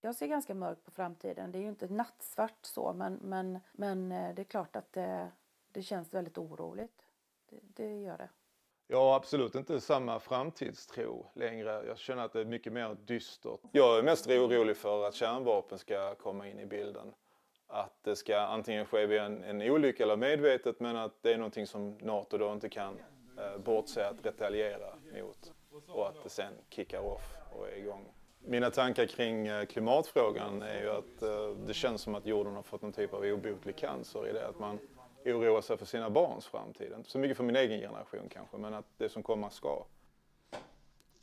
Jag 0.01 0.15
ser 0.15 0.27
ganska 0.27 0.54
mörkt 0.54 0.86
på 0.86 0.91
framtiden. 0.91 1.51
Det 1.51 1.58
är 1.58 1.62
ju 1.62 1.69
inte 1.69 1.88
nattsvart 1.88 2.58
så, 2.62 2.93
men, 2.93 3.19
men, 3.21 3.60
men 3.71 4.12
eh, 4.12 4.36
det 4.36 4.41
är 4.41 4.43
klart 4.43 4.75
att 4.75 4.93
det, 4.93 5.32
det 5.71 5.84
känns 5.84 6.13
väldigt 6.13 6.38
oroligt. 6.38 7.06
Det, 7.49 7.60
det 7.62 8.01
gör 8.01 8.17
det. 8.17 8.30
Jag 8.88 8.97
har 8.97 9.15
absolut 9.15 9.56
inte 9.56 9.82
samma 9.82 10.19
framtidstro 10.19 11.25
längre. 11.36 11.84
Jag 11.88 11.97
känner 11.97 12.23
att 12.25 12.34
det 12.34 12.41
är 12.41 12.45
mycket 12.45 12.73
mer 12.73 12.97
dystert. 13.06 13.60
Jag 13.71 13.99
är 13.99 14.04
mest 14.04 14.27
orolig 14.27 14.77
för 14.77 15.08
att 15.08 15.15
kärnvapen 15.15 15.77
ska 15.77 16.15
komma 16.15 16.47
in 16.47 16.60
i 16.60 16.65
bilden. 16.65 17.13
Att 17.67 18.04
det 18.04 18.15
ska 18.15 18.39
antingen 18.39 18.86
ske 18.86 19.06
via 19.06 19.26
en, 19.26 19.43
en 19.43 19.61
olycka 19.61 20.03
eller 20.03 20.18
medvetet 20.18 20.80
men 20.80 20.95
att 20.95 21.24
det 21.24 21.34
är 21.34 21.38
någonting 21.38 21.68
som 21.68 21.97
NATO 22.01 22.38
då 22.38 22.53
inte 22.53 22.70
kan 22.70 22.93
eh, 22.97 23.03
bortse 23.58 24.08
att 24.08 24.26
retaliera 24.26 24.95
mot 25.14 25.54
och 25.88 26.08
att 26.08 26.24
det 26.24 26.30
sen 26.30 26.54
kickar 26.70 26.99
off 26.99 27.38
och 27.52 27.68
är 27.68 27.78
igång. 27.78 28.14
Mina 28.45 28.70
tankar 28.70 29.06
kring 29.06 29.47
eh, 29.47 29.66
klimatfrågan 29.66 30.62
är 30.62 30.82
ju 30.82 30.89
att 30.89 31.22
eh, 31.22 31.49
det 31.68 31.74
känns 31.74 32.02
som 32.02 32.16
att 32.16 32.26
jorden 32.26 32.56
har 32.56 32.64
fått 32.64 32.82
någon 32.82 32.91
typ 32.91 33.14
av 33.14 33.22
obotlig 33.24 33.76
cancer 33.76 34.30
i 34.30 34.34
det 34.34 34.47
att 34.47 34.60
man 34.60 34.80
oroar 35.26 35.62
sig 35.62 35.78
för 35.78 35.86
sina 35.86 36.10
barns 36.10 36.45
framtid. 36.45 36.93
Inte 36.97 37.10
så 37.10 37.20
mycket 37.20 37.38
för 37.38 37.43
min 37.43 37.56
egen 37.56 37.80
generation 37.80 38.30
kanske, 38.30 38.58
men 38.58 38.74
att 38.74 38.86
det 38.97 39.10
som 39.10 39.24
komma 39.24 39.49
ska. 39.49 39.86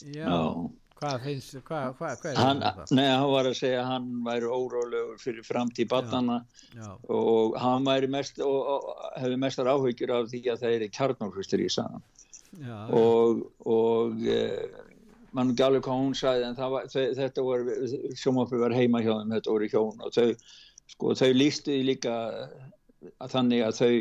Ja. 0.04 0.70
Hvað 0.98 1.24
finnst, 1.24 1.56
hvað, 1.66 1.92
hvað, 1.98 2.14
hvað 2.22 2.32
er 2.32 2.40
hann? 2.42 2.62
Nei, 2.96 3.06
hann 3.06 3.30
var 3.30 3.48
að 3.48 3.56
segja 3.60 3.82
að 3.82 3.90
hann 3.92 4.08
væri 4.26 4.50
órólegur 4.50 5.20
fyrir 5.22 5.46
framtíð 5.46 5.90
barnana 5.92 6.38
og 7.14 7.56
hann 7.62 7.86
væri 7.86 8.10
mest 8.10 8.40
og, 8.44 8.72
og 8.74 8.88
hefði 9.20 9.40
mestar 9.44 9.70
áhyggjur 9.70 10.14
af 10.16 10.28
því 10.32 10.42
að 10.52 10.64
það 10.64 10.76
er 10.76 10.86
kjarnálfustur 10.98 11.62
í 11.62 11.70
sagan 11.72 12.04
og, 12.98 13.44
og 13.68 14.22
e, 14.26 14.40
mann 15.36 15.52
ekki 15.52 15.66
alveg 15.66 15.84
hvað 15.86 16.02
hún 16.02 16.16
sagði 16.18 16.48
en 16.48 16.60
var, 16.74 16.88
þau, 16.90 17.02
þetta 17.20 17.46
var 17.46 17.66
sjómafri 18.18 18.62
var 18.62 18.74
heima 18.74 19.02
hjá 19.04 19.12
þeim, 19.12 19.34
þetta 19.36 19.54
voru 19.54 19.72
hjón 19.74 20.06
og 20.06 20.14
þau, 20.16 20.28
sko, 20.94 21.14
þau 21.20 21.30
lístu 21.36 21.78
líka 21.86 22.16
að 23.22 23.34
þannig 23.36 23.66
að 23.66 23.78
þau 23.78 23.92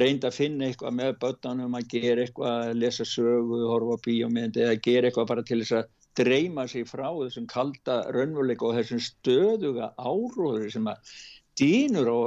reynda 0.00 0.30
að 0.30 0.36
finna 0.38 0.66
eitthvað 0.68 0.94
með 0.96 1.16
börnunum 1.22 1.78
að 1.78 1.88
gera 1.90 2.24
eitthvað, 2.24 2.66
að 2.70 2.76
lesa 2.78 3.06
sögu, 3.06 3.64
horfa 3.66 3.96
bíómyndi 4.06 4.62
eða 4.62 4.82
gera 4.82 5.10
eitthvað 5.10 5.30
bara 5.32 5.46
til 5.46 5.60
þess 5.62 5.80
að 5.80 5.88
dreyma 6.18 6.66
sig 6.68 6.86
frá 6.88 7.08
þessum 7.08 7.46
kalda 7.50 8.00
raunveruleika 8.14 8.66
og 8.68 8.78
þessum 8.78 9.02
stöðuga 9.04 9.92
áróður 9.98 10.70
sem 10.72 10.88
að 10.90 11.14
dýnur 11.60 12.10
á, 12.10 12.18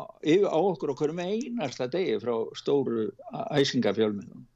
á 0.00 0.58
okkur 0.58 0.94
okkur 0.94 1.14
með 1.16 1.32
einasta 1.36 1.88
degi 1.92 2.18
frá 2.22 2.34
stóru 2.58 3.10
æsingafjölminum. 3.56 4.46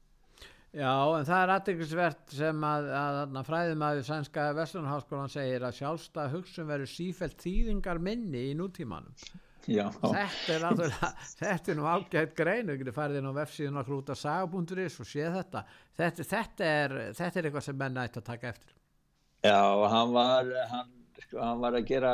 Já, 0.71 0.93
en 1.17 1.25
það 1.27 1.41
er 1.41 1.51
aðdeglisvert 1.51 2.29
sem 2.31 2.61
að, 2.63 2.85
að, 2.95 3.17
að 3.35 3.47
fræðumæðu 3.49 4.03
sænska 4.07 4.45
Vestlunarháskólan 4.55 5.33
segir 5.33 5.65
að 5.67 5.81
sjálfstað 5.81 6.35
hugsun 6.37 6.69
verður 6.69 6.91
sífælt 6.93 7.41
þýðingar 7.43 7.99
minni 7.99 8.45
í 8.53 8.53
nútímanum. 8.55 9.11
Já. 9.69 9.85
Þetta 9.93 10.53
er 10.55 10.63
náttúrulega, 10.65 11.09
þetta 11.41 11.71
er 11.71 11.77
nú 11.77 11.87
ágætt 11.89 12.37
grein, 12.37 12.69
við 12.71 12.79
getum 12.81 12.95
farið 12.95 13.19
inn 13.19 13.29
á 13.29 13.33
vefsíðun 13.37 13.81
út 13.97 14.13
af 14.13 14.21
saga.is 14.21 14.97
og 15.03 15.09
séð 15.09 15.35
þetta. 15.37 15.65
Þetta, 15.99 16.29
þetta, 16.31 16.71
er, 16.85 16.95
þetta 17.17 17.39
er 17.39 17.49
eitthvað 17.49 17.67
sem 17.67 17.77
menn 17.77 18.01
ætti 18.01 18.21
að 18.21 18.31
taka 18.31 18.49
eftir. 18.55 18.73
Já, 19.45 19.61
hann 19.91 20.11
var, 20.13 20.49
hann, 20.71 20.89
sko, 21.23 21.37
hann 21.41 21.61
var 21.61 21.77
að 21.77 21.87
gera, 21.89 22.13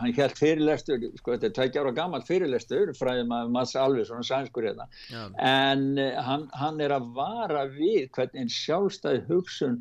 hann 0.00 0.14
held 0.16 0.38
fyrirlestur, 0.38 1.08
sko 1.20 1.34
þetta 1.34 1.48
er 1.48 1.56
tveikja 1.58 1.84
ára 1.84 1.94
gammalt 1.98 2.30
fyrirlestur, 2.30 2.94
fræðum 2.98 3.34
að 3.36 3.52
Mats 3.54 3.74
Alvis, 3.78 4.08
svona 4.10 4.26
sænskur 4.26 4.66
hérna, 4.68 4.88
en 5.38 5.84
uh, 5.98 6.18
hann, 6.26 6.48
hann 6.58 6.82
er 6.82 6.94
að 6.96 7.10
vara 7.14 7.66
við 7.70 8.08
hvernig 8.16 8.50
sjálfstæði 8.54 9.22
hugsun 9.28 9.80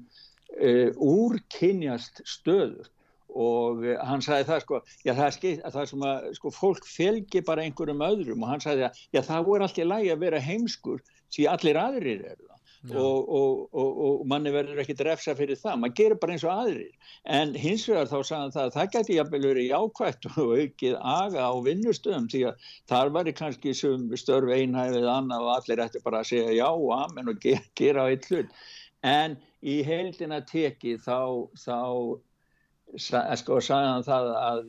uh, 0.59 0.89
úrkynjast 0.97 2.21
stöður 2.29 2.89
og 3.33 3.83
uh, 3.83 3.97
hann 4.07 4.23
sagði 4.23 4.47
það 4.51 4.63
sko, 4.65 4.79
já 5.05 5.13
það 5.13 5.25
er 5.25 5.35
skilt 5.37 5.61
að 5.63 5.75
það 5.75 5.83
er 5.83 5.91
sem 5.91 6.07
að 6.09 6.31
sko 6.39 6.53
fólk 6.53 6.87
felgi 6.89 7.43
bara 7.45 7.65
einhverjum 7.65 8.07
öðrum. 8.07 8.45
Og 8.45 8.53
hann 8.53 8.63
sagði 8.63 8.87
að 8.87 9.03
já 9.15 9.21
það 9.29 9.45
voru 9.49 9.67
alltaf 9.67 9.91
lægi 9.91 10.11
að 10.13 10.25
vera 10.27 10.41
heimskur 10.47 11.05
því 11.33 11.47
allir 11.49 11.79
aðrir 11.81 12.25
eru 12.33 12.43
það. 12.47 12.49
Og, 12.83 13.29
og, 13.31 13.59
og, 13.79 13.99
og 14.03 14.23
manni 14.27 14.51
verður 14.51 14.81
ekki 14.83 14.95
drefsa 14.99 15.31
fyrir 15.37 15.55
það, 15.55 15.77
maður 15.79 15.93
gerir 16.01 16.19
bara 16.19 16.33
eins 16.35 16.43
og 16.43 16.51
aðrir. 16.51 17.13
En 17.31 17.53
hins 17.55 17.85
vegar 17.87 18.09
þá 18.11 18.17
sagði 18.17 18.39
hann 18.41 18.51
það 18.55 18.65
að 18.65 18.73
það 18.75 18.89
geti 18.95 19.15
jafnvel 19.15 19.41
verið 19.45 19.69
jákvægt 19.69 20.27
og 20.33 20.51
aukið 20.59 20.97
aga 21.13 21.45
á 21.47 21.53
vinnustöðum 21.63 22.27
því 22.33 22.41
að 22.49 22.67
þar 22.91 23.13
var 23.15 23.31
kannski 23.39 23.75
störf 23.79 24.51
einhæfið 24.51 25.07
annað 25.13 25.47
og 25.47 25.53
allir 25.55 25.83
ætti 25.85 26.03
bara 26.03 26.19
að 26.19 26.29
segja 26.33 26.57
já 26.57 26.67
og 26.67 26.91
amen 26.97 27.31
og 27.31 27.39
gera, 27.45 27.63
gera 27.79 28.03
á 28.03 28.11
eitt 28.11 28.27
hlut. 28.27 28.51
En 29.13 29.39
í 29.63 29.79
heildina 29.87 30.41
teki 30.43 30.97
þá, 30.99 31.47
þá 31.55 31.79
sko 32.99 33.59
sagði 33.63 33.89
hann 33.89 34.05
það 34.05 34.27
að, 34.39 34.59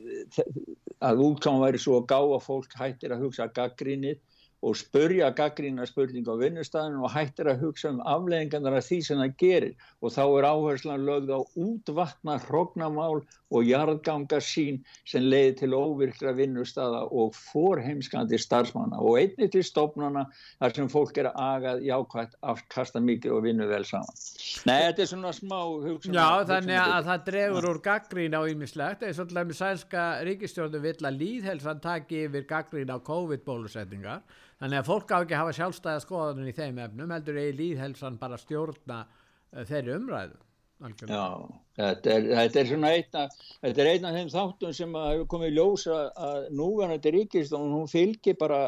að 1.09 1.23
útkáma 1.27 1.65
væri 1.67 1.81
svo 1.81 1.99
gá 2.09 2.17
að 2.19 2.41
fólk 2.45 2.77
hættir 2.79 3.13
að 3.15 3.25
hugsa 3.25 3.49
gaggrínið 3.53 4.21
og 4.65 4.77
spurja 4.79 5.29
gaggrína 5.37 5.85
spurning 5.85 6.25
á 6.25 6.33
vinnustæðinu 6.41 7.05
og 7.05 7.13
hættir 7.13 7.51
að 7.51 7.61
hugsa 7.65 7.91
um 7.93 8.01
afleggingarnar 8.01 8.79
af 8.79 8.87
því 8.87 8.99
sem 9.05 9.21
það 9.21 9.35
gerir 9.41 9.89
og 10.01 10.13
þá 10.15 10.23
er 10.25 10.47
áherslan 10.49 11.05
lögð 11.05 11.33
á 11.37 11.39
útvatna 11.67 12.37
hrognamál 12.47 13.21
og 13.53 13.67
jarðganga 13.67 14.39
sín 14.43 14.79
sem 15.05 15.25
leiði 15.25 15.53
til 15.61 15.75
óvirkra 15.77 16.33
vinnustæða 16.37 17.03
og 17.13 17.35
forheimskandi 17.37 18.39
starfsmanna 18.41 18.97
og 18.97 19.19
einnig 19.21 19.51
til 19.53 19.63
stofnana 19.65 20.25
þar 20.59 20.75
sem 20.79 20.89
fólk 20.91 21.19
er 21.21 21.29
agað 21.31 21.83
jákvæmt 21.85 22.33
afkasta 22.41 23.01
mikið 23.03 23.35
og 23.37 23.45
vinnu 23.45 23.67
vel 23.69 23.85
saman. 23.85 24.17
Nei, 24.65 24.79
þetta 24.87 25.05
er 25.05 25.11
svona 25.11 25.33
smá 25.35 25.59
hugsun. 25.85 26.17
Já, 26.17 26.41
þannig 26.49 26.79
að, 26.79 26.95
að 26.95 27.11
það 27.11 27.27
dregur 27.29 27.69
úr 27.69 27.81
gaggrín 27.85 28.37
á 28.37 28.41
ýmislegt, 28.49 29.05
eða 29.05 29.19
svolítið 29.19 29.51
með 29.51 29.61
sænska 29.61 30.07
ríkistjórnum 30.25 30.85
vill 30.89 30.97
að 31.05 31.21
líðhelsan 31.21 31.85
taki 31.85 32.25
yfir 32.25 32.49
gaggrín 32.49 32.93
á 32.93 32.97
COVID-bólusetningar 33.05 34.25
þannig 34.61 34.81
að 34.81 34.89
fólk 34.89 35.13
á 35.13 35.17
ekki 35.19 35.35
að 35.35 35.43
hafa 35.43 35.57
sjálfstæða 35.59 36.03
skoðanum 36.05 36.49
í 36.49 36.55
þeim 36.55 36.81
efnum 36.85 37.13
heldur 37.15 37.39
eða 37.41 37.59
líðhelsan 37.59 38.19
bara 38.21 38.41
stjórna 38.41 39.03
uh, 39.05 39.63
þeirri 39.67 39.95
umræðu 39.99 40.41
algjörlega. 40.85 41.19
Já, 41.19 41.59
þetta 41.79 42.11
er, 42.11 42.25
þetta 42.39 42.59
er 42.59 42.69
svona 42.71 42.89
einna, 42.95 43.21
þetta 43.61 43.81
er 43.83 43.91
einn 43.91 44.07
af 44.09 44.17
þeim 44.17 44.33
þáttum 44.33 44.73
sem 44.75 44.97
hefur 44.99 45.29
komið 45.31 45.55
ljósa 45.55 46.01
að 46.27 46.49
núverðandi 46.59 47.13
ríkistofn, 47.15 47.77
hún 47.77 47.87
fylgir 47.87 48.35
bara 48.41 48.59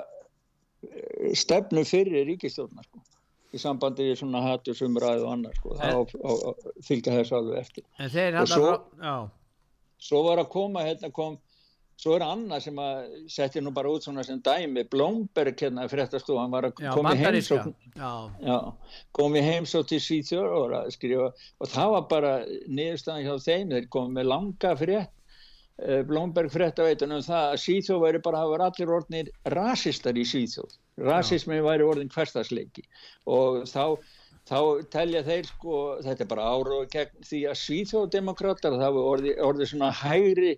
eh, 0.87 1.33
stefnu 1.35 1.83
fyrir 1.87 2.27
ríkistofna 2.31 2.85
sko 2.87 3.03
í 3.55 3.61
sambandi 3.61 4.07
við 4.09 4.21
svona 4.21 4.43
hattusumræðu 4.43 5.25
og 5.25 5.33
annars 5.35 5.59
sko, 5.59 5.75
þá 5.79 6.71
fylgja 6.85 7.15
þess 7.19 7.35
alveg 7.37 7.59
eftir 7.61 7.85
en 7.97 8.11
þeir 8.11 8.39
hann 8.41 8.55
að 9.11 9.29
svo 10.07 10.23
var 10.27 10.41
að 10.41 10.49
koma 10.53 10.83
hérna 10.85 11.09
kom 11.15 11.37
Svo 11.97 12.13
er 12.13 12.23
annað 12.27 12.61
sem 12.67 12.79
að 12.81 12.97
setja 13.33 13.61
nú 13.65 13.71
bara 13.73 13.89
út 13.89 14.05
svona 14.05 14.21
sem 14.25 14.37
dæmi, 14.45 14.83
Blomberg 14.91 15.57
hérna 15.57 15.87
fréttastu, 15.89 16.35
hann 16.37 16.53
var 16.53 16.67
að 16.69 16.75
koma 16.93 17.13
komi 19.17 19.41
heimsókn. 19.41 19.87
Til 19.89 20.01
Svíþjóður 20.05 20.75
og 20.77 20.91
skrifa 20.93 21.31
og 21.33 21.71
það 21.71 21.93
var 21.95 22.05
bara 22.11 22.33
niðurstaðan 22.69 23.25
hjá 23.25 23.47
þeim, 23.47 23.73
þeir 23.73 23.89
komið 23.97 24.19
með 24.19 24.29
langa 24.29 24.75
frétt 24.77 25.09
eh, 25.81 26.03
Blomberg 26.11 26.53
fréttaveitunum 26.53 27.25
það 27.25 27.47
að 27.47 27.57
Svíþjóð 27.65 28.05
væri 28.05 28.23
bara 28.29 28.43
að 28.45 28.53
vera 28.53 28.69
allir 28.69 28.93
orðnir 28.99 29.33
rasistar 29.57 30.21
í 30.21 30.27
Svíþjóð. 30.35 30.77
Rasismi 31.07 31.59
væri 31.65 31.85
orðin 31.85 32.13
hverstagsleiki 32.13 32.85
og 33.25 33.65
þá 33.69 33.97
þá 34.47 34.59
telja 34.93 35.25
þeir 35.25 35.47
sko, 35.49 35.77
þetta 36.05 36.23
er 36.23 36.29
bara 36.31 36.47
ára 36.53 36.79
gegn 36.93 37.25
því 37.25 37.43
að 37.49 37.61
Svíþjóðdemokrátar 37.65 38.77
það 38.79 38.97
var 38.97 39.13
orðið 39.15 39.45
orði 39.49 39.67
svona 39.73 39.89
hægri 40.05 40.57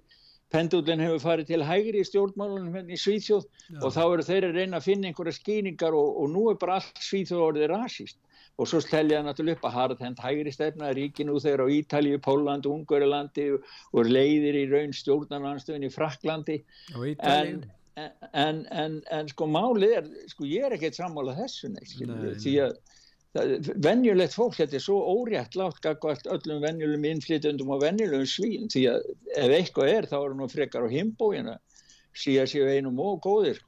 pendullin 0.53 1.03
hefur 1.03 1.21
farið 1.23 1.51
til 1.51 1.65
hægri 1.65 2.01
í 2.01 2.07
stjórnmálunum 2.07 2.73
hérna 2.73 2.95
í 2.95 2.99
Svíþjóð 2.99 3.45
Já. 3.45 3.79
og 3.83 3.93
þá 3.93 4.01
eru 4.05 4.25
þeir 4.25 4.47
að 4.47 4.57
reyna 4.57 4.79
að 4.79 4.87
finna 4.87 5.09
einhverja 5.09 5.37
skýningar 5.37 5.97
og, 5.97 6.09
og 6.23 6.33
nú 6.33 6.47
er 6.51 6.59
bara 6.61 6.79
allt 6.79 7.01
Svíþjóð 7.05 7.45
orðið 7.49 7.71
rasist 7.73 8.19
og 8.59 8.67
svo 8.67 8.81
stelja 8.83 9.19
það 9.19 9.27
náttúrulega 9.29 9.57
upp 9.59 9.67
að 9.69 9.75
harðhend 9.77 10.21
hægri 10.23 10.51
stefna 10.51 10.91
ríkinu 10.95 11.39
þegar 11.39 11.63
á 11.63 11.67
Ítalíu, 11.77 12.19
Pólandi, 12.23 12.71
Ungverðilandi 12.73 13.45
og 13.55 14.09
leiðir 14.09 14.57
í 14.59 14.65
raun 14.71 14.95
stjórnarnanstöðin 14.95 15.87
í 15.87 15.91
Fraklandi 15.93 16.57
en, 17.23 17.61
en, 18.33 18.63
en, 18.83 18.99
en 19.15 19.31
sko 19.31 19.47
málið 19.47 19.95
er, 20.01 20.09
sko 20.33 20.49
ég 20.49 20.67
er 20.67 20.75
ekkert 20.75 20.99
sammála 20.99 21.37
þessu 21.39 21.71
neitt, 21.71 21.95
því 22.43 22.57
að 22.65 22.75
venjulegt 23.33 24.33
fólk, 24.33 24.55
þetta 24.57 24.77
er 24.79 24.81
svo 24.81 24.99
órétt 25.05 25.55
látt 25.59 25.81
gagvart 25.83 26.25
öllum 26.33 26.63
venjulegum 26.63 27.05
innflytjandum 27.11 27.75
og 27.75 27.83
venjulegum 27.83 28.25
svín 28.25 28.69
því 28.73 28.85
að 28.89 29.09
ef 29.37 29.55
eitthvað 29.59 29.91
er 29.93 30.07
þá 30.09 30.15
er 30.19 30.37
nú 30.39 30.47
frekar 30.49 30.87
á 30.89 30.89
himbóina 30.89 31.59
síðan 32.17 32.49
séu 32.49 32.69
einum 32.73 32.97
og 33.03 33.19
góðir 33.21 33.61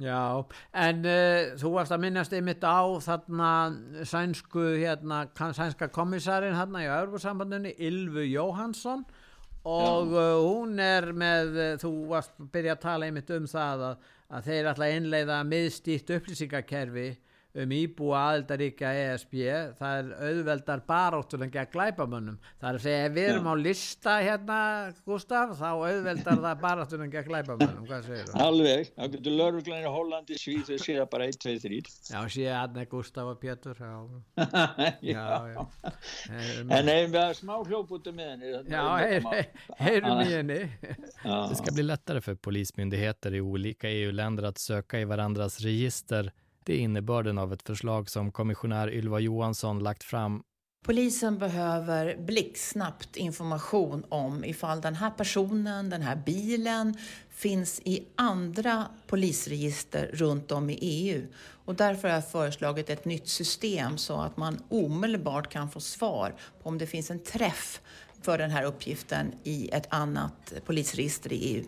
Já, 0.00 0.40
en 0.72 1.02
uh, 1.04 1.50
þú 1.60 1.74
varst 1.74 1.92
að 1.92 2.04
minnast 2.06 2.32
einmitt 2.32 2.62
á 2.64 2.80
þarna 3.04 3.50
sænsku 4.08 4.62
hérna, 4.80 5.26
sænska 5.36 5.90
komissarin 5.92 6.56
hérna 6.56 6.86
í 6.86 6.88
Örbúrsambandunni, 6.88 7.74
Ylvu 7.76 8.24
Jóhansson 8.24 9.04
og 9.68 10.14
uh, 10.14 10.38
hún 10.46 10.78
er 10.80 11.10
með, 11.12 11.52
uh, 11.58 11.74
þú 11.82 11.92
varst 12.14 12.38
að 12.38 12.48
byrja 12.54 12.78
að 12.78 12.82
tala 12.86 13.10
einmitt 13.10 13.34
um 13.34 13.50
það 13.50 13.84
að, 13.90 14.08
að 14.30 14.48
þeir 14.48 14.70
ætla 14.72 14.88
að 14.88 14.96
innleiða 14.96 15.42
miðstýtt 15.50 16.16
upplýsingakerfi 16.16 17.06
um 17.52 17.72
íbúa 17.76 18.20
aðeldaríkja 18.30 18.90
ESB 18.96 19.34
það 19.76 19.98
er 19.98 20.06
auðveldar 20.28 20.82
baráttur 20.88 21.42
en 21.44 21.50
gegn 21.52 21.70
glæpamönnum. 21.74 22.38
Það 22.60 22.68
er 22.68 22.78
að 22.78 22.86
segja 22.86 23.02
ef 23.08 23.14
við 23.16 23.28
erum 23.32 23.48
á 23.52 23.54
lista 23.60 24.14
hérna 24.24 24.58
Gustaf 25.04 25.52
þá 25.58 25.68
auðveldar 25.70 26.40
það 26.46 26.62
baráttur 26.62 27.04
en 27.04 27.12
gegn 27.12 27.28
glæpamönnum. 27.28 27.84
Hvað 27.90 28.08
segir 28.08 28.30
þú? 28.30 28.38
Alveg, 28.46 28.92
þá 28.96 29.04
getur 29.16 29.36
lörglæni 29.40 29.84
í 29.84 29.92
Hollandi 29.96 30.38
svíð 30.40 30.70
þau 30.70 30.86
séða 30.86 31.06
bara 31.12 31.28
1, 31.28 31.40
2, 31.44 31.56
3 31.66 31.82
Já, 32.12 32.20
séða 32.36 32.62
aðna 32.62 32.86
Gustaf 32.88 33.32
og 33.34 33.40
Pétur 33.42 33.82
Já, 33.82 33.94
já, 35.12 35.26
já. 35.52 35.92
En 36.32 36.88
hefum 36.88 37.12
við 37.12 37.20
að 37.22 37.34
smá 37.42 37.54
hljóputu 37.60 38.14
med 38.16 38.32
henni? 38.32 38.54
Já, 38.72 38.84
heyrum 39.82 40.22
í 40.24 40.30
henni 40.32 40.60
Det 41.22 41.60
ska 41.60 41.74
bli 41.74 41.84
lättare 41.84 42.20
för 42.20 42.34
polismyndigheter 42.34 43.34
i 43.34 43.40
olika 43.40 43.90
EU-länder 43.90 44.42
att 44.42 44.58
söka 44.58 45.00
i 45.00 45.04
varandras 45.04 45.60
register 45.60 46.32
Det 46.64 46.74
är 46.74 46.78
innebörden 46.78 47.38
av 47.38 47.52
ett 47.52 47.62
förslag 47.62 48.10
som 48.10 48.32
kommissionär 48.32 48.90
Ylva 48.90 49.20
Johansson 49.20 49.78
lagt 49.78 50.04
fram 50.04 50.42
Polisen 50.84 51.38
behöver 51.38 52.16
blixtsnabbt 52.16 53.16
information 53.16 54.04
om 54.08 54.44
ifall 54.44 54.80
den 54.80 54.94
här 54.94 55.10
personen, 55.10 55.90
den 55.90 56.02
här 56.02 56.16
bilen 56.16 56.96
finns 57.30 57.80
i 57.84 58.06
andra 58.16 58.86
polisregister 59.06 60.10
runt 60.12 60.52
om 60.52 60.70
i 60.70 60.78
EU. 60.80 61.26
Och 61.64 61.74
därför 61.74 62.08
har 62.08 62.14
jag 62.14 62.30
föreslagit 62.30 62.90
ett 62.90 63.04
nytt 63.04 63.28
system 63.28 63.98
så 63.98 64.20
att 64.20 64.36
man 64.36 64.62
omedelbart 64.68 65.52
kan 65.52 65.70
få 65.70 65.80
svar 65.80 66.34
på 66.62 66.68
om 66.68 66.78
det 66.78 66.86
finns 66.86 67.10
en 67.10 67.18
träff 67.18 67.80
för 68.22 68.38
den 68.38 68.50
här 68.50 68.64
uppgiften 68.64 69.34
i 69.44 69.68
ett 69.72 69.86
annat 69.90 70.52
polisregister 70.66 71.32
i 71.32 71.36
EU. 71.36 71.64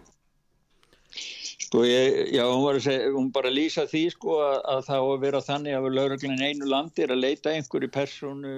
Sko 1.65 1.83
ég, 1.87 2.35
já, 2.35 2.45
hún, 2.45 2.63
var 2.67 2.79
að 2.79 2.87
segja, 2.87 3.11
hún 3.15 3.31
bara 3.35 3.53
lýsa 3.53 3.87
því 3.91 4.05
sko 4.15 4.39
að, 4.45 4.57
að 4.75 4.81
það 4.89 5.03
á 5.03 5.07
að 5.11 5.21
vera 5.25 5.45
þannig 5.49 5.77
að 5.79 5.91
lauruglan 5.99 6.43
einu 6.43 6.71
landi 6.71 7.05
er 7.05 7.15
að 7.15 7.23
leita 7.23 7.53
einhverju 7.55 7.91
personu, 7.95 8.55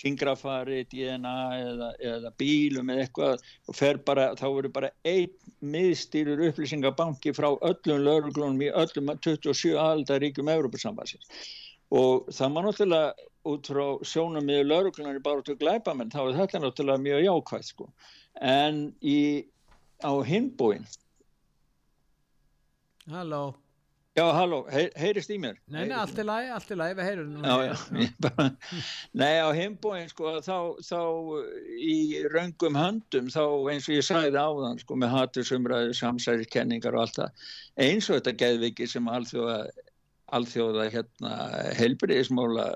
fingrafari, 0.00 0.82
DNA 0.90 1.36
eða, 1.60 1.88
eða 2.12 2.32
bílum 2.40 2.92
eða 2.92 3.04
eitthvað 3.04 3.48
og 3.68 3.76
fer 3.76 4.00
bara, 4.06 4.30
þá 4.38 4.46
verður 4.46 4.74
bara 4.78 4.92
einn 5.08 5.34
miðstýrur 5.60 6.44
upplýsingabanki 6.48 7.34
frá 7.36 7.50
öllum 7.52 8.06
lauruglunum 8.06 8.62
í 8.64 8.70
öllum 8.82 9.12
27 9.20 9.76
aldaríkjum 9.80 10.48
Európa-sambansins 10.54 11.28
og 11.90 12.30
það 12.32 12.54
má 12.54 12.60
náttúrulega 12.64 13.28
út 13.50 13.70
frá 13.72 13.84
sjónum 14.06 14.46
með 14.46 14.66
lauruglunar 14.68 15.20
bara 15.24 15.44
til 15.44 15.56
glæpa 15.60 15.94
menn 15.96 16.12
þá 16.12 16.20
er 16.22 16.40
þetta 16.42 16.62
náttúrulega 16.62 17.04
mjög 17.04 17.22
jákvæð 17.24 17.64
sko. 17.66 17.86
En 18.40 18.82
í, 19.02 19.46
á 20.04 20.12
hinbúinn 20.26 20.86
Halló. 23.10 23.42
Já, 24.18 24.24
halló, 24.34 24.64
Heyr, 24.66 24.90
heyrist 24.98 25.30
í 25.30 25.36
mér? 25.38 25.60
Nei, 25.70 25.84
nei, 25.86 25.94
allt 25.94 26.18
er 26.18 26.26
læg, 26.26 26.48
allt 26.50 26.70
er 26.74 26.78
læg, 26.80 26.94
við 26.98 27.06
heyrum 27.06 27.28
nú. 27.30 27.42
Já, 27.46 27.70
já, 27.70 28.08
bara, 28.24 28.46
nei, 29.22 29.36
á 29.38 29.48
heimbóin, 29.54 30.10
sko, 30.10 30.32
þá, 30.42 30.56
þá 30.82 30.98
í 31.78 31.94
raungum 32.32 32.78
höndum, 32.78 33.28
þá 33.30 33.44
eins 33.70 33.86
og 33.86 33.94
ég 33.94 34.08
sagði 34.08 34.34
á 34.42 34.50
þann, 34.50 34.82
sko, 34.82 34.98
með 34.98 35.14
hatusumræðu, 35.14 35.94
samsæriskenningar 36.00 36.98
og 36.98 37.04
allt 37.04 37.20
það, 37.20 37.46
eins 37.86 38.10
og 38.10 38.18
þetta 38.18 38.36
geðviki 38.42 38.90
sem 38.90 39.14
alþjóða, 39.14 39.56
alþjóða, 40.40 40.90
hérna, 40.96 41.32
heilbriðismála 41.78 42.68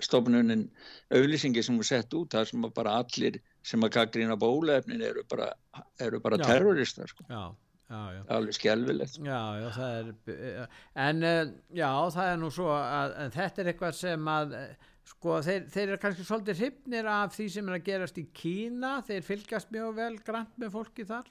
stofnunin 0.00 0.70
auðlýsingi 1.12 1.68
sem 1.68 1.78
er 1.82 1.92
sett 1.92 2.16
út, 2.16 2.32
það 2.32 2.48
sem 2.54 2.68
bara 2.72 2.98
allir 3.04 3.40
sem 3.66 3.84
að 3.84 3.96
kakrína 4.00 4.40
bólefnin 4.40 5.04
eru 5.04 5.28
bara, 5.28 5.52
eru 6.00 6.24
bara 6.24 6.40
terroristar, 6.40 7.12
sko. 7.12 7.28
Já. 7.28 7.42
Já, 7.44 7.67
já. 7.88 8.22
alveg 8.36 8.56
skjálfilegt 8.58 9.18
já, 9.24 9.40
já, 9.62 9.68
það 9.78 9.96
er 9.98 10.68
en 11.06 11.24
eh, 11.24 11.42
já, 11.80 11.90
það 12.14 12.30
er 12.32 12.38
nú 12.42 12.52
svo 12.52 12.68
að, 12.74 13.16
þetta 13.36 13.62
er 13.62 13.72
eitthvað 13.72 13.98
sem 13.98 14.30
að 14.34 14.56
eh, 14.58 14.88
sko, 15.08 15.40
þeir, 15.44 15.66
þeir 15.72 15.84
eru 15.86 15.98
kannski 16.02 16.26
svolítið 16.28 16.62
hryfnir 16.62 17.10
af 17.10 17.34
því 17.36 17.50
sem 17.54 17.68
er 17.68 17.78
að 17.78 17.84
gerast 17.88 18.20
í 18.20 18.24
Kína. 18.36 18.98
Þeir 19.06 19.26
fylgjast 19.26 19.70
mjög 19.74 19.94
vel 19.98 20.14
grænt 20.24 20.56
með 20.60 20.74
fólki 20.74 21.06
þar. 21.08 21.30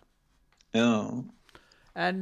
Já. 0.75 0.93
En 1.97 2.19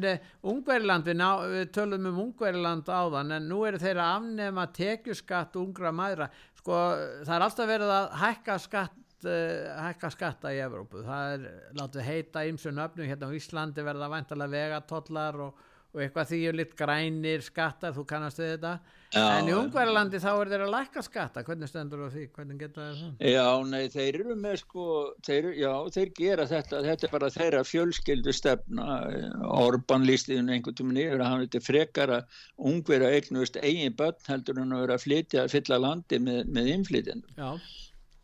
Ungveriland 0.47 1.07
við, 1.07 1.17
ná, 1.19 1.29
við 1.51 1.65
tölum 1.75 2.05
um 2.11 2.19
Ungveriland 2.29 2.88
áðan 2.88 3.36
en 3.36 3.49
nú 3.51 3.63
eru 3.67 3.79
þeir 3.81 3.99
að 3.99 4.13
afnema 4.21 4.67
tekjuskatt 4.75 5.57
ungra 5.59 5.91
maðra 5.95 6.29
sko, 6.55 6.77
það 7.25 7.33
er 7.36 7.45
alltaf 7.47 7.67
verið 7.69 7.91
að 7.91 8.05
hækka 8.21 8.55
skatt 8.63 8.95
uh, 9.30 9.78
hækka 9.86 10.11
skatta 10.13 10.51
í 10.55 10.59
Evrópu. 10.63 11.03
Það 11.05 11.36
er, 11.36 11.47
látið 11.80 12.09
heita 12.09 12.43
ymsu 12.49 12.73
nöfnum 12.73 13.09
hérna 13.09 13.32
á 13.32 13.38
Íslandi 13.38 13.86
verða 13.86 14.11
vantalega 14.11 14.53
vegatollar 14.55 15.39
og, 15.47 15.63
og 15.95 16.03
eitthvað 16.03 16.30
því 16.32 16.41
er 16.49 16.59
litt 16.59 16.76
grænir 16.78 17.45
skattar, 17.45 17.95
þú 17.95 18.05
kannast 18.09 18.41
við 18.41 18.55
þetta. 18.55 18.78
Já, 19.15 19.23
en 19.38 19.47
í 19.47 19.53
Ungverðarlandi 19.55 20.19
þá 20.19 20.30
er 20.34 20.49
þeir 20.51 20.63
að 20.65 20.71
lækka 20.73 21.01
skatta. 21.05 21.43
Hvernig 21.47 21.69
stendur 21.69 22.01
það 22.03 22.15
því, 22.15 22.23
hvernig 22.36 22.57
getur 22.59 22.82
það 22.82 22.97
það? 22.99 23.30
Já, 23.32 23.45
nei, 23.69 23.84
þeir 23.93 24.17
eru 24.19 24.36
með 24.41 24.57
sko 24.59 24.88
þeir, 25.28 25.47
já, 25.61 25.71
þeir 25.95 26.11
gera 26.19 26.47
þetta 26.49 26.82
þetta 26.89 27.07
er 27.07 27.13
bara 27.13 27.32
þeirra 27.38 27.63
fjölskyldu 27.69 28.36
stefna. 28.36 28.97
Orban 29.55 30.07
lístiðun 30.09 30.51
einhvern 30.57 30.80
tíma 30.82 30.97
nýður 30.97 31.23
að 31.23 31.32
hann 31.32 31.45
veitir 31.45 31.63
frekara 31.63 32.21
Ungverða 32.71 33.13
eignust 33.15 33.59
eigin 33.61 33.95
börn 33.95 34.28
heldur 34.28 34.59
hann 34.59 34.76
að 34.76 34.86
vera 34.86 34.99
að 34.99 35.05
flytja 35.07 35.45
að 35.45 35.55
fylla 35.55 35.82
landi 35.86 36.21
með, 36.28 36.41
með 36.57 36.71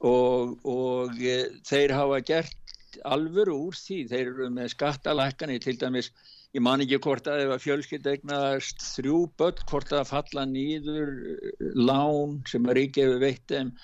og, 0.07 0.57
og 0.65 1.17
e, 1.21 1.37
þeir 1.67 1.93
hafa 1.95 2.19
gert 2.25 2.75
alvöru 3.07 3.55
úr 3.69 3.77
því, 3.77 4.03
þeir 4.11 4.29
eru 4.33 4.51
með 4.53 4.71
skattalækani 4.73 5.57
til 5.63 5.77
dæmis, 5.79 6.11
ég 6.55 6.63
man 6.65 6.83
ekki 6.83 6.99
hvort 7.05 7.27
að 7.29 7.43
það 7.43 7.51
var 7.53 7.65
fjölskyldegnast 7.65 8.85
þrjú 8.97 9.19
börn, 9.39 9.65
hvort 9.69 9.93
að 9.95 10.09
falla 10.09 10.45
nýður 10.49 11.11
e, 11.11 11.35
lán 11.77 12.39
sem 12.49 12.65
að 12.67 12.81
ríkja 12.81 13.11
við 13.13 13.27
veittum 13.27 13.75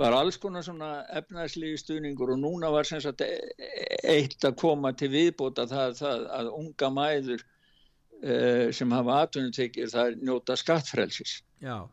var 0.00 0.14
alls 0.16 0.38
konar 0.40 0.64
svona 0.64 1.02
efnarslegi 1.12 1.80
stuðningur 1.80 2.32
og 2.34 2.40
núna 2.40 2.70
var 2.72 2.88
sem 2.88 3.00
sagt 3.02 3.24
e, 3.24 3.32
eitt 4.08 4.44
að 4.44 4.56
koma 4.60 4.92
til 4.96 5.10
viðbóta 5.12 5.66
það, 5.70 5.98
það 5.98 6.28
að 6.38 6.52
unga 6.58 6.92
mæður 6.96 7.42
uh, 7.42 8.68
sem 8.72 8.94
hafa 8.94 9.18
atvinnutekir 9.26 9.90
það 9.92 10.12
er 10.12 10.22
njóta 10.22 10.56
skattfrelsis. 10.56 11.40
Já 11.60 11.84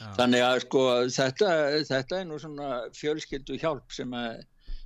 Já. 0.00 0.06
Þannig 0.16 0.46
að 0.46 0.62
sko 0.64 0.84
þetta, 1.12 1.50
þetta 1.90 2.20
er 2.20 2.30
nú 2.30 2.38
svona 2.40 2.70
fjölskyldu 2.96 3.58
hjálp 3.60 3.92
sem 3.92 4.14
að, 4.16 4.40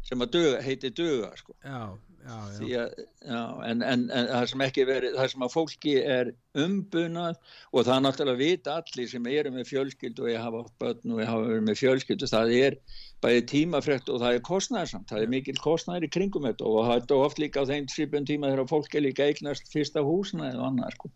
sem 0.09 0.25
að 0.25 0.35
döga, 0.35 0.65
heiti 0.65 0.91
döga 0.91 1.31
sko. 1.39 1.55
Já, 1.63 1.83
já. 2.25 2.81
Að, 3.29 3.61
en, 3.69 3.85
en, 3.85 4.03
en 4.11 4.31
það 4.33 4.47
sem 4.51 4.65
ekki 4.67 4.87
verið, 4.89 5.15
það 5.19 5.29
sem 5.31 5.45
að 5.47 5.53
fólki 5.53 5.95
er 6.03 6.31
umbunað 6.65 7.39
og 7.71 7.85
það 7.85 7.95
er 7.95 8.05
náttúrulega 8.07 8.41
vita 8.41 8.77
allir 8.81 9.11
sem 9.13 9.29
eru 9.31 9.53
með 9.55 9.69
fjölskyldu 9.71 10.25
og 10.25 10.33
ég 10.33 10.47
hafa 10.49 10.63
börn 10.83 11.15
og 11.15 11.21
ég 11.23 11.31
hafa 11.31 11.51
verið 11.51 11.67
með 11.69 11.79
fjölskyldu, 11.83 12.31
það 12.33 12.55
er 12.59 12.79
bæði 13.25 13.45
tímafrekt 13.53 14.11
og 14.11 14.19
það 14.25 14.39
er 14.39 14.47
kostnæðarsamt, 14.49 15.07
það 15.13 15.27
er 15.27 15.35
mikil 15.37 15.57
kostnæðar 15.63 16.09
í 16.09 16.11
kringum 16.17 16.49
þetta 16.49 16.67
og 16.71 16.89
það 16.89 17.05
er 17.05 17.29
oft 17.29 17.43
líka 17.43 17.63
á 17.63 17.71
þeim 17.71 17.87
svipun 17.93 18.27
tíma 18.29 18.51
þegar 18.51 18.73
fólk 18.73 18.99
er 18.99 19.07
líka 19.07 19.29
eignast 19.29 19.71
fyrsta 19.71 20.03
húsna 20.05 20.51
eða 20.51 20.73
annað 20.73 20.99
sko. 20.99 21.13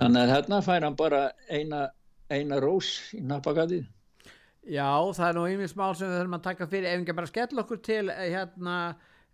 Þannig 0.00 0.22
að 0.22 0.32
hérna 0.32 0.62
fær 0.64 0.86
hann 0.88 0.96
bara 0.98 1.20
eina 1.52 1.84
eina 2.32 2.60
rós 2.62 2.96
í 3.16 3.20
nappagatið 3.24 3.84
Já, 4.64 4.96
það 5.12 5.26
er 5.26 5.36
nú 5.36 5.48
einmitt 5.48 5.72
smál 5.72 5.92
sem 5.96 6.08
við 6.08 6.20
þurfum 6.22 6.38
að 6.38 6.46
taka 6.46 6.68
fyrir. 6.70 6.86
Ef 6.88 7.02
ekki 7.02 7.16
bara 7.18 7.28
skell 7.28 7.60
okkur 7.60 7.82
til 7.84 8.04
eh, 8.12 8.30
hérna 8.32 8.76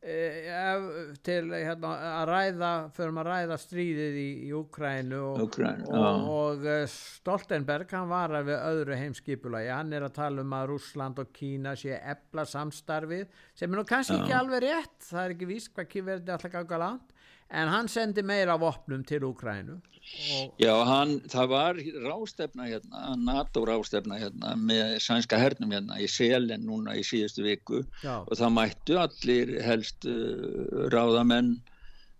ef, 0.01 0.87
til 1.27 1.53
hérna 1.53 1.91
að 2.09 2.25
ræða 2.31 2.71
förum 2.97 3.21
að 3.21 3.29
ræða 3.29 3.59
stríðið 3.61 4.17
í, 4.17 4.29
í 4.49 4.51
Ukrænu 4.57 5.21
og, 5.29 5.43
Ukræn, 5.45 5.85
og, 5.87 6.27
og 6.35 6.67
eh, 6.67 6.87
Stoltenberg 6.91 7.93
hann 7.95 8.11
var 8.11 8.35
að 8.41 8.51
við 8.51 8.67
öðru 8.73 8.99
heimskipulagi. 9.05 9.71
Hann 9.71 9.95
er 9.95 10.09
að 10.09 10.17
tala 10.19 10.43
um 10.43 10.57
að 10.57 10.67
Rúsland 10.73 11.23
og 11.23 11.31
Kína 11.37 11.77
sé 11.79 12.01
ebla 12.01 12.47
samstarfið 12.49 13.29
sem 13.55 13.71
er 13.71 13.77
nú 13.77 13.87
kannski 13.87 14.17
já. 14.17 14.25
ekki 14.25 14.39
alveg 14.41 14.67
rétt. 14.67 14.99
Það 15.13 15.23
er 15.25 15.37
ekki 15.37 15.51
vísk 15.53 15.79
hvað 15.79 15.91
kýverði 15.95 16.35
alltaf 16.35 16.57
ganga 16.57 16.85
langt 16.89 17.17
en 17.51 17.71
hann 17.73 17.89
sendi 17.91 18.23
meira 18.23 18.59
vopnum 18.61 19.05
til 19.07 19.25
Ukrænu 19.31 19.81
Og... 20.11 20.55
Já, 20.59 20.73
hann, 20.89 21.19
það 21.31 21.51
var 21.53 21.79
rástefna 22.03 22.67
hérna, 22.67 23.13
NATO 23.21 23.63
rástefna 23.69 24.17
hérna 24.19 24.55
með 24.59 24.97
sænska 25.05 25.39
hernum 25.39 25.75
hérna 25.75 26.01
í 26.03 26.09
Selen 26.11 26.65
núna 26.67 26.97
í 26.99 27.05
síðustu 27.07 27.45
viku 27.45 27.83
Já. 28.03 28.25
og 28.25 28.33
það 28.41 28.55
mættu 28.57 28.99
allir 28.99 29.53
helst 29.63 30.09
uh, 30.09 30.89
ráðamenn 30.93 31.59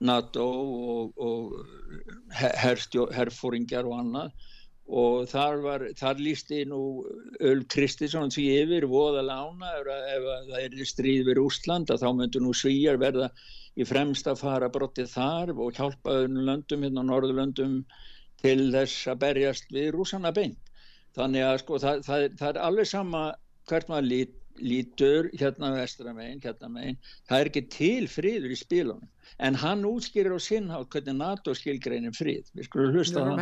NATO 0.07 0.47
og, 0.47 1.19
og 1.19 2.31
herstjó, 2.37 3.09
herfóringjar 3.13 3.89
og 3.89 3.99
annað 4.05 4.47
og 4.91 5.27
þar, 5.31 5.61
var, 5.65 5.87
þar 5.99 6.23
lísti 6.23 6.65
nú 6.71 6.83
Öl 7.47 7.65
Kristisson 7.71 8.33
því 8.35 8.47
yfir 8.65 8.87
voðalega 8.91 9.51
ána 9.51 9.75
ef, 9.81 9.91
ef 10.15 10.29
það 10.51 10.61
er 10.63 10.93
stríð 10.93 11.27
við 11.31 11.43
Úsland 11.43 11.91
að 11.91 12.05
þá 12.05 12.11
myndur 12.23 12.47
nú 12.47 12.55
svíjar 12.57 13.03
verða 13.03 13.33
í 13.79 13.87
fremst 13.87 14.27
að 14.31 14.41
fara 14.43 14.71
brottið 14.73 15.13
þar 15.13 15.53
og 15.55 15.77
hjálpa 15.79 16.17
öðnum 16.23 16.49
löndum 16.49 16.83
hérna 16.87 17.05
á 17.07 17.09
Norðurlöndum 17.11 17.77
til 18.43 18.59
þess 18.75 19.07
að 19.13 19.23
berjast 19.25 19.73
við 19.75 19.93
rúsana 19.95 20.33
beint. 20.35 20.59
Þannig 21.17 21.47
að 21.47 21.57
sko 21.63 21.79
það, 21.83 22.05
það, 22.07 22.27
það 22.41 22.53
er 22.53 22.61
alveg 22.67 22.91
sama 22.91 23.23
hvert 23.71 23.91
maður 23.91 24.09
lít, 24.11 24.37
lítur 24.61 25.31
hérna 25.39 25.71
vestramegin, 25.77 26.43
hérna 26.43 26.69
megin, 26.73 26.99
það 27.29 27.41
er 27.43 27.51
ekki 27.51 27.63
til 27.73 28.09
friður 28.11 28.53
í 28.53 28.59
spílunum. 28.59 29.09
En 29.39 29.57
hann 29.63 29.87
útskýrir 29.89 30.35
á 30.37 30.41
sinnhátt 30.43 30.91
hvernig 30.93 31.17
NATO 31.17 31.55
skilgreinir 31.57 32.15
frið. 32.17 32.51
Við 32.57 32.69
skulum 32.69 32.95
hlusta 32.97 33.23
á 33.23 33.31
hann. 33.31 33.39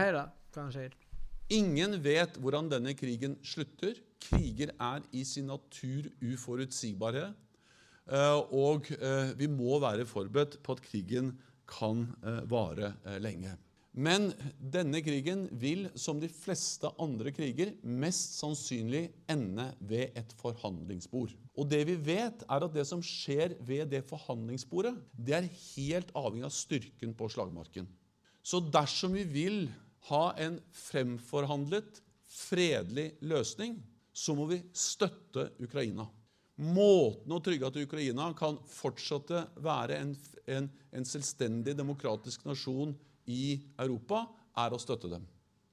Ingen 1.49 1.97
vet 2.05 2.37
hvordan 2.43 2.69
denne 2.69 2.93
krigen 2.97 3.39
slutter. 3.43 3.97
Kriger 4.21 4.75
er 4.75 5.05
i 5.15 5.25
sin 5.25 5.49
natur 5.49 6.11
uforutsigbare. 6.21 7.31
Eh, 8.09 8.41
og 8.57 8.89
eh, 8.97 9.33
vi 9.37 9.49
må 9.53 9.79
være 9.83 10.09
forberedt 10.09 10.59
på 10.65 10.77
at 10.77 10.85
krigen 10.85 11.35
kan 11.69 12.07
eh, 12.25 12.45
vare 12.49 12.95
lenge. 13.21 13.53
Men 13.99 14.29
denne 14.61 15.01
krigen 15.03 15.47
vil, 15.59 15.89
som 15.99 16.21
de 16.23 16.29
fleste 16.31 16.89
andre 17.03 17.33
kriger, 17.35 17.73
mest 17.83 18.37
sannsynlig 18.39 19.09
ende 19.29 19.67
ved 19.81 20.15
et 20.19 20.35
forhandlingsbord. 20.39 21.33
Og 21.59 21.67
det 21.67 21.81
vi 21.89 21.97
vet, 22.07 22.45
er 22.47 22.65
at 22.65 22.77
det 22.77 22.85
som 22.87 23.03
skjer 23.03 23.57
ved 23.67 23.91
det 23.91 24.05
forhandlingsbordet, 24.07 24.95
det 25.13 25.35
er 25.41 25.51
helt 25.51 26.13
avhengig 26.15 26.47
av 26.47 26.55
styrken 26.55 27.17
på 27.19 27.31
slagmarken. 27.35 27.89
Så 28.45 28.63
dersom 28.63 29.17
vi 29.19 29.27
vil 29.29 29.59
ha 30.13 30.31
en 30.41 30.61
fremforhandlet, 30.87 31.99
fredelig 32.29 33.11
løsning, 33.25 33.81
så 34.15 34.37
må 34.39 34.47
vi 34.53 34.63
støtte 34.77 35.49
Ukraina. 35.65 36.07
Måten 36.59 37.31
å 37.31 37.39
trygge 37.39 37.69
at 37.69 37.77
Ukraina 37.79 38.33
kan 38.39 38.57
fortsette 38.67 39.45
være 39.63 40.01
en, 40.03 40.15
en, 40.51 40.67
en 40.91 41.07
selvstendig 41.07 41.77
demokratisk 41.79 42.43
nasjon 42.49 42.97
i 43.31 43.61
Europa, 43.79 44.25
er 44.59 44.75
å 44.75 44.81
støtte 44.83 45.11
dem. 45.13 45.23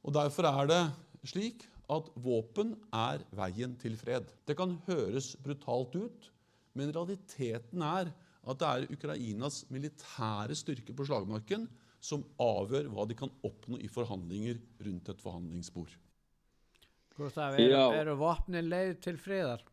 Og 0.06 0.14
Derfor 0.14 0.46
er 0.52 0.70
det 0.70 0.84
slik 1.26 1.66
at 1.90 2.12
våpen 2.22 2.76
er 2.94 3.24
veien 3.34 3.74
til 3.82 3.98
fred. 3.98 4.30
Det 4.46 4.54
kan 4.58 4.78
høres 4.86 5.34
brutalt 5.42 5.98
ut, 5.98 6.30
men 6.78 6.94
realiteten 6.94 7.82
er 7.86 8.14
at 8.46 8.62
det 8.62 8.70
er 8.70 8.94
Ukrainas 8.94 9.64
militære 9.74 10.58
styrke 10.58 10.94
på 10.94 11.06
slagmarken 11.08 11.66
som 12.04 12.26
avgjør 12.42 12.92
hva 12.94 13.08
de 13.10 13.18
kan 13.18 13.32
oppnå 13.48 13.80
i 13.82 13.90
forhandlinger 13.90 14.60
rundt 14.86 15.10
et 15.10 15.22
forhandlingsbord. 15.24 15.94
Gustav, 17.16 17.56
er, 17.58 17.74
er 17.74 18.12
våpnene 18.20 18.62
leið 18.68 19.00
til 19.08 19.18
fredar? 19.18 19.64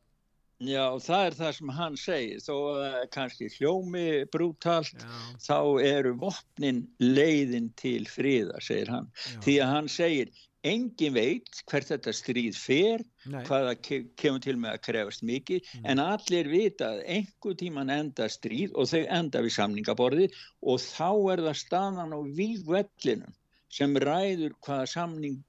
Ja, 0.62 0.86
og 0.94 1.02
það 1.02 1.26
er 1.26 1.36
það 1.38 1.52
sem 1.56 1.72
hann 1.76 1.98
segir, 1.98 2.40
þó 2.44 2.54
uh, 2.76 3.00
kannski 3.14 3.50
hljómi 3.56 4.06
brútalt, 4.32 5.02
Já. 5.02 5.18
þá 5.42 5.58
eru 5.88 6.14
vopnin 6.20 6.84
leiðin 7.02 7.72
til 7.80 8.06
fríða, 8.10 8.60
segir 8.62 8.92
hann. 8.92 9.10
Já. 9.26 9.40
Því 9.46 9.56
að 9.64 9.72
hann 9.72 9.90
segir, 9.90 10.32
engin 10.62 11.14
veit 11.16 11.62
hvert 11.66 11.88
þetta 11.90 12.14
stríð 12.14 12.58
fer, 12.58 13.02
Nei. 13.26 13.42
hvaða 13.48 13.74
ke 13.82 14.02
kemur 14.18 14.42
til 14.44 14.54
með 14.62 14.76
að 14.76 14.82
krefast 14.86 15.24
mikið, 15.26 15.66
mm. 15.66 15.86
en 15.90 16.02
allir 16.02 16.50
vita 16.50 16.92
að 16.92 17.04
einhver 17.16 17.56
tíman 17.58 17.90
enda 17.90 18.28
stríð 18.30 18.76
og 18.78 18.90
þau 18.92 19.02
enda 19.02 19.42
við 19.42 19.56
samningaborðið 19.58 20.36
og 20.62 20.82
þá 20.84 21.10
er 21.34 21.46
það 21.48 21.62
staðan 21.64 22.14
á 22.14 22.20
vývvellinum 22.38 23.34
sem 23.72 23.98
ræður 24.04 24.54
hvaða 24.62 24.86
samning 24.94 25.40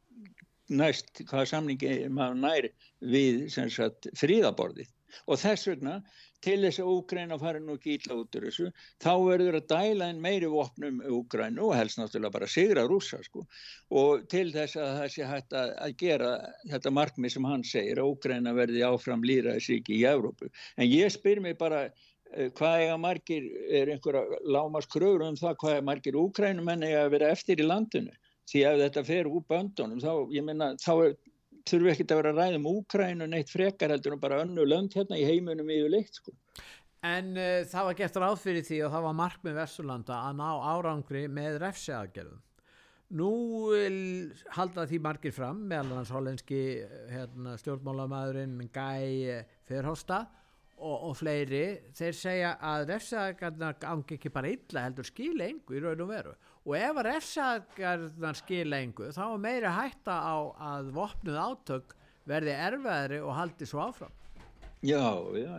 næst, 0.73 1.21
hvaða 1.27 1.45
samningi 1.51 1.95
maður 2.09 2.39
nær 2.39 2.69
við 3.13 3.45
sagt, 3.51 4.09
fríðaborðið 4.17 4.89
og 5.27 5.39
þess 5.41 5.69
vegna 5.69 5.97
til 6.43 6.59
þess 6.65 6.81
að 6.83 6.91
Úgræna 6.91 7.37
fari 7.39 7.61
nú 7.63 7.77
ekki 7.77 7.95
ítla 7.97 8.17
út 8.19 8.35
úr 8.37 8.47
þessu 8.47 8.69
þá 9.01 9.11
verður 9.23 9.57
að 9.59 9.67
dæla 9.71 10.09
inn 10.11 10.21
meiri 10.23 10.49
vopnum 10.51 10.99
Úgrænu 11.17 11.67
og 11.69 11.75
helst 11.77 11.99
náttúrulega 11.99 12.35
bara 12.35 12.49
sigra 12.51 12.85
rúsa 12.89 13.21
sko. 13.23 13.45
Og 13.95 14.25
til 14.31 14.49
þess 14.55 14.79
að 14.79 14.97
það 14.99 15.13
sé 15.15 15.29
hægt 15.29 15.55
að, 15.59 15.75
að 15.85 15.95
gera 16.03 16.31
þetta 16.71 16.95
markmið 16.99 17.35
sem 17.35 17.47
hann 17.47 17.67
segir 17.67 18.01
að 18.01 18.11
Úgræna 18.11 18.55
verði 18.57 18.83
áfram 18.87 19.23
líraðsíki 19.27 19.99
í 20.01 20.03
Evrópu. 20.09 20.51
En 20.77 20.89
ég 20.89 21.13
spyr 21.15 21.43
mig 21.43 21.57
bara 21.61 21.85
eh, 21.87 22.49
hvað 22.57 22.87
er 22.89 22.99
margir, 22.99 23.47
er 23.71 23.93
einhverja 23.95 24.43
lámas 24.43 24.89
kröður 24.91 25.29
um 25.29 25.39
það 25.39 25.59
hvað 25.63 25.79
er 25.79 25.87
margir 25.91 26.19
Úgrænumenn 26.19 26.87
er 26.89 27.05
að 27.05 27.13
vera 27.17 27.31
eftir 27.37 27.63
í 27.63 27.67
landinu? 27.67 28.11
Því 28.51 28.65
ef 28.67 28.81
þetta 28.81 29.05
fer 29.07 29.29
úr 29.31 29.43
böndunum 29.47 30.01
þá, 30.03 30.11
minna, 30.43 30.73
þá 30.75 30.93
er 30.97 31.13
þurfum 31.69 31.87
við 31.87 31.93
ekkert 31.93 32.13
að 32.13 32.21
vera 32.21 32.31
að 32.33 32.39
ræða 32.41 32.59
um 32.59 32.69
Úkrænu 32.73 33.27
neitt 33.31 33.51
frekar 33.51 33.93
heldur 33.93 34.15
en 34.15 34.23
bara 34.23 34.41
önnu 34.43 34.65
lönd 34.67 34.95
hérna 34.97 35.19
í 35.19 35.27
heimunum 35.27 35.71
yfirleitt 35.73 36.19
sko. 36.19 36.33
En 37.03 37.33
uh, 37.35 37.63
það 37.67 37.89
var 37.89 37.99
gert 37.99 38.19
ráð 38.23 38.37
fyrir 38.43 38.67
því 38.67 38.79
og 38.85 38.93
það 38.95 39.07
var 39.07 39.17
markmið 39.19 39.59
Vesturlanda 39.59 40.19
að 40.29 40.37
ná 40.39 40.49
árangri 40.73 41.23
með 41.31 41.59
refsiaðgerðum. 41.63 42.43
Nú 43.13 43.29
halda 44.55 44.87
því 44.89 44.99
margir 45.05 45.33
fram 45.35 45.59
meðal 45.69 45.99
hans 45.99 46.09
hollenski 46.09 46.61
hérna, 47.11 47.53
stjórnmálamæðurinn 47.61 48.55
Guy 48.73 49.43
Verhofstadt 49.69 50.39
og, 50.83 51.09
og 51.09 51.13
fleiri, 51.19 51.65
þeir 51.95 52.17
segja 52.17 52.55
að 52.63 52.87
refsagarnar 52.89 53.77
gangi 53.81 54.17
ekki 54.17 54.31
bara 54.33 54.49
illa 54.51 54.87
heldur 54.87 55.07
skila 55.07 55.45
engu 55.45 55.77
í 55.77 55.83
raun 55.83 56.03
og 56.03 56.09
veru 56.09 56.33
og 56.63 56.75
ef 56.79 56.97
að 56.99 57.05
refsagarnar 57.09 58.39
skila 58.39 58.81
engu 58.83 59.11
þá 59.11 59.23
er 59.27 59.39
meira 59.45 59.71
hætta 59.75 60.15
á 60.15 60.35
að 60.73 60.91
vopnuð 60.95 61.39
átök 61.43 61.95
verði 62.29 62.53
erfiðari 62.55 63.23
og 63.23 63.33
haldi 63.35 63.67
svo 63.67 63.81
áfram. 63.83 64.13
Já, 64.83 64.99
já, 65.39 65.51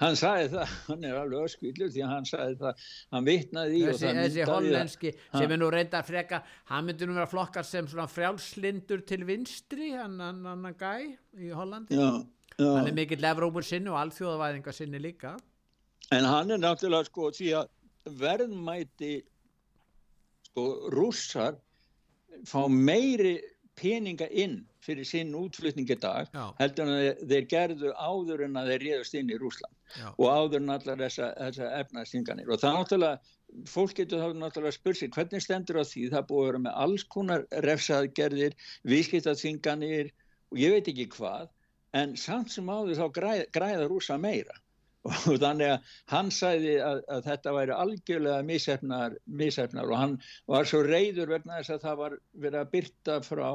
hann 0.00 0.14
sagði 0.16 0.46
það, 0.54 0.70
hann 0.86 1.02
er 1.04 1.16
alveg 1.20 1.42
öskvillur 1.44 1.90
því 1.92 2.04
hann 2.08 2.24
sagði 2.28 2.54
það, 2.62 2.84
hann 3.12 3.26
vitnaði 3.26 3.74
í 3.76 3.82
þessi, 3.84 4.12
þessi 4.16 4.46
hollenski 4.48 5.12
sem 5.18 5.52
er 5.52 5.60
nú 5.60 5.68
reynda 5.72 6.00
að 6.00 6.08
freka, 6.08 6.38
hann 6.70 6.86
myndi 6.88 7.08
nú 7.08 7.16
vera 7.18 7.28
flokkar 7.28 7.68
sem 7.68 7.88
svona 7.90 8.06
frjálslindur 8.08 9.04
til 9.08 9.26
vinstri, 9.28 9.90
hann, 9.92 10.16
hann, 10.24 10.40
hann 10.48 10.78
gæ 10.80 10.94
í 11.36 11.52
Hollandi. 11.52 11.98
Já, 12.00 12.24
Já. 12.56 12.70
hann 12.78 12.88
er 12.88 12.96
mikill 12.96 13.28
Evrópur 13.28 13.68
sinni 13.68 13.92
og 13.92 14.00
alþjóðavæðinga 14.06 14.74
sinni 14.76 15.02
líka. 15.04 15.34
En 16.12 16.24
hann 16.28 16.56
er 16.56 16.64
náttúrulega 16.64 17.10
sko 17.10 17.28
því 17.36 17.52
að 17.60 17.68
verðmæti 18.24 19.12
sko 20.52 20.90
rússar 20.92 21.56
fá 22.48 22.68
meiri 22.68 23.40
peninga 23.76 24.28
inn 24.28 24.62
fyrir 24.84 25.06
sinn 25.06 25.34
útflutningi 25.38 25.96
dag 26.02 26.28
heldur 26.58 26.88
en 26.88 26.92
að 26.92 27.22
þeir 27.30 27.46
gerðu 27.52 27.92
áður 27.96 28.42
en 28.48 28.58
að 28.60 28.72
þeir 28.72 28.82
réðast 28.84 29.16
inn 29.16 29.30
í 29.30 29.38
Rúsland 29.40 29.76
Já. 29.96 30.08
og 30.10 30.26
áður 30.28 30.58
en 30.58 30.74
allar 30.74 30.98
þessa, 31.04 31.30
þessa 31.38 31.70
efnaðstinganir 31.78 32.50
og 32.50 32.60
það 32.60 32.76
náttúrulega 32.78 33.66
fólk 33.72 33.94
getur 34.00 34.24
þá 34.24 34.40
náttúrulega 34.42 34.76
spurt 34.76 35.00
sér 35.00 35.12
hvernig 35.14 35.44
stendur 35.44 35.80
á 35.80 35.84
því? 35.84 36.04
Það 36.12 36.28
búið 36.28 36.42
að 36.42 36.50
vera 36.50 36.62
með 36.66 36.78
alls 36.84 37.06
konar 37.14 37.46
refsaðgerðir, 37.68 38.56
viðskiptaþinganir 38.92 40.12
og 40.52 40.60
ég 40.60 40.76
veit 40.76 40.92
ekki 40.92 41.08
hvað 41.16 41.48
en 41.96 42.16
samt 42.16 42.52
sem 42.52 42.68
áður 42.68 42.98
þá 42.98 43.06
græð, 43.20 43.42
græða 43.54 43.88
rúsa 43.88 44.18
meira 44.20 44.56
og 45.02 45.38
þannig 45.42 45.72
að 45.74 45.94
hann 46.12 46.30
sæði 46.30 46.76
að, 46.82 47.00
að 47.10 47.24
þetta 47.26 47.54
væri 47.56 47.76
algjörlega 47.84 48.46
missefnar, 48.46 49.16
missefnar 49.26 49.90
og 49.90 49.98
hann 49.98 50.16
var 50.50 50.68
svo 50.68 50.82
reyður 50.86 51.34
vegna 51.34 51.58
þess 51.58 51.76
að 51.76 51.86
það 51.86 52.02
var 52.02 52.18
verið 52.44 52.60
að 52.60 52.74
byrta 52.76 53.16
frá 53.26 53.48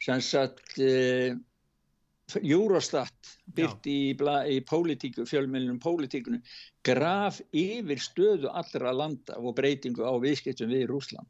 sem 0.00 0.22
sagt 0.24 0.78
e, 0.80 1.34
Eurostat 2.38 3.32
byrti 3.56 3.96
í, 4.12 4.14
í 4.14 4.60
pólitíku, 4.62 5.26
fjölmjölunum 5.26 5.80
pólitíkunum 5.82 6.44
graf 6.86 7.40
yfir 7.50 7.98
stöðu 7.98 8.52
allra 8.54 8.94
landa 8.94 9.38
og 9.42 9.56
breytingu 9.58 10.06
á 10.06 10.14
viðskiptum 10.22 10.70
við 10.70 10.86
Rúsland 10.92 11.26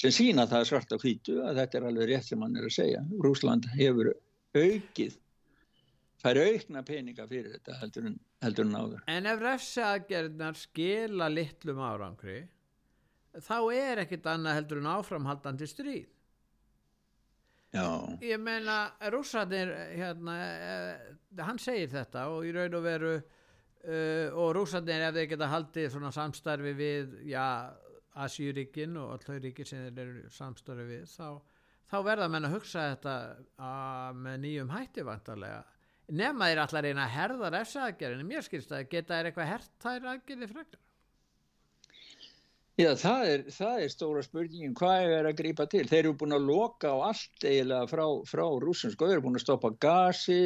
sem 0.00 0.14
sína 0.14 0.46
það 0.48 0.68
svart 0.70 0.94
á 0.94 0.96
hvítu 1.02 1.40
að 1.44 1.60
þetta 1.60 1.76
er 1.76 1.86
alveg 1.90 2.08
rétt 2.08 2.30
sem 2.30 2.40
hann 2.40 2.56
er 2.56 2.68
að 2.68 2.76
segja. 2.78 3.00
Rúsland 3.20 3.66
hefur 3.74 4.14
aukið 4.56 5.18
fær 6.20 6.40
aukna 6.40 6.82
peninga 6.86 7.26
fyrir 7.28 7.56
þetta 7.56 7.78
heldur 7.80 8.08
en, 8.10 8.18
heldur 8.44 8.68
en 8.68 8.78
áður. 8.78 9.02
En 9.10 9.28
ef 9.30 9.42
refsaðgerðnar 9.42 10.58
skila 10.58 11.28
litlum 11.32 11.82
árangri 11.84 12.40
þá 13.38 13.58
er 13.76 14.02
ekkit 14.04 14.26
annað 14.30 14.58
heldur 14.60 14.80
en 14.82 14.90
áframhaldandi 14.94 15.68
stríð. 15.70 16.08
Já. 17.70 17.86
Ég 18.26 18.40
meina, 18.42 18.96
rúsarnir 19.14 19.68
hérna, 19.94 20.32
eh, 20.42 21.04
hann 21.38 21.60
segir 21.62 21.92
þetta 21.92 22.26
og 22.32 22.48
í 22.48 22.50
raun 22.56 22.74
og 22.74 22.82
veru 22.82 23.12
uh, 23.14 24.26
og 24.34 24.50
rúsarnir 24.56 25.04
ef 25.06 25.14
þeir 25.14 25.28
geta 25.30 25.50
haldið 25.52 25.86
svona 25.94 26.10
samstarfi 26.14 26.74
við 26.74 27.14
já, 27.30 27.70
Asjúríkin 28.20 28.96
og 28.98 29.14
alltaf 29.14 29.38
ríki 29.38 29.62
sem 29.62 29.86
þeir 29.86 30.02
eru 30.02 30.30
samstarfi 30.34 30.88
við 30.88 31.04
þá 31.12 31.38
þá 31.90 31.96
verða 32.06 32.26
menn 32.30 32.48
að 32.48 32.56
hugsa 32.56 32.88
þetta 32.92 33.14
að, 33.54 34.18
með 34.24 34.40
nýjum 34.44 34.72
hætti 34.74 35.06
vantarlega 35.06 35.62
nema 36.16 36.50
þeir 36.50 36.62
allar 36.64 36.88
eina 36.90 37.06
að 37.06 37.16
herða 37.16 37.50
refsaðgerðinu, 37.56 38.28
mér 38.28 38.46
skilst 38.46 38.72
að 38.74 38.88
geta 38.92 39.18
er 39.18 39.30
eitthvað 39.30 39.52
herrtæri 39.54 40.10
aðgerði 40.14 40.48
frekar. 40.50 40.80
Já, 42.80 42.94
það 42.96 43.26
er, 43.28 43.44
það 43.52 43.82
er 43.84 43.92
stóra 43.92 44.24
spurningin, 44.24 44.74
hvað 44.78 45.14
er 45.18 45.28
að 45.28 45.38
grípa 45.42 45.66
til? 45.68 45.84
Þeir 45.90 46.00
eru 46.00 46.16
búin 46.22 46.36
að 46.36 46.46
loka 46.48 46.94
á 46.96 47.10
allt 47.10 47.44
eiginlega 47.44 47.88
frá, 47.90 48.04
frá 48.30 48.44
rúsum, 48.62 48.92
sko, 48.94 49.08
þeir 49.08 49.18
eru 49.18 49.24
búin 49.26 49.36
að 49.36 49.44
stoppa 49.44 49.72
gasi 49.84 50.40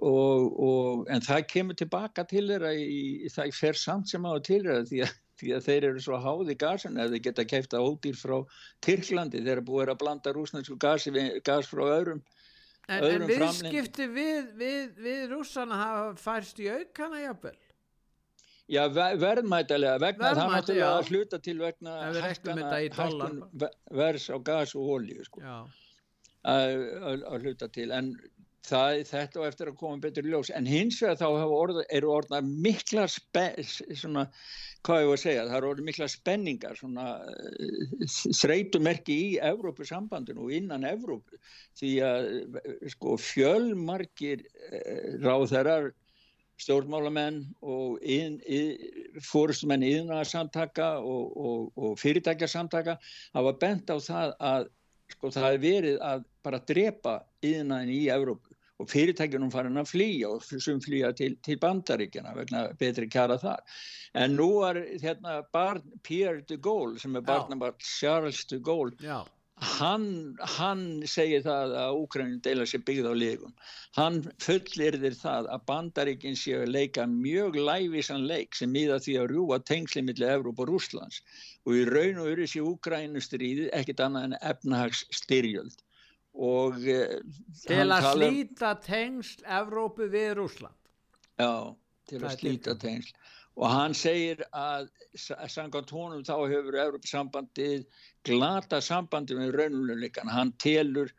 og, 0.00 0.48
og, 0.50 1.04
en 1.12 1.22
það 1.22 1.46
kemur 1.52 1.78
tilbaka 1.78 2.24
til 2.26 2.46
þeirra 2.48 2.72
í, 2.74 3.30
það 3.30 3.54
fer 3.60 3.78
samt 3.78 4.10
sem 4.10 4.26
á 4.26 4.32
til 4.42 4.62
þeirra 4.64 4.86
því 4.90 5.04
að 5.06 5.18
því 5.40 5.54
að 5.56 5.66
þeir 5.68 5.84
eru 5.88 6.02
svo 6.04 6.18
háði 6.20 6.56
gasin. 6.60 6.98
Eða 6.98 7.14
þeir 7.14 7.22
geta 7.24 7.46
kæfta 7.48 7.80
ódýr 7.80 8.18
frá 8.18 8.36
Tyrklandi, 8.84 9.40
þeir 9.40 9.54
eru 9.54 9.66
búið 9.70 9.92
að 9.94 10.00
blanda 10.02 10.34
rúsnarsku 10.36 10.76
gasi, 10.80 11.12
gas 11.46 11.70
frá 11.70 11.86
öðrum 11.86 12.20
En, 12.90 13.04
en 13.06 13.26
viðskipti 13.28 14.06
við, 14.10 14.48
við, 14.58 14.86
við 14.98 15.20
rússana 15.30 15.76
hafa 15.78 16.06
færst 16.18 16.58
í 16.62 16.66
aukana 16.70 17.20
jafnvel? 17.22 17.56
Já, 18.70 18.84
verðmætalega 19.18 19.98
vegna 19.98 20.32
það 20.38 20.52
náttúrulega 20.54 20.90
að 20.96 21.08
hluta 21.10 21.38
til 21.42 21.56
vegna 21.58 21.94
hækkun 22.22 23.40
vers 23.98 24.26
á 24.30 24.36
gas 24.46 24.74
og 24.78 24.92
olju 24.98 25.26
sko. 25.26 25.42
að 26.50 27.46
hluta 27.46 27.66
til 27.74 27.90
en 27.94 28.12
það, 28.66 29.00
þetta 29.08 29.40
og 29.40 29.46
eftir 29.48 29.70
að 29.72 29.78
koma 29.80 30.02
betur 30.04 30.28
ljós. 30.28 30.52
En 30.54 30.68
hins 30.68 31.00
vegar 31.02 31.18
þá 31.20 31.26
orð, 31.56 31.82
eru 31.90 32.12
orðna 32.14 32.40
mikla 32.46 33.06
svona, 33.10 34.26
hvað 34.86 35.02
ég 35.02 35.08
var 35.10 35.18
að 35.18 35.22
segja, 35.22 35.46
það 35.48 35.56
eru 35.58 35.86
mikla 35.86 36.08
spenningar 36.08 36.78
svona 36.78 37.06
þreytumerki 38.40 39.16
í 39.26 39.30
Evrópusambandinu 39.50 40.46
og 40.46 40.54
innan 40.56 40.86
Evrópu. 40.88 41.40
Því 41.78 41.94
að 42.06 42.28
sko 42.94 43.16
fjölmarkir 43.20 44.46
eh, 44.70 45.18
ráðherrar 45.20 45.90
stjórnmálamenn 46.60 47.42
og 47.64 48.02
fórustumenn 49.24 49.84
yðnarsamtaka 49.86 50.90
og, 51.00 51.30
og, 51.36 51.70
og 51.76 51.96
fyrirtækjarsamtaka 52.00 52.98
hafa 53.36 53.54
bent 53.62 53.88
á 53.88 53.96
það 53.96 54.34
að 54.50 54.68
sko 55.10 55.32
það 55.34 55.46
hefur 55.48 55.64
verið 55.64 55.96
að 56.06 56.26
bara 56.44 56.62
drepa 56.68 57.14
yðnaðin 57.44 57.94
í 57.96 58.02
Evrópu 58.12 58.49
og 58.80 58.88
fyrirtækjunum 58.90 59.52
farin 59.52 59.80
að 59.80 59.90
flýja 59.92 60.30
og 60.34 60.44
sem 60.48 60.80
flýja 60.82 61.12
til, 61.16 61.36
til 61.44 61.58
bandaríkjana 61.60 62.32
vegna 62.36 62.62
betri 62.80 63.08
kjara 63.12 63.36
þar. 63.42 63.60
En 64.18 64.38
nú 64.38 64.48
er 64.66 64.80
hérna 65.02 65.40
barn 65.52 65.84
Pierre 66.06 66.40
de 66.48 66.56
Gaulle 66.56 66.98
sem 66.98 67.16
er 67.16 67.26
barnabarn 67.26 67.78
Charles 67.84 68.44
de 68.50 68.58
Gaulle 68.58 68.96
Já. 69.04 69.20
Hann, 69.60 70.36
hann 70.56 71.02
segir 71.04 71.42
það 71.44 71.74
að 71.76 71.98
Úkrænin 72.00 72.38
deila 72.44 72.64
sér 72.64 72.80
byggð 72.86 73.08
á 73.12 73.14
líkum. 73.22 73.52
Hann 73.98 74.22
fullir 74.40 74.96
þér 75.02 75.16
það 75.20 75.48
að 75.52 75.66
bandaríkinn 75.68 76.38
séu 76.42 76.62
að 76.62 76.72
leika 76.78 77.04
mjög 77.10 77.58
lævísan 77.68 78.24
leik 78.30 78.56
sem 78.56 78.72
miða 78.72 78.96
því 79.04 79.18
að 79.20 79.28
rjúa 79.34 79.58
tengsli 79.68 80.02
millir 80.06 80.32
Evróp 80.38 80.64
og 80.64 80.72
Rúslands 80.72 81.20
og 81.68 81.76
í 81.76 81.84
raun 81.90 82.22
og 82.22 82.32
öru 82.32 82.48
sé 82.48 82.64
Úkrænu 82.64 83.20
stríði 83.20 83.68
ekkit 83.76 84.00
annað 84.06 84.30
en 84.30 84.38
efnahags 84.40 85.04
styrjöld. 85.20 85.76
Og, 86.40 86.78
eh, 86.88 87.18
til 87.66 87.82
að 87.84 88.06
talar... 88.06 88.14
slíta 88.16 88.72
tengsl 88.84 89.44
Evrópu 89.60 90.08
við 90.12 90.30
Rúsland. 90.38 90.76
Já, 91.40 91.76
til 92.08 92.22
að 92.24 92.38
slíta 92.38 92.76
tengsl. 92.80 93.12
Og 93.60 93.68
hann 93.68 93.94
segir 93.96 94.40
að 94.56 94.88
samkvæmt 95.18 95.90
honum 95.92 96.22
þá 96.24 96.36
hefur 96.48 96.78
Európa-sambandið 96.80 97.82
glata 98.24 98.80
sambandi 98.84 99.36
með 99.36 99.56
raunuleikan 99.58 100.30
hann 100.30 100.52
telur 100.62 101.10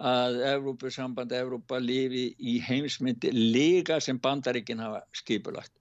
að 0.00 0.38
Európa-samband 0.52 1.32
Európa 1.36 1.80
lifi 1.82 2.30
í 2.38 2.58
heimsmyndi 2.64 3.32
lega 3.34 3.98
sem 4.00 4.20
bandarikin 4.22 4.82
hafa 4.82 5.02
skipulagt. 5.16 5.72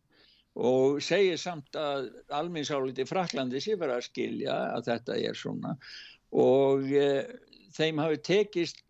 Og 0.59 0.97
segir 1.03 1.37
samt 1.39 1.77
að 1.77 2.09
alminnsálit 2.35 2.99
í 2.99 3.07
Fraklandi 3.07 3.61
sé 3.63 3.77
verið 3.79 3.99
að 3.99 4.07
skilja 4.09 4.55
að 4.73 4.89
þetta 4.89 5.19
er 5.29 5.37
svona. 5.37 5.75
Og 6.35 6.89
e, 6.89 7.11
þeim 7.75 8.01
hafi 8.03 8.23
tekist 8.29 8.83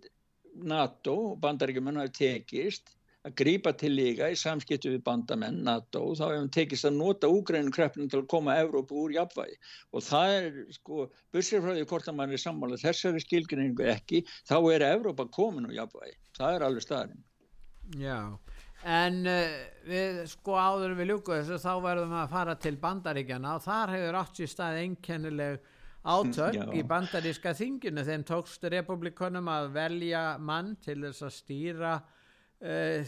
NATO, 0.70 1.36
bandarikimenn 1.42 2.00
hafi 2.02 2.16
tekist 2.20 2.96
að 3.28 3.36
grípa 3.42 3.74
til 3.76 3.92
líka 3.98 4.30
í 4.32 4.38
samskiptu 4.40 4.94
við 4.94 5.02
bandamenn 5.04 5.60
NATO 5.68 6.06
og 6.08 6.20
þá 6.20 6.26
hefum 6.30 6.52
tekist 6.56 6.88
að 6.88 7.00
nota 7.00 7.28
úgrænum 7.28 7.74
kreppinu 7.76 8.08
til 8.12 8.22
að 8.22 8.30
koma 8.32 8.56
Evrópu 8.62 9.02
úr 9.04 9.16
jafnvægi. 9.18 9.58
Og 9.92 10.06
það 10.08 10.36
er 10.38 10.62
sko, 10.76 11.10
bussir 11.36 11.64
frá 11.64 11.74
því 11.76 11.88
hvort 11.92 12.08
að 12.08 12.20
mann 12.20 12.36
er 12.36 12.42
sammála 12.42 12.80
þessari 12.80 13.24
skilgrinningu 13.24 13.90
ekki, 13.92 14.24
þá 14.48 14.56
er 14.74 14.88
Evrópa 14.94 15.28
komin 15.36 15.68
úr 15.68 15.76
jafnvægi, 15.82 16.16
það 16.40 16.56
er 16.56 16.68
alveg 16.70 16.88
staðin 16.88 17.26
Já, 17.98 18.38
en 18.86 19.24
uh, 19.26 19.58
við 19.90 20.22
sko 20.30 20.56
áður 20.56 20.94
við 21.00 21.10
ljúku 21.10 21.34
þessu 21.34 21.58
þá 21.64 21.72
verðum 21.84 22.14
við 22.14 22.22
að 22.22 22.34
fara 22.36 22.56
til 22.62 22.76
bandaríkjana 22.84 23.56
og 23.58 23.64
þar 23.66 23.94
hefur 23.96 24.18
átt 24.20 24.40
sér 24.40 24.52
stað 24.52 24.82
einkennileg 24.84 25.72
átök 26.10 26.57
Já. 26.57 26.64
í 26.74 26.86
bandaríska 26.88 27.53
þinginu 27.57 28.05
þeim 28.07 28.24
tókst 28.28 28.66
republikonum 28.74 29.51
að 29.51 29.74
velja 29.76 30.24
mann 30.41 30.76
til 30.84 31.01
þess 31.05 31.28
að 31.30 31.38
stýra 31.41 31.97
Uh, 32.60 33.05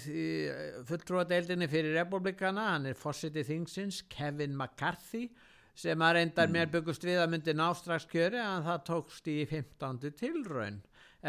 fulltrúadeildinni 0.87 1.67
fyrir 1.67 1.97
republikana, 1.97 2.69
hann 2.69 2.85
er 2.87 2.95
fórsiti 2.95 3.41
þingsins, 3.43 3.97
Kevin 4.07 4.53
McCarthy 4.55 5.25
sem 5.75 5.99
að 5.99 6.13
reyndar 6.17 6.47
mm. 6.47 6.55
mér 6.55 6.69
byggust 6.71 7.03
við 7.03 7.19
að 7.19 7.33
myndi 7.33 7.55
nástrax 7.59 8.07
kjöri 8.07 8.39
en 8.39 8.63
það 8.63 8.85
tókst 8.87 9.27
í 9.27 9.35
15. 9.49 9.99
tilraun 10.19 10.79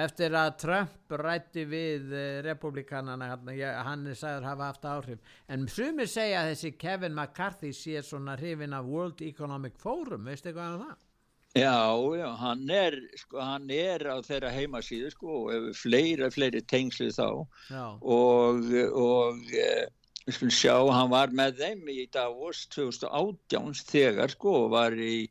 eftir 0.04 0.38
að 0.38 0.52
Trump 0.62 1.16
rætti 1.18 1.66
við 1.66 2.14
uh, 2.14 2.22
republikanana 2.46 3.32
hann 3.34 4.06
er 4.06 4.18
sagður 4.18 4.46
hafa 4.52 4.70
haft 4.70 4.86
áhrif 4.88 5.34
en 5.50 5.66
sumir 5.66 6.06
segja 6.06 6.44
að 6.44 6.52
þessi 6.52 6.76
Kevin 6.78 7.18
McCarthy 7.18 7.74
sé 7.76 8.06
svona 8.06 8.38
hrifin 8.38 8.78
af 8.78 8.86
World 8.86 9.26
Economic 9.26 9.82
Forum, 9.82 10.30
veistu 10.30 10.54
hvað 10.54 10.76
er 10.76 10.86
það? 10.86 11.08
Já, 11.52 11.92
já, 12.16 12.28
hann 12.40 12.70
er, 12.70 12.94
sko, 13.20 13.40
hann 13.44 13.68
er 13.68 14.06
á 14.08 14.16
þeirra 14.24 14.48
heimasíðu 14.54 15.10
sko 15.12 15.32
og 15.36 15.48
hefur 15.52 15.74
fleiri, 15.76 16.28
fleiri 16.32 16.62
tengslið 16.64 17.10
þá 17.18 17.26
já. 17.68 17.82
og, 18.00 18.68
og 18.96 19.50
eh, 19.52 19.82
við 20.24 20.38
skulum 20.38 20.52
sjá, 20.56 20.76
hann 20.96 21.10
var 21.12 21.34
með 21.36 21.58
þeim 21.58 21.90
í 21.92 22.06
Davos 22.14 22.62
2018 22.72 23.82
þegar 23.84 24.32
sko 24.32 24.54
og 24.62 24.70
var 24.72 24.96
í, 24.96 25.26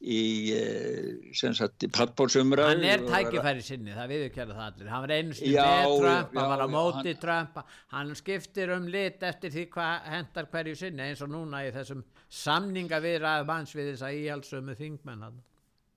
í 0.00 0.22
eh, 0.56 1.10
sem 1.36 1.52
sagt, 1.58 1.84
í 1.84 1.90
pattbólsumræð. 1.92 2.70
Hann 2.70 2.86
er 2.94 3.04
tækifæri 3.10 3.64
sinni, 3.66 3.92
það 3.98 4.14
viðurkjæra 4.14 4.56
það 4.56 4.70
allir, 4.70 4.88
hann 4.94 5.04
var 5.04 5.12
einustu 5.18 5.50
með 5.50 5.92
Trump, 6.06 6.38
hann 6.38 6.52
var 6.54 6.62
á 6.64 6.68
móti 6.72 7.10
hann, 7.10 7.18
Trump, 7.26 7.60
hann 7.92 8.14
skiptir 8.16 8.72
um 8.78 8.88
lit 8.96 9.28
eftir 9.28 9.52
því 9.52 9.66
hvað 9.76 10.08
hendar 10.14 10.48
hverju 10.54 10.80
sinni 10.86 11.10
eins 11.10 11.20
og 11.20 11.34
núna 11.36 11.66
í 11.68 11.74
þessum 11.76 12.00
samninga 12.32 13.02
viðræðum 13.04 13.54
hans 13.58 13.76
við 13.76 13.92
þess 13.92 14.08
að 14.08 14.22
íhalsum 14.22 14.72
þingmenn 14.80 15.28
hann. 15.28 15.36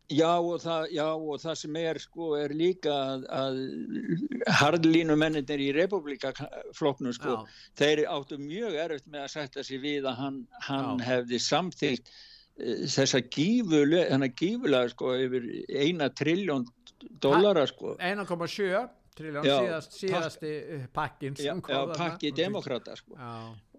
Já 0.10 0.32
og, 0.41 0.55
það, 0.64 0.88
já 0.95 1.05
og 1.05 1.41
það 1.41 1.57
sem 1.62 1.76
er 1.78 1.99
sko 2.01 2.32
er 2.39 2.53
líka 2.57 2.93
að, 2.93 3.26
að 3.30 3.60
hardlínu 4.57 5.18
menninir 5.20 5.62
í 5.62 5.68
republikafloknum 5.76 7.14
sko 7.14 7.36
já. 7.36 7.60
þeir 7.78 8.01
áttu 8.10 8.39
mjög 8.41 8.80
erfitt 8.86 9.05
með 9.05 9.28
að 9.28 9.32
setja 9.36 9.66
sér 9.68 9.84
við 9.84 10.10
að 10.10 10.18
hann, 10.24 10.39
hann 10.66 11.03
hefði 11.05 11.41
samþýgt 11.45 12.10
uh, 12.10 12.82
þessa 12.89 13.22
gífulega, 13.38 14.32
gífulega 14.41 14.93
sko 14.95 15.14
yfir 15.28 15.49
eina 15.70 16.10
trilljón 16.10 16.66
dollara 17.22 17.68
sko. 17.70 17.93
1,7 18.01 18.84
trilljón 19.20 19.45
síðast, 19.45 19.97
síðasti 19.99 20.53
pakkin 20.95 21.38
já, 21.38 21.53
já 21.53 21.82
pakki 21.93 22.34
demokrata 22.34 22.97
sko. 22.97 23.14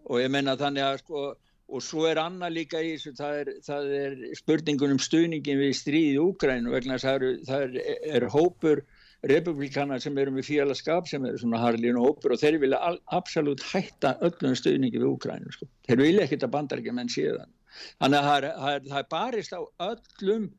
Og 0.06 0.22
ég 0.22 0.30
menna 0.32 0.54
þannig 0.60 0.86
að 0.86 1.02
sko 1.02 1.24
og 1.70 1.84
svo 1.84 2.06
er 2.10 2.20
annað 2.20 2.56
líka 2.56 2.80
í 2.82 2.94
þessu, 2.94 3.12
það 3.18 3.40
er, 3.42 3.50
það 3.66 3.92
er 3.98 4.16
spurningun 4.38 4.94
um 4.96 5.02
stuðningin 5.02 5.60
við 5.60 5.76
stríði 5.78 6.16
í 6.16 6.22
Úgrænu 6.22 6.72
vegna 6.74 6.98
þess 6.98 7.10
að 7.10 7.26
það 7.48 7.66
er, 7.66 8.00
er 8.16 8.26
hópur 8.34 8.82
republikana 9.30 9.98
sem 10.00 10.16
eru 10.18 10.32
með 10.32 10.48
félagskap 10.48 11.08
sem 11.08 11.24
eru 11.28 11.40
svona 11.40 11.60
harlínu 11.60 12.00
hópur 12.00 12.34
og 12.34 12.40
þeir 12.40 12.60
vilja 12.62 12.80
al, 12.88 12.96
absolutt 13.12 13.64
hætta 13.72 14.14
öllum 14.24 14.56
stuðningi 14.56 15.00
við 15.00 15.10
Úgrænu 15.10 15.52
sko. 15.54 15.68
þeir 15.88 16.04
vilja 16.06 16.26
ekkert 16.26 16.46
að 16.48 16.54
bandarækja 16.56 16.96
menn 16.96 17.12
síðan 17.12 17.52
þannig 18.00 18.18
að 18.18 18.28
það 18.30 18.36
er, 18.38 18.48
það 18.62 18.74
er, 18.74 18.88
það 18.88 19.02
er 19.02 19.10
barist 19.14 19.56
á 19.56 19.60
öllum 19.90 20.50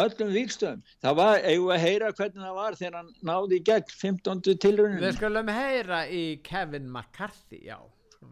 öllum 0.00 0.34
vikstöðum 0.34 0.84
það 1.02 1.16
var, 1.18 1.46
eigum 1.50 1.72
að 1.74 1.84
heyra 1.84 2.12
hvernig 2.14 2.44
það 2.46 2.58
var 2.60 2.76
þegar 2.78 2.98
hann 3.00 3.14
náði 3.26 3.58
í 3.58 3.64
gegn 3.66 3.96
15. 4.02 4.44
tilraunin 4.62 5.02
Við 5.02 5.16
skulum 5.18 5.50
heyra 5.54 6.04
í 6.06 6.24
Kevin 6.46 6.86
McCarthy, 6.92 7.64
já 7.66 7.80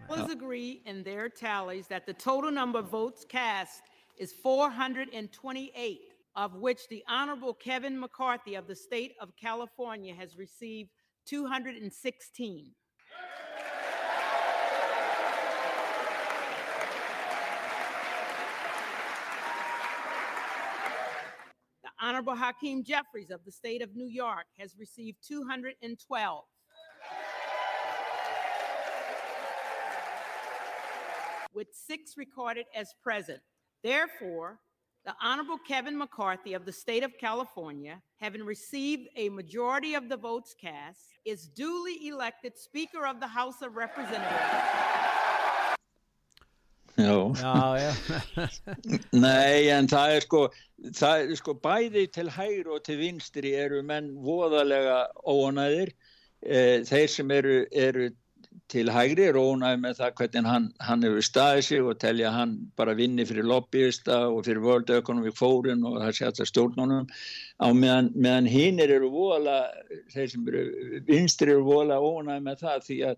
Was 0.09 0.31
agree 0.31 0.83
in 0.87 1.03
their 1.03 1.29
tallies 1.29 1.87
that 1.89 2.07
the 2.07 2.13
total 2.13 2.51
number 2.51 2.79
of 2.79 2.91
votes 2.91 3.25
cast 3.29 3.83
is 4.19 4.33
428, 4.33 6.01
of 6.37 6.55
which 6.55 6.89
the 6.89 7.03
Honorable 7.09 7.55
Kevin 7.55 7.99
McCarthy 7.99 8.55
of 8.55 8.67
the 8.67 8.75
state 8.75 9.15
of 9.21 9.37
California 9.37 10.15
has 10.15 10.37
received 10.37 10.91
216. 11.27 12.71
The 21.83 21.89
Honorable 22.01 22.35
Hakeem 22.35 22.83
Jeffries 22.83 23.31
of 23.31 23.45
the 23.45 23.53
state 23.53 23.83
of 23.83 23.95
New 23.95 24.09
York 24.09 24.47
has 24.59 24.77
received 24.79 25.19
212. 25.27 26.45
with 31.59 31.75
six 31.75 32.17
recorded 32.17 32.67
as 32.73 32.95
present. 33.03 33.41
Therefore, 33.83 34.61
the 35.05 35.15
Honorable 35.21 35.59
Kevin 35.67 35.99
McCarthy 35.99 36.55
of 36.55 36.65
the 36.65 36.73
state 36.73 37.03
of 37.03 37.11
California, 37.19 38.01
having 38.21 38.45
received 38.45 39.09
a 39.17 39.29
majority 39.29 39.95
of 39.95 40.09
the 40.09 40.17
votes 40.17 40.55
cast, 40.55 41.19
is 41.25 41.49
duly 41.49 42.07
elected 42.07 42.57
Speaker 42.57 43.07
of 43.09 43.19
the 43.19 43.27
House 43.27 43.61
of 43.61 43.75
Representatives. 43.75 44.55
Já, 46.97 47.33
já, 47.35 47.79
já. 47.79 47.93
Nei, 49.13 49.69
en 49.71 49.87
það 49.91 50.15
er 50.15 50.25
sko, 50.27 50.41
það 51.01 51.25
er 51.25 51.37
sko 51.39 51.55
bæði 51.67 52.07
til 52.15 52.31
hægri 52.31 52.73
og 52.75 52.85
til 52.87 52.99
vinstri 53.03 53.53
eru 53.55 53.83
menn 53.87 54.15
voðalega 54.23 55.05
óanæðir. 55.27 55.93
Eh, 56.43 56.87
þeir 56.87 57.11
sem 57.11 57.31
eru, 57.35 57.61
eru 57.71 58.11
til 58.73 58.91
hægri 58.93 59.31
rónaði 59.33 59.81
með 59.81 59.97
það 60.03 60.15
hvernig 60.19 60.49
hann, 60.49 60.67
hann 60.85 61.05
hefur 61.07 61.25
staðið 61.25 61.63
sig 61.65 61.87
og 61.89 61.99
telja 62.03 62.33
hann 62.35 62.53
bara 62.77 62.97
vinni 62.99 63.25
fyrir 63.29 63.47
lobbyista 63.49 64.19
og 64.29 64.43
fyrir 64.45 64.61
World 64.65 64.93
Economic 64.93 65.37
Forum 65.39 65.87
og 65.89 65.97
það 66.03 66.13
sé 66.19 66.27
alltaf 66.29 66.51
stjórnunum. 66.51 67.07
Á 67.65 67.69
meðan, 67.73 68.13
meðan 68.15 68.51
hinn 68.53 68.83
eru 68.85 69.09
vola 69.15 69.63
þeir 70.13 70.33
sem 70.35 70.53
eru 70.53 71.03
vinstri 71.09 71.55
eru 71.55 71.65
vola 71.65 71.97
ónaði 71.97 72.45
með 72.45 72.67
það 72.67 72.85
því 72.91 72.99
að, 73.09 73.17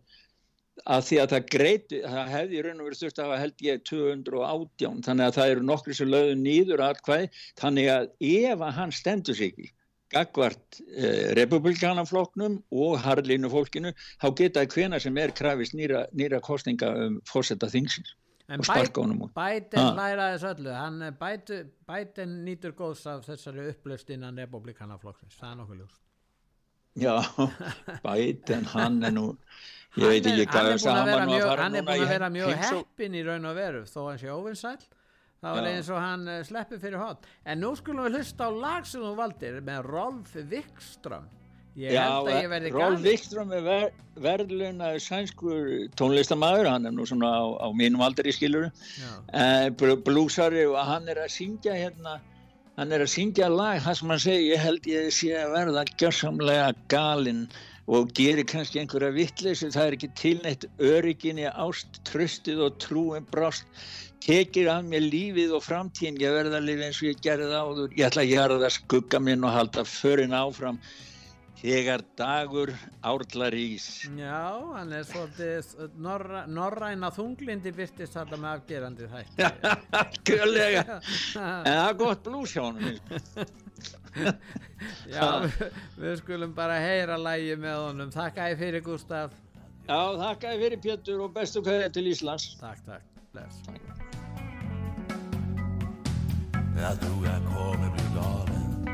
að 0.97 1.05
því 1.09 1.21
að 1.25 1.35
það 1.35 1.51
greiti, 1.57 2.01
það 2.07 2.33
hefði 2.37 2.63
raun 2.67 2.79
og 2.79 2.89
verið 2.89 3.03
styrst 3.03 3.21
að 3.21 3.29
hafa 3.29 3.43
held 3.43 3.67
ég 3.67 3.85
218 3.91 5.05
þannig 5.09 5.27
að 5.27 5.37
það 5.41 5.57
eru 5.57 5.69
nokkri 5.73 5.99
sem 5.99 6.15
lögðu 6.15 6.39
nýður 6.47 6.87
aðkvæði 6.87 7.29
þannig 7.65 7.93
að 7.97 8.09
ef 8.31 8.67
að 8.69 8.77
hann 8.79 8.99
stendur 9.01 9.41
sig 9.41 9.51
ekki 9.51 9.73
gagvart 10.11 10.81
eh, 10.97 11.31
republikanafloknum 11.39 12.59
og 12.71 12.97
harlínu 13.05 13.51
fólkinu 13.53 13.93
þá 14.21 14.27
geta 14.41 14.65
hvena 14.67 15.01
sem 15.03 15.17
er 15.23 15.35
krafist 15.37 15.77
nýra, 15.79 16.07
nýra 16.17 16.43
kostninga 16.45 16.91
um 17.07 17.21
fórsetta 17.31 17.71
þingsins 17.71 18.15
og 18.51 18.67
sparka 18.67 19.05
honum 19.05 19.27
út 19.29 19.35
Bæten 19.37 19.95
læraði 19.95 20.37
þessu 20.37 20.53
öllu. 20.55 20.71
Hann, 20.75 21.03
bæten, 21.21 21.73
bæten 21.87 22.39
nýtur 22.47 22.75
góðs 22.79 23.05
af 23.11 23.27
þessari 23.29 23.71
upplöst 23.71 24.11
innan 24.11 24.39
republikanaflokksins 24.43 25.39
það 25.39 25.53
er 25.53 25.61
nokkuð 25.63 25.83
ljúst 25.85 26.01
Já, 26.99 27.15
Biden, 28.07 28.65
hann 28.73 29.03
er 29.07 29.15
nú 29.15 29.29
ég 29.99 30.11
veit 30.11 30.27
ekki 30.27 30.47
hvað 30.51 30.73
hann 30.87 31.11
er 31.11 31.85
búin 31.87 32.01
að 32.01 32.09
vera 32.11 32.31
mjög 32.35 32.57
heppin 32.65 33.15
í 33.15 33.23
raun 33.27 33.47
og 33.47 33.55
veru 33.59 33.85
þó 33.91 34.01
hann 34.09 34.19
sé 34.19 34.33
óvinnsæl 34.35 34.81
það 35.41 35.59
var 35.59 35.69
eins 35.73 35.91
og 35.91 36.01
hann 36.01 36.31
eh, 36.31 36.41
sleppi 36.47 36.79
fyrir 36.83 37.01
hot 37.01 37.29
en 37.45 37.63
nú 37.65 37.75
skulum 37.79 38.07
við 38.07 38.21
hlusta 38.21 38.49
á 38.49 38.51
lag 38.53 38.89
sem 38.89 39.05
þú 39.05 39.13
valdir 39.19 39.61
með 39.67 39.85
Rolf 39.89 40.35
Wikström 40.53 41.29
ég 41.81 41.95
Já, 41.95 42.03
held 42.05 42.31
að 42.33 42.41
ég 42.41 42.51
verði 42.55 42.73
Rolf 42.75 43.05
Wikström 43.07 43.55
er 43.57 43.67
ver, 43.67 43.87
verðlunaður 44.27 45.05
sænskur 45.05 45.71
tónlistamæður 46.01 46.73
hann 46.73 46.91
er 46.91 46.97
nú 46.97 47.07
svona 47.09 47.31
á, 47.31 47.45
á 47.63 47.69
mínum 47.73 48.03
aldri 48.05 48.35
skilur 48.35 48.69
uh, 48.71 49.95
blúsari 50.05 50.67
og 50.69 50.81
hann 50.85 51.09
er 51.09 51.23
að 51.25 51.33
syngja 51.39 51.79
hérna 51.79 52.19
hann 52.81 52.95
er 52.97 53.05
að 53.05 53.13
syngja 53.13 53.51
lag. 53.53 53.81
Það 53.85 53.99
sem 53.99 54.13
hann 54.15 54.23
segi 54.25 54.47
ég 54.55 54.63
held 54.65 54.87
ég 54.89 55.11
sé 55.15 55.35
að 55.37 55.55
verða 55.57 55.85
gjörsamlega 56.01 56.71
galinn 56.93 57.43
og 57.91 58.13
gerir 58.15 58.47
kannski 58.47 58.79
einhverja 58.81 59.11
vittleysu 59.17 59.71
það 59.75 59.89
er 59.89 59.97
ekki 59.97 60.11
tilnætt 60.21 60.67
örygginni 60.79 61.49
ást, 61.51 62.01
tröstið 62.07 62.63
og 62.69 62.79
trúin 62.83 63.27
brást. 63.33 63.67
Tekir 64.21 64.69
af 64.71 64.85
mér 64.87 65.07
lífið 65.09 65.57
og 65.57 65.65
framtíðin 65.65 66.21
ég 66.21 66.35
verða 66.37 66.61
að 66.61 66.67
lifa 66.69 66.87
eins 66.87 67.01
og 67.01 67.09
ég 67.09 67.23
gerði 67.25 67.55
áður. 67.57 67.95
Ég 67.97 68.11
ætla 68.11 68.27
að 68.27 68.35
gera 68.35 68.59
það 68.63 68.75
skugga 68.77 69.21
minn 69.27 69.47
og 69.49 69.55
halda 69.57 69.87
förin 69.89 70.37
áfram 70.37 70.79
þegar 71.61 72.05
dagur 72.17 72.73
árlar 73.05 73.57
ís. 73.57 73.89
Já, 74.17 74.61
hann 74.77 74.93
er 74.97 75.09
svolítið 75.09 75.97
norra, 76.01 76.45
norræna 76.49 77.11
þunglindi 77.17 77.73
byrtist 77.77 78.17
þetta 78.17 78.39
með 78.41 78.53
afgerandi 78.55 79.09
þætt 79.11 80.23
Kjölega 80.29 80.85
en 81.37 81.67
það 81.69 81.83
er 81.89 81.99
gott 82.01 82.25
blús 82.29 82.55
hjá 82.57 82.65
hann 82.69 82.81
Já, 85.15 85.27
við, 86.01 86.17
skulum 86.23 86.55
bara 86.57 86.81
heyra 86.83 87.19
lægi 87.21 87.57
með 87.61 87.79
honum. 87.85 88.11
Þakka 88.15 88.51
ég 88.53 88.61
fyrir 88.61 88.85
Gustaf 88.87 89.37
Já, 89.91 90.01
þakka 90.21 90.55
ég 90.55 90.65
fyrir 90.65 90.83
Pétur 90.85 91.23
og 91.25 91.33
bestu 91.35 91.63
hverja 91.67 91.91
til 91.91 92.11
Íslands. 92.11 92.53
Takk, 92.61 92.83
takk, 92.87 93.07
bless. 93.35 93.63
Jag 96.81 97.01
tror 97.01 97.27
jag 97.27 97.43
kommer 97.57 97.91
bli 97.91 98.05
galen 98.15 98.87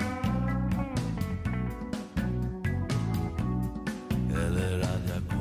Eller 4.47 4.81
att 4.81 5.09
jag 5.09 5.36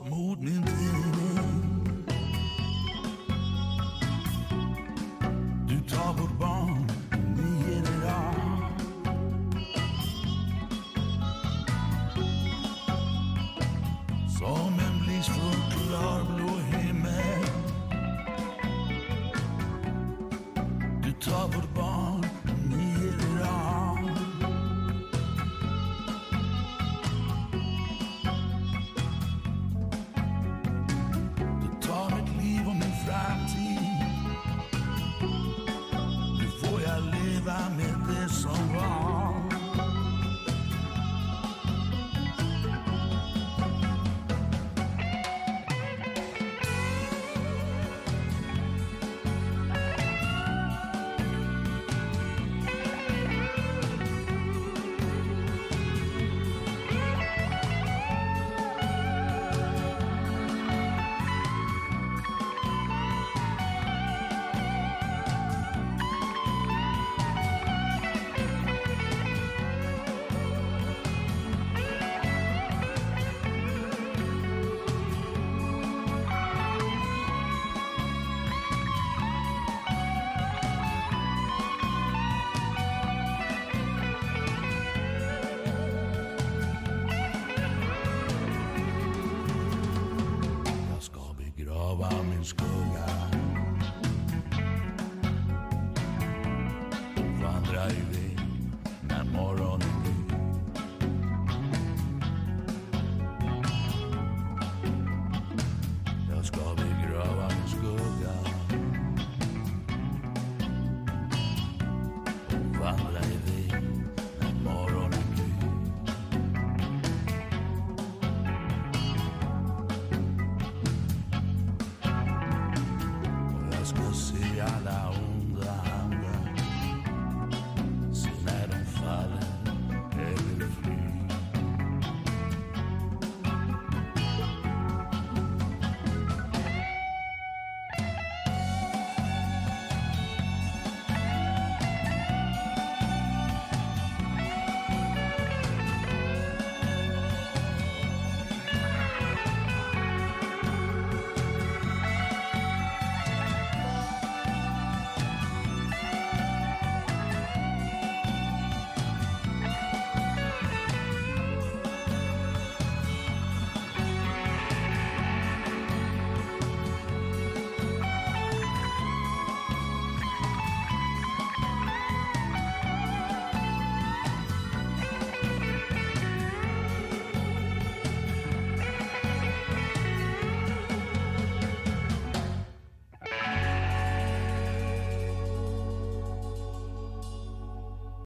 morning 0.00 0.81